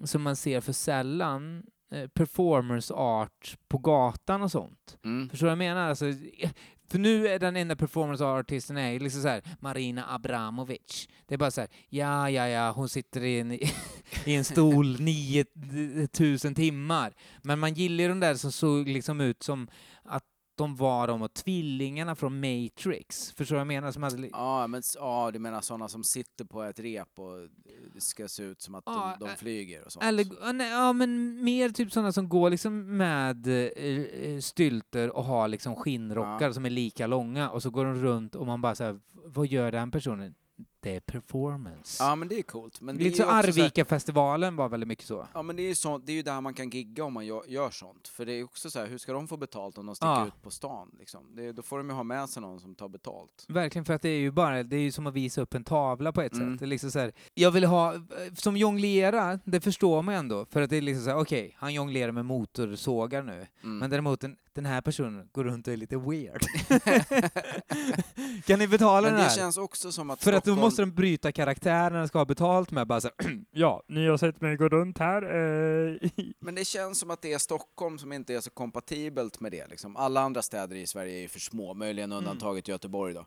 som 0.04 0.22
man 0.22 0.36
ser 0.36 0.60
för 0.60 0.72
sällan, 0.72 1.62
eh, 1.92 2.08
performance 2.08 2.94
art 2.94 3.56
på 3.68 3.78
gatan 3.78 4.42
och 4.42 4.50
sånt. 4.50 4.98
Mm. 5.04 5.28
Förstår 5.28 5.46
du 5.46 5.48
vad 5.48 5.52
jag 5.52 5.58
menar? 5.58 5.88
Alltså, 5.88 6.08
eh, 6.08 6.50
För 6.90 6.98
nu 6.98 7.28
är 7.28 7.38
den 7.38 7.56
enda 7.56 7.76
performance 7.76 8.24
artisten 8.24 8.76
är 8.76 9.00
liksom 9.00 9.22
så 9.22 9.28
här 9.28 9.42
Marina 9.60 10.14
Abramovic. 10.14 11.08
Det 11.26 11.34
är 11.34 11.38
bara 11.38 11.50
så 11.50 11.60
här, 11.60 11.70
ja, 11.88 12.30
ja, 12.30 12.48
ja, 12.48 12.70
hon 12.70 12.88
sitter 12.88 13.24
i 13.24 13.40
en, 13.40 13.52
i 13.52 14.34
en 14.34 14.44
stol 14.44 15.00
9000 15.00 16.54
timmar. 16.54 17.12
Men 17.42 17.58
man 17.58 17.74
gillar 17.74 18.02
ju 18.02 18.08
de 18.08 18.20
där 18.20 18.34
som 18.34 18.52
såg 18.52 18.88
liksom 18.88 19.20
ut 19.20 19.42
som 19.42 19.68
att 20.04 20.24
de 20.58 20.76
var 20.76 21.06
de 21.06 21.22
och 21.22 21.34
tvillingarna 21.34 22.14
från 22.14 22.40
Matrix. 22.40 23.32
Förstår 23.32 23.54
du 23.54 23.56
vad 23.56 23.60
jag 23.60 23.66
menar? 23.66 23.92
Som 23.92 24.02
hade... 24.02 24.28
Ja, 24.32 24.66
men 24.66 24.82
ja, 24.94 25.30
du 25.32 25.38
menar 25.38 25.60
sådana 25.60 25.88
som 25.88 26.04
sitter 26.04 26.44
på 26.44 26.62
ett 26.62 26.80
rep 26.80 27.18
och 27.18 27.48
det 27.94 28.00
ska 28.00 28.28
se 28.28 28.42
ut 28.42 28.62
som 28.62 28.74
att 28.74 28.82
Ja, 28.86 29.16
de, 29.20 29.24
de 29.26 29.30
ä- 29.32 29.36
flyger 29.36 29.84
och 29.84 29.92
sånt. 29.92 30.04
Eller, 30.04 30.26
ja, 30.40 30.52
nej, 30.52 30.70
ja, 30.70 30.92
men 30.92 31.44
mer 31.44 31.68
typ 31.70 31.92
sådana 31.92 32.12
som 32.12 32.28
går 32.28 32.50
liksom 32.50 32.96
med 32.96 33.46
eh, 33.46 33.54
eh, 33.54 34.38
stylter 34.40 35.10
och 35.16 35.24
har 35.24 35.48
liksom 35.48 35.76
skinnrockar 35.76 36.46
Ja. 36.46 36.52
som 36.52 36.66
är 36.66 36.70
lika 36.70 37.06
långa 37.06 37.50
och 37.50 37.62
så 37.62 37.70
går 37.70 37.84
de 37.84 37.94
runt 37.94 38.34
och 38.34 38.46
man 38.46 38.60
bara 38.60 38.74
säger 38.74 39.00
vad 39.24 39.46
gör 39.46 39.72
den 39.72 39.90
personen? 39.90 40.34
Det 40.80 40.96
är 40.96 41.00
performance. 41.00 42.04
Ja, 42.04 42.14
men 42.14 42.28
det 42.28 42.38
är 42.38 42.42
coolt. 42.42 42.80
Men 42.80 42.96
det 42.98 43.04
Lite 43.04 43.22
är 43.22 43.26
ju 43.26 43.38
också 43.38 43.52
så 43.52 43.58
här- 43.58 43.64
Arvika-festivalen 43.64 44.56
var 44.56 44.68
väldigt 44.68 44.88
mycket 44.88 45.04
så. 45.06 45.26
Ja 45.34 45.42
men 45.42 45.56
det 45.56 45.62
är 45.62 45.68
ju 45.68 45.74
så, 45.74 45.98
det 45.98 46.12
är 46.12 46.16
ju 46.16 46.22
där 46.22 46.40
man 46.40 46.54
kan 46.54 46.70
gigga 46.70 47.04
om 47.04 47.12
man 47.12 47.26
gör, 47.26 47.42
gör 47.48 47.70
sånt. 47.70 48.08
För 48.08 48.26
det 48.26 48.32
är 48.32 48.44
också 48.44 48.70
så 48.70 48.78
här, 48.78 48.86
hur 48.86 48.98
ska 48.98 49.12
de 49.12 49.28
få 49.28 49.36
betalt 49.36 49.78
om 49.78 49.86
de 49.86 49.94
sticker 49.94 50.08
Ja. 50.12 50.26
ut 50.26 50.42
på 50.42 50.50
stan? 50.50 50.90
Liksom? 50.98 51.36
Det, 51.36 51.52
då 51.52 51.62
får 51.62 51.78
de 51.78 51.88
ju 51.88 51.94
ha 51.94 52.02
med 52.02 52.28
sig 52.28 52.42
någon 52.42 52.60
som 52.60 52.74
tar 52.74 52.88
betalt. 52.88 53.44
Verkligen, 53.48 53.84
för 53.84 53.94
att 53.94 54.02
det 54.02 54.08
är 54.08 54.18
ju 54.18 54.30
bara, 54.30 54.62
det 54.62 54.76
är 54.76 54.80
ju 54.80 54.92
som 54.92 55.06
att 55.06 55.14
visa 55.14 55.40
upp 55.40 55.54
en 55.54 55.64
tavla 55.64 56.12
på 56.12 56.22
ett 56.22 56.32
Mm. 56.32 56.52
sätt. 56.52 56.58
Det 56.60 56.64
är 56.64 56.66
liksom 56.66 56.90
så 56.90 56.98
här, 56.98 57.12
jag 57.34 57.50
vill 57.50 57.64
ha, 57.64 57.94
som 58.34 58.56
jonglera, 58.56 59.38
det 59.44 59.60
förstår 59.60 60.02
man 60.02 60.14
ju 60.14 60.18
ändå, 60.18 60.46
för 60.50 60.62
att 60.62 60.70
det 60.70 60.76
är 60.76 60.80
liksom 60.82 61.04
så 61.04 61.10
här, 61.10 61.18
okej, 61.18 61.54
han 61.58 61.74
jonglerar 61.74 62.12
med 62.12 62.24
motorsågar 62.24 63.22
nu, 63.22 63.46
Mm. 63.62 63.78
men 63.78 63.90
däremot 63.90 64.20
den, 64.20 64.36
den 64.52 64.66
här 64.66 64.80
personen 64.80 65.28
går 65.32 65.44
runt 65.44 65.66
och 65.66 65.72
är 65.72 65.76
lite 65.76 65.96
weird. 65.96 66.42
kan 68.46 68.58
ni 68.58 68.68
betala 68.68 69.00
Men 69.00 69.10
den 69.12 69.20
det 69.22 69.28
här? 69.28 69.36
känns 69.36 69.56
också 69.56 69.92
som 69.92 70.10
att 70.10 70.22
För 70.24 70.32
att 70.32 70.44
då 70.44 70.52
Stockholm- 70.52 70.67
måste 70.68 70.82
de 70.82 70.90
bryta 70.92 71.32
karaktär 71.32 71.90
när 71.90 71.98
de 71.98 72.08
ska 72.08 72.18
ha 72.18 72.24
betalt 72.24 72.70
med 72.70 72.86
bara 72.86 73.00
så 73.00 73.08
här, 73.18 73.38
ja, 73.50 73.82
ni 73.88 74.08
har 74.08 74.16
sett 74.16 74.40
mig 74.40 74.56
gå 74.56 74.68
runt 74.68 74.98
här. 74.98 75.22
Eh, 75.22 76.10
Men 76.40 76.54
det 76.54 76.64
känns 76.64 76.98
som 76.98 77.10
att 77.10 77.22
det 77.22 77.32
är 77.32 77.38
Stockholm 77.38 77.98
som 77.98 78.12
inte 78.12 78.34
är 78.34 78.40
så 78.40 78.50
kompatibelt 78.50 79.40
med 79.40 79.52
det. 79.52 79.66
Liksom. 79.70 79.96
Alla 79.96 80.20
andra 80.20 80.42
städer 80.42 80.76
i 80.76 80.86
Sverige 80.86 81.18
är 81.18 81.20
ju 81.22 81.28
för 81.28 81.40
små, 81.40 81.74
möjligen 81.74 82.12
Mm. 82.12 82.18
undantaget 82.24 82.68
Göteborg 82.68 83.14
då. 83.14 83.26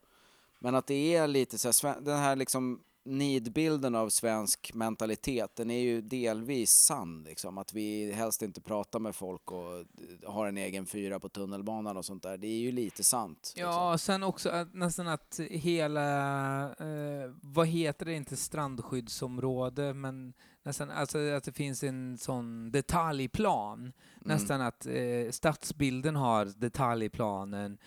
Men 0.59 0.75
att 0.75 0.87
det 0.87 1.15
är 1.15 1.27
lite 1.27 1.57
så 1.57 1.87
här, 1.87 2.01
den 2.01 2.17
här 2.19 2.35
liksom 2.35 2.79
nidbilden 3.03 3.95
av 3.95 4.09
svensk 4.09 4.73
mentalitet, 4.73 5.55
den 5.55 5.71
är 5.71 5.79
ju 5.79 6.01
delvis 6.01 6.71
sann. 6.71 7.23
Liksom. 7.23 7.57
Att 7.57 7.73
vi 7.73 8.11
helst 8.11 8.41
inte 8.41 8.61
pratar 8.61 8.99
med 8.99 9.15
folk 9.15 9.51
och 9.51 9.77
eh, 9.77 9.85
har 10.27 10.47
en 10.47 10.57
egen 10.57 10.85
fyra 10.85 11.19
på 11.19 11.29
tunnelbanan 11.29 11.97
och 11.97 12.05
sånt 12.05 12.23
där. 12.23 12.37
Det 12.37 12.47
är 12.47 12.59
ju 12.59 12.71
lite 12.71 13.03
sant. 13.03 13.53
liksom. 13.55 13.73
Ja, 13.73 13.97
sen 13.97 14.23
också 14.23 14.49
att, 14.49 14.73
nästan 14.73 15.07
att 15.07 15.39
hela, 15.49 16.63
eh, 16.63 17.31
vad 17.41 17.67
heter 17.67 18.05
det, 18.05 18.13
inte 18.13 18.37
strandskyddsområde, 18.37 19.93
men 19.93 20.33
nästan 20.63 20.89
alltså 20.89 21.29
att 21.29 21.43
det 21.43 21.51
finns 21.51 21.83
en 21.83 22.17
sån 22.17 22.71
detaljplan. 22.71 23.79
Mm. 23.79 23.93
Nästan 24.19 24.61
att 24.61 24.85
eh, 24.85 25.31
stadsbilden 25.31 26.15
har 26.15 26.45
detaljplanen 26.45 27.77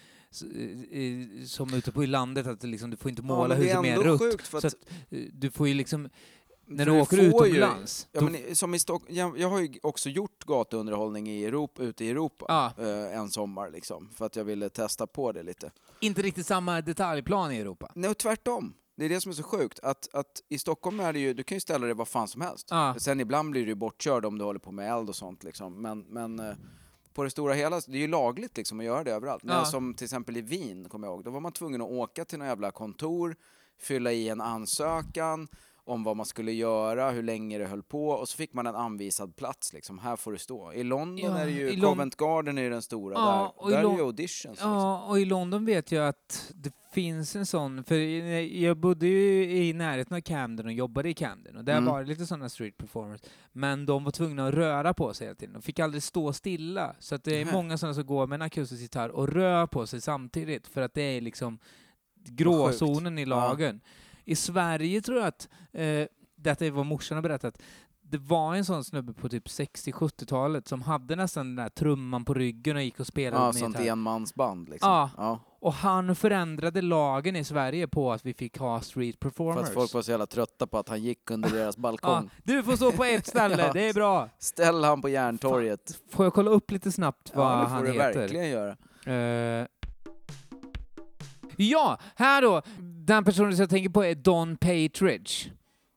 som 1.47 1.75
ute 1.75 1.93
på 1.93 2.05
i 2.05 2.07
landet, 2.07 2.47
att 2.47 2.63
liksom, 2.63 2.91
du 2.91 2.97
får 2.97 3.09
inte 3.11 3.23
Ja, 3.23 3.27
måla 3.27 3.55
är 3.57 3.59
huset 3.59 4.05
rött. 4.07 4.19
sjukt 4.21 4.47
för 4.49 4.61
så 4.61 4.67
att- 4.67 4.75
eh, 5.11 5.19
du 5.33 5.51
får 5.51 5.69
ju 5.69 5.75
liksom, 5.75 6.09
när 6.67 6.87
du 6.87 6.93
du 6.93 7.01
åker 7.01 7.31
får 7.31 7.47
ju- 7.47 7.53
utomlands, 7.57 8.09
Ja, 8.13 8.21
men 8.21 8.57
som 8.57 8.75
i 8.75 8.79
Stock 8.79 9.03
jag, 9.09 9.39
jag 9.39 9.49
har 9.51 9.61
ju 9.61 9.79
också 9.83 10.09
gjort 10.09 10.45
gatuunderhållning 10.47 11.29
i 11.29 11.45
Europa, 11.45 11.83
ute 11.83 12.05
i 12.05 12.11
Europa 12.11 12.45
Ja. 12.49 12.85
eh, 12.85 13.19
en 13.19 13.31
sommar 13.31 13.71
liksom, 13.71 14.11
för 14.15 14.27
att 14.27 14.37
jag 14.37 14.45
ville 14.45 14.69
testa 14.69 15.07
på 15.07 15.33
det 15.33 15.43
lite. 15.43 15.71
inte 16.01 16.23
riktigt 16.23 16.47
samma 16.47 16.81
detaljplan 16.81 17.53
i 17.53 17.57
Europa. 17.59 17.93
Nej, 17.95 18.15
tvärtom. 18.15 18.75
Det 18.97 19.05
är 19.05 19.09
det 19.09 19.21
som 19.21 19.31
är 19.31 19.35
så 19.37 19.43
sjukt, 19.43 19.81
att, 19.83 20.15
att 20.15 20.43
i 20.49 20.59
Stockholm 20.59 21.01
är 21.01 21.13
det 21.13 21.19
ju, 21.19 21.35
du 21.35 21.43
kan 21.43 21.57
ju 21.57 21.61
ställa 21.61 21.87
dig 21.87 21.95
var 21.95 22.05
fan 22.05 22.29
som 22.29 22.41
helst. 22.41 22.67
Ja. 22.71 22.95
Sen 22.99 23.21
ibland 23.21 23.51
blir 23.51 23.67
du 23.67 23.75
bortkörd 23.75 24.25
om 24.25 24.39
du 24.39 24.45
håller 24.45 24.59
på 24.61 24.73
med 24.73 24.93
eld 24.93 25.09
och 25.09 25.17
sånt 25.17 25.45
liksom, 25.45 25.83
men, 25.83 26.01
men 26.01 26.39
eh, 26.41 26.55
på 27.15 27.25
det 27.25 27.31
stora 27.31 27.55
hela, 27.55 27.81
det 27.87 27.97
är 27.97 28.01
ju 28.01 28.09
lagligt 28.09 28.57
liksom 28.57 28.81
att 28.81 28.87
göra 28.87 29.05
det 29.05 29.13
överallt. 29.13 29.43
Ja. 29.47 29.55
Men 29.55 29.67
som 29.67 29.95
till 29.95 30.05
exempel 30.05 30.37
i 30.37 30.41
Wien, 30.41 30.89
kommer 30.89 31.07
jag 31.07 31.15
ihåg, 31.15 31.25
då 31.25 31.31
var 31.31 31.41
man 31.41 31.53
tvungen 31.53 31.83
att 31.83 31.91
åka 31.91 32.25
till 32.25 32.39
några 32.39 32.51
jävla 32.51 32.71
kontor, 32.71 33.37
fylla 33.79 34.13
i 34.13 34.29
en 34.29 34.41
ansökan 34.41 35.49
om 35.87 36.05
vad 36.05 36.17
man 36.17 36.27
skulle 36.27 36.53
göra, 36.53 37.11
hur 37.11 37.23
länge 37.23 37.59
det 37.59 37.67
höll 37.67 37.83
på 37.83 38.09
och 38.09 38.29
så 38.29 38.37
fick 38.37 38.53
man 38.53 38.67
en 38.67 38.75
anvisad 38.77 39.37
plats 39.37 39.73
liksom, 39.73 39.99
här 39.99 40.17
får 40.17 40.33
du 40.33 40.39
stå. 40.39 40.73
I 40.73 40.83
London 40.85 41.19
Ja, 41.33 41.39
är 41.39 41.47
det 41.47 41.53
ju, 41.53 41.81
Covent 41.81 42.17
Garden 42.17 42.59
är 42.59 42.71
den 42.71 42.83
stora 42.83 43.15
Ja, 43.15 43.55
och 43.57 43.71
där. 43.71 43.79
i 43.81 43.83
Där 43.83 43.91
är 43.93 43.97
ju 43.97 44.03
auditions 44.05 44.53
liksom. 44.55 44.71
Ja, 44.71 45.03
och 45.09 45.21
i 45.21 45.25
London 45.25 45.65
vet 45.65 45.93
jag 45.93 46.09
att 46.09 46.53
det 46.55 46.73
finns 46.93 47.37
en 47.37 47.47
sån, 47.47 47.85
för 47.85 47.95
jag 48.57 48.77
bodde 48.77 49.07
ju 49.07 49.57
i 49.57 49.73
närheten 49.73 50.17
av 50.17 50.21
Camden 50.21 50.67
och 50.67 50.73
jobbade 50.73 51.09
i 51.09 51.15
Camden 51.15 51.57
och 51.57 51.65
där 51.65 51.73
Mm. 51.79 51.85
var 51.93 52.03
det 52.03 52.09
lite 52.09 52.27
sådana 52.27 52.49
street 52.49 52.77
performers. 52.77 53.21
Men 53.53 53.87
de 53.87 54.05
var 54.05 54.11
tvungna 54.11 54.47
att 54.49 54.55
röra 54.55 54.95
på 54.95 55.15
sig 55.15 55.27
hela 55.27 55.35
tiden. 55.35 55.53
De 55.53 55.63
fick 55.63 55.79
aldrig 55.79 56.03
stå 56.03 56.33
stilla. 56.33 56.95
Så 56.99 57.15
att 57.15 57.25
det 57.25 57.41
är 57.41 57.45
Nähä. 57.45 57.57
många 57.57 57.79
sådana 57.79 57.95
som 57.95 58.07
går 58.07 58.27
med 58.27 58.37
en 58.37 58.43
akustisk 58.43 58.83
gitarr 58.83 59.09
och 59.09 59.29
rör 59.29 59.67
på 59.67 59.87
sig 59.87 60.01
samtidigt 60.01 60.67
för 60.67 60.81
att 60.83 60.95
det 60.95 61.03
är 61.03 61.21
liksom 61.21 61.59
gråzonen 62.29 63.19
i 63.19 63.23
Ja. 63.23 63.27
I 64.25 64.35
Sverige 64.37 65.01
tror 65.01 65.19
jag 65.19 65.27
att, 65.27 65.49
eh, 65.73 66.07
detta 66.37 66.67
är 66.67 66.71
vad 66.71 66.87
morsan 66.87 67.17
har 67.17 67.23
berättat, 67.23 67.59
det 68.03 68.19
var 68.19 68.55
en 68.55 68.65
sån 68.65 68.85
snubbe 68.85 69.13
på 69.13 69.29
typ 69.29 69.49
60-70-talet 69.49 70.69
som 70.69 70.83
hade 70.83 71.17
nästan 71.17 71.47
den 71.47 71.57
där 71.57 71.69
trumman 71.69 72.25
på 72.25 72.35
ryggen 72.35 72.77
och 72.77 72.83
gick 72.83 73.01
och 73.01 73.07
spelade 73.07 73.43
Ja, 73.43 73.47
med 73.47 73.57
sånt 73.57 73.81
enmansband 73.81 74.69
liksom. 74.69 74.91
Ja. 74.91 75.11
ja. 75.17 75.41
Och 75.61 75.73
han 75.73 76.17
förändrade 76.17 76.83
lagen 76.83 77.37
i 77.37 77.45
Sverige 77.45 77.89
på 77.89 78.13
att 78.13 78.27
vi 78.27 78.35
fick 78.35 78.59
ha 78.59 78.81
street 78.81 79.15
För 79.15 79.29
performers. 79.29 79.63
att 79.69 79.75
folk 79.75 79.95
var 79.95 80.03
så 80.03 80.11
jävla 80.11 80.27
trötta 80.27 80.67
på 80.67 80.79
att 80.79 80.89
han 80.89 81.03
gick 81.03 81.31
under 81.31 81.51
deras 81.51 81.77
ja, 81.77 81.81
balkong. 81.81 82.31
du 82.43 82.63
får 82.63 82.77
stå 82.77 82.93
på 82.93 83.05
ett 83.05 83.27
ställe, 83.35 83.67
Ja. 83.67 83.73
det 83.73 83.89
är 83.89 83.95
bra. 83.95 84.29
Ställ 84.39 84.85
han 84.85 85.03
på 85.03 85.09
Järntorget. 85.09 85.99
Får 86.11 86.27
jag 86.27 86.35
kolla 86.35 86.51
upp 86.51 86.71
lite 86.71 86.93
snabbt 86.93 87.33
vad 87.35 87.47
Ja, 87.53 87.57
det 87.61 87.65
får 87.65 87.71
han 87.75 87.85
du 87.85 87.93
heter? 87.93 88.19
verkligen 88.21 88.49
göra. 88.51 88.77
Eh, 89.07 89.67
ja, 91.57 91.99
här 92.17 92.43
då. 92.43 92.63
Den 93.07 93.25
personen 93.25 93.53
som 93.53 93.63
jag 93.63 93.71
tänker 93.71 93.91
på 93.91 94.05
är 94.05 94.15
Don 94.15 94.57
Patridge. 94.57 95.51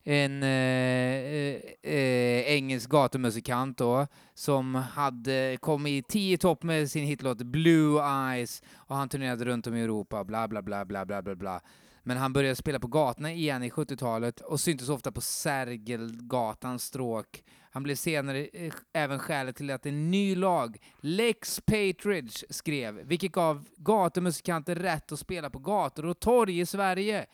En 0.03 0.43
eh, 0.43 0.49
eh, 0.49 1.61
eh, 1.81 2.41
engelsk 2.41 2.89
gatumusikant 2.89 3.77
då, 3.77 4.07
som 4.33 4.75
hade 4.75 5.57
kommit 5.61 6.05
i 6.05 6.11
tio 6.11 6.37
topp 6.37 6.63
med 6.63 6.91
sin 6.91 7.05
hitlåt 7.05 7.37
Blue 7.37 8.01
Eyes 8.03 8.63
och 8.75 8.95
han 8.95 9.09
turnerade 9.09 9.45
runt 9.45 9.67
om 9.67 9.75
i 9.75 9.81
Europa, 9.81 10.23
bla 10.23 10.47
bla 10.47 10.61
bla 10.61 10.85
bla 10.85 11.05
bla 11.05 11.21
bla 11.21 11.35
bla. 11.35 11.61
Men 12.03 12.17
han 12.17 12.33
började 12.33 12.55
spela 12.55 12.79
på 12.79 12.87
gatorna 12.87 13.31
igen 13.31 13.63
i 13.63 13.69
70-talet 13.69 14.41
och 14.41 14.59
syntes 14.59 14.89
ofta 14.89 15.11
på 15.11 15.21
Sergelgatans 15.21 16.83
stråk. 16.83 17.43
Han 17.77 17.83
blev 17.83 17.95
senare 17.95 18.45
eh, 18.53 18.73
även 18.93 19.19
skälet 19.19 19.55
till 19.55 19.71
att 19.71 19.85
en 19.85 20.11
ny 20.11 20.35
lag, 20.35 20.77
Lex 20.99 21.61
Patridge, 21.65 22.45
skrev, 22.49 22.95
vilket 22.95 23.31
gav 23.31 23.65
gatumusikanter 23.77 24.75
rätt 24.75 25.11
att 25.11 25.19
spela 25.19 25.49
på 25.49 25.59
gator 25.59 26.05
och 26.05 26.19
torg 26.19 26.59
i 26.59 26.65
Sverige. 26.65 27.25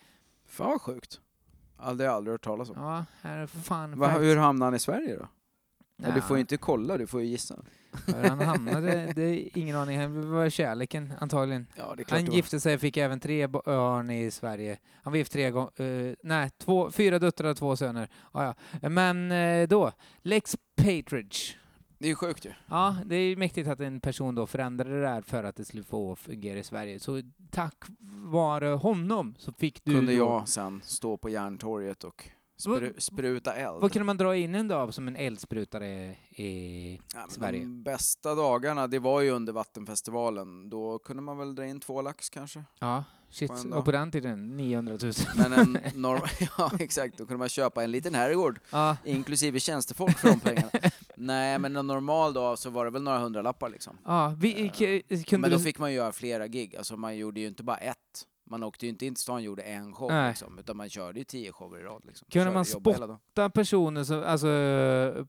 Fan 0.46 0.70
vad 0.70 0.80
sjukt. 0.80 1.20
Aldrig, 1.76 2.10
aldrig 2.10 2.32
hört 2.32 2.44
talas 2.44 2.70
om. 2.70 2.76
Ja, 2.78 3.04
här 3.22 3.38
är 3.38 3.46
fan 3.46 3.98
Va, 3.98 4.08
hur 4.08 4.36
hamnade 4.36 4.66
han 4.66 4.74
i 4.74 4.78
Sverige 4.78 5.16
då? 5.16 5.28
Ja. 5.96 6.10
Du 6.14 6.20
får 6.20 6.36
ju 6.36 6.40
inte 6.40 6.56
kolla, 6.56 6.98
du 6.98 7.06
får 7.06 7.20
ju 7.20 7.26
gissa. 7.26 7.64
Han 8.28 8.40
hamnade, 8.40 9.12
det 9.14 9.22
är 9.22 9.58
ingen 9.58 9.76
aning. 9.76 9.98
Det 9.98 10.26
var 10.26 10.50
kärleken 10.50 11.12
antagligen. 11.20 11.66
Ja, 11.76 11.96
Han 12.08 12.24
gifte 12.24 12.60
sig 12.60 12.74
och 12.74 12.80
fick 12.80 12.96
även 12.96 13.20
tre 13.20 13.46
barn 13.46 14.10
i 14.10 14.30
Sverige. 14.30 14.78
Han 15.02 15.12
var 15.12 15.18
gift 15.18 15.32
tre 15.32 15.50
gånger, 15.50 16.16
nej, 16.22 16.50
två, 16.58 16.90
fyra 16.90 17.18
döttrar 17.18 17.50
och 17.50 17.56
två 17.56 17.76
söner. 17.76 18.08
Ja, 18.32 18.54
ja. 18.80 18.88
Men 18.88 19.32
eh, 19.32 19.68
då, 19.68 19.92
Lex 20.22 20.56
Patridge. 20.76 21.38
Det 21.98 22.06
är 22.06 22.10
ju 22.10 22.14
sjukt 22.14 22.46
ju. 22.46 22.52
Ja, 22.66 22.96
det 23.04 23.16
är 23.16 23.36
mäktigt 23.36 23.68
att 23.68 23.80
en 23.80 24.00
person 24.00 24.34
då 24.34 24.46
förändrade 24.46 24.90
det 24.90 25.02
där 25.02 25.22
för 25.22 25.44
att 25.44 25.56
det 25.56 25.64
skulle 25.64 25.82
få 25.82 26.16
fungera 26.16 26.58
i 26.58 26.62
Sverige. 26.62 27.00
Så 27.00 27.22
tack 27.50 27.74
vare 28.24 28.66
honom 28.66 29.34
så 29.38 29.52
fick 29.52 29.84
du... 29.84 29.94
Kunde 29.94 30.12
jag 30.12 30.48
sen 30.48 30.80
stå 30.84 31.16
på 31.16 31.28
Järntorget 31.28 32.04
och 32.04 32.28
spru, 32.56 32.92
Vad- 32.92 33.02
spruta 33.02 33.54
eld. 33.54 33.80
Vad 33.80 33.92
kunde 33.92 34.04
man 34.06 34.16
dra 34.16 34.36
in 34.36 34.54
en 34.54 34.68
dag 34.68 34.94
som 34.94 35.08
en 35.08 35.16
eldsprutare 35.16 36.16
i 36.30 37.00
Ja, 37.14 37.26
Sverige? 37.28 37.60
De 37.60 37.82
bästa 37.82 38.34
dagarna, 38.34 38.86
det 38.86 38.98
var 38.98 39.20
ju 39.20 39.30
under 39.30 39.52
Vattenfestivalen. 39.52 40.70
Då 40.70 40.98
kunde 40.98 41.22
man 41.22 41.38
väl 41.38 41.54
dra 41.54 41.66
in 41.66 41.80
två 41.80 42.02
lax 42.02 42.30
kanske. 42.30 42.64
Ja, 42.80 43.04
shit. 43.30 43.50
På. 43.70 43.76
Och 43.78 43.84
på 43.84 43.92
den 43.92 44.10
tiden 44.10 44.56
900 44.56 44.98
000. 45.02 45.12
Men 45.36 45.52
en 45.52 45.72
norm- 45.94 46.28
ja, 46.58 46.70
exakt. 46.80 47.18
Då 47.18 47.26
kunde 47.26 47.38
man 47.38 47.48
köpa 47.48 47.84
en 47.84 47.90
liten 47.90 48.14
herrgård, 48.14 48.60
Ja, 48.70 48.96
inklusive 49.04 49.60
tjänstefolk 49.60 50.18
för 50.18 50.28
de 50.28 50.40
pengarna. 50.40 50.70
Nej, 51.16 51.58
men 51.58 51.76
en 51.76 51.86
normal 51.86 52.32
dag 52.32 52.58
så 52.58 52.70
var 52.70 52.84
det 52.84 52.90
väl 52.90 53.02
några 53.02 53.18
hundralappar 53.18 53.68
liksom. 53.68 53.98
ja 54.04 54.34
vi, 54.38 54.68
kunde 55.28 55.38
Men 55.38 55.50
då 55.50 55.58
fick 55.64 55.78
man 55.78 55.90
ju 55.90 55.96
göra 55.96 56.12
flera 56.12 56.46
gig, 56.48 56.76
alltså 56.76 56.96
man 56.96 57.16
gjorde 57.16 57.40
ju 57.40 57.46
inte 57.46 57.62
bara 57.62 57.76
ett. 57.76 57.96
Man 58.46 58.62
åkte 58.62 58.86
ju 58.86 58.90
inte 58.90 59.06
in 59.06 59.14
till 59.14 59.22
stan 59.22 59.34
och 59.34 59.42
gjorde 59.42 59.62
en 59.62 59.94
show 59.94 60.10
Nej. 60.10 60.28
liksom, 60.28 60.58
utan 60.58 60.76
man 60.76 60.88
körde 60.90 61.18
ju 61.18 61.24
tio 61.24 61.52
shower 61.52 61.80
i 61.80 61.82
rad 61.82 62.04
liksom. 62.04 62.28
Kunde 62.30 62.52
man 62.52 62.64
spotta 62.64 63.50
personer 63.50 64.04
som, 64.04 64.22
alltså, 64.22 64.46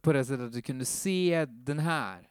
på 0.02 0.14
det 0.14 0.26
sättet 0.26 0.46
att 0.46 0.54
du 0.54 0.62
kunde 0.62 0.86
se 0.86 1.46
den 1.50 1.80
här. 1.80 2.28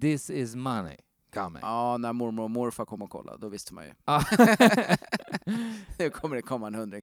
This 0.00 0.30
is 0.30 0.54
money. 0.54 0.96
coming. 1.34 1.60
Ja, 1.62 1.96
när 1.96 2.12
mormor 2.12 2.44
och 2.44 2.50
morfar 2.50 2.84
kom 2.84 3.02
och 3.02 3.10
kollade, 3.10 3.38
då 3.38 3.48
visste 3.48 3.74
man 3.74 3.84
ju. 3.84 3.92
Nu 5.98 6.10
kommer 6.10 6.36
det 6.36 6.42
komma 6.42 6.66
en 6.66 6.74
hundring. 6.74 7.02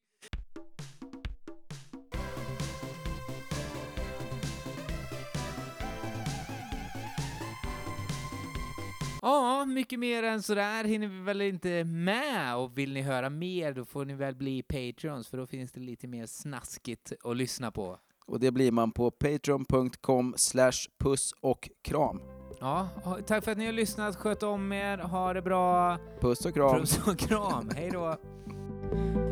Ja, 9.57 9.65
mycket 9.65 9.99
mer 9.99 10.23
än 10.23 10.41
sådär 10.41 10.83
hinner 10.83 11.07
vi 11.07 11.19
väl 11.19 11.41
inte 11.41 11.83
med 11.83 12.57
och 12.57 12.77
vill 12.77 12.93
ni 12.93 13.01
höra 13.01 13.29
mer 13.29 13.73
då 13.73 13.85
får 13.85 14.05
ni 14.05 14.13
väl 14.13 14.35
bli 14.35 14.63
Patreons 14.63 15.27
för 15.27 15.37
då 15.37 15.45
finns 15.45 15.71
det 15.71 15.79
lite 15.79 16.07
mer 16.07 16.25
snaskigt 16.25 17.13
att 17.23 17.37
lyssna 17.37 17.71
på. 17.71 17.97
Och 18.25 18.39
det 18.39 18.51
blir 18.51 18.71
man 18.71 18.91
på 18.91 19.11
patreon.com 19.11 20.33
slash 20.37 20.71
puss 20.99 21.33
och 21.41 21.69
kram. 21.83 22.21
Ja, 22.59 22.89
tack 23.27 23.43
för 23.43 23.51
att 23.51 23.57
ni 23.57 23.65
har 23.65 23.73
lyssnat, 23.73 24.15
sköt 24.15 24.43
om 24.43 24.73
er, 24.73 24.97
ha 24.97 25.33
det 25.33 25.41
bra, 25.41 25.97
Puss 26.21 26.45
och 26.45 26.53
kram. 26.53 26.79
puss 26.79 27.07
och 27.07 27.19
kram, 27.19 27.69
hej 27.75 27.89
då! 27.93 28.17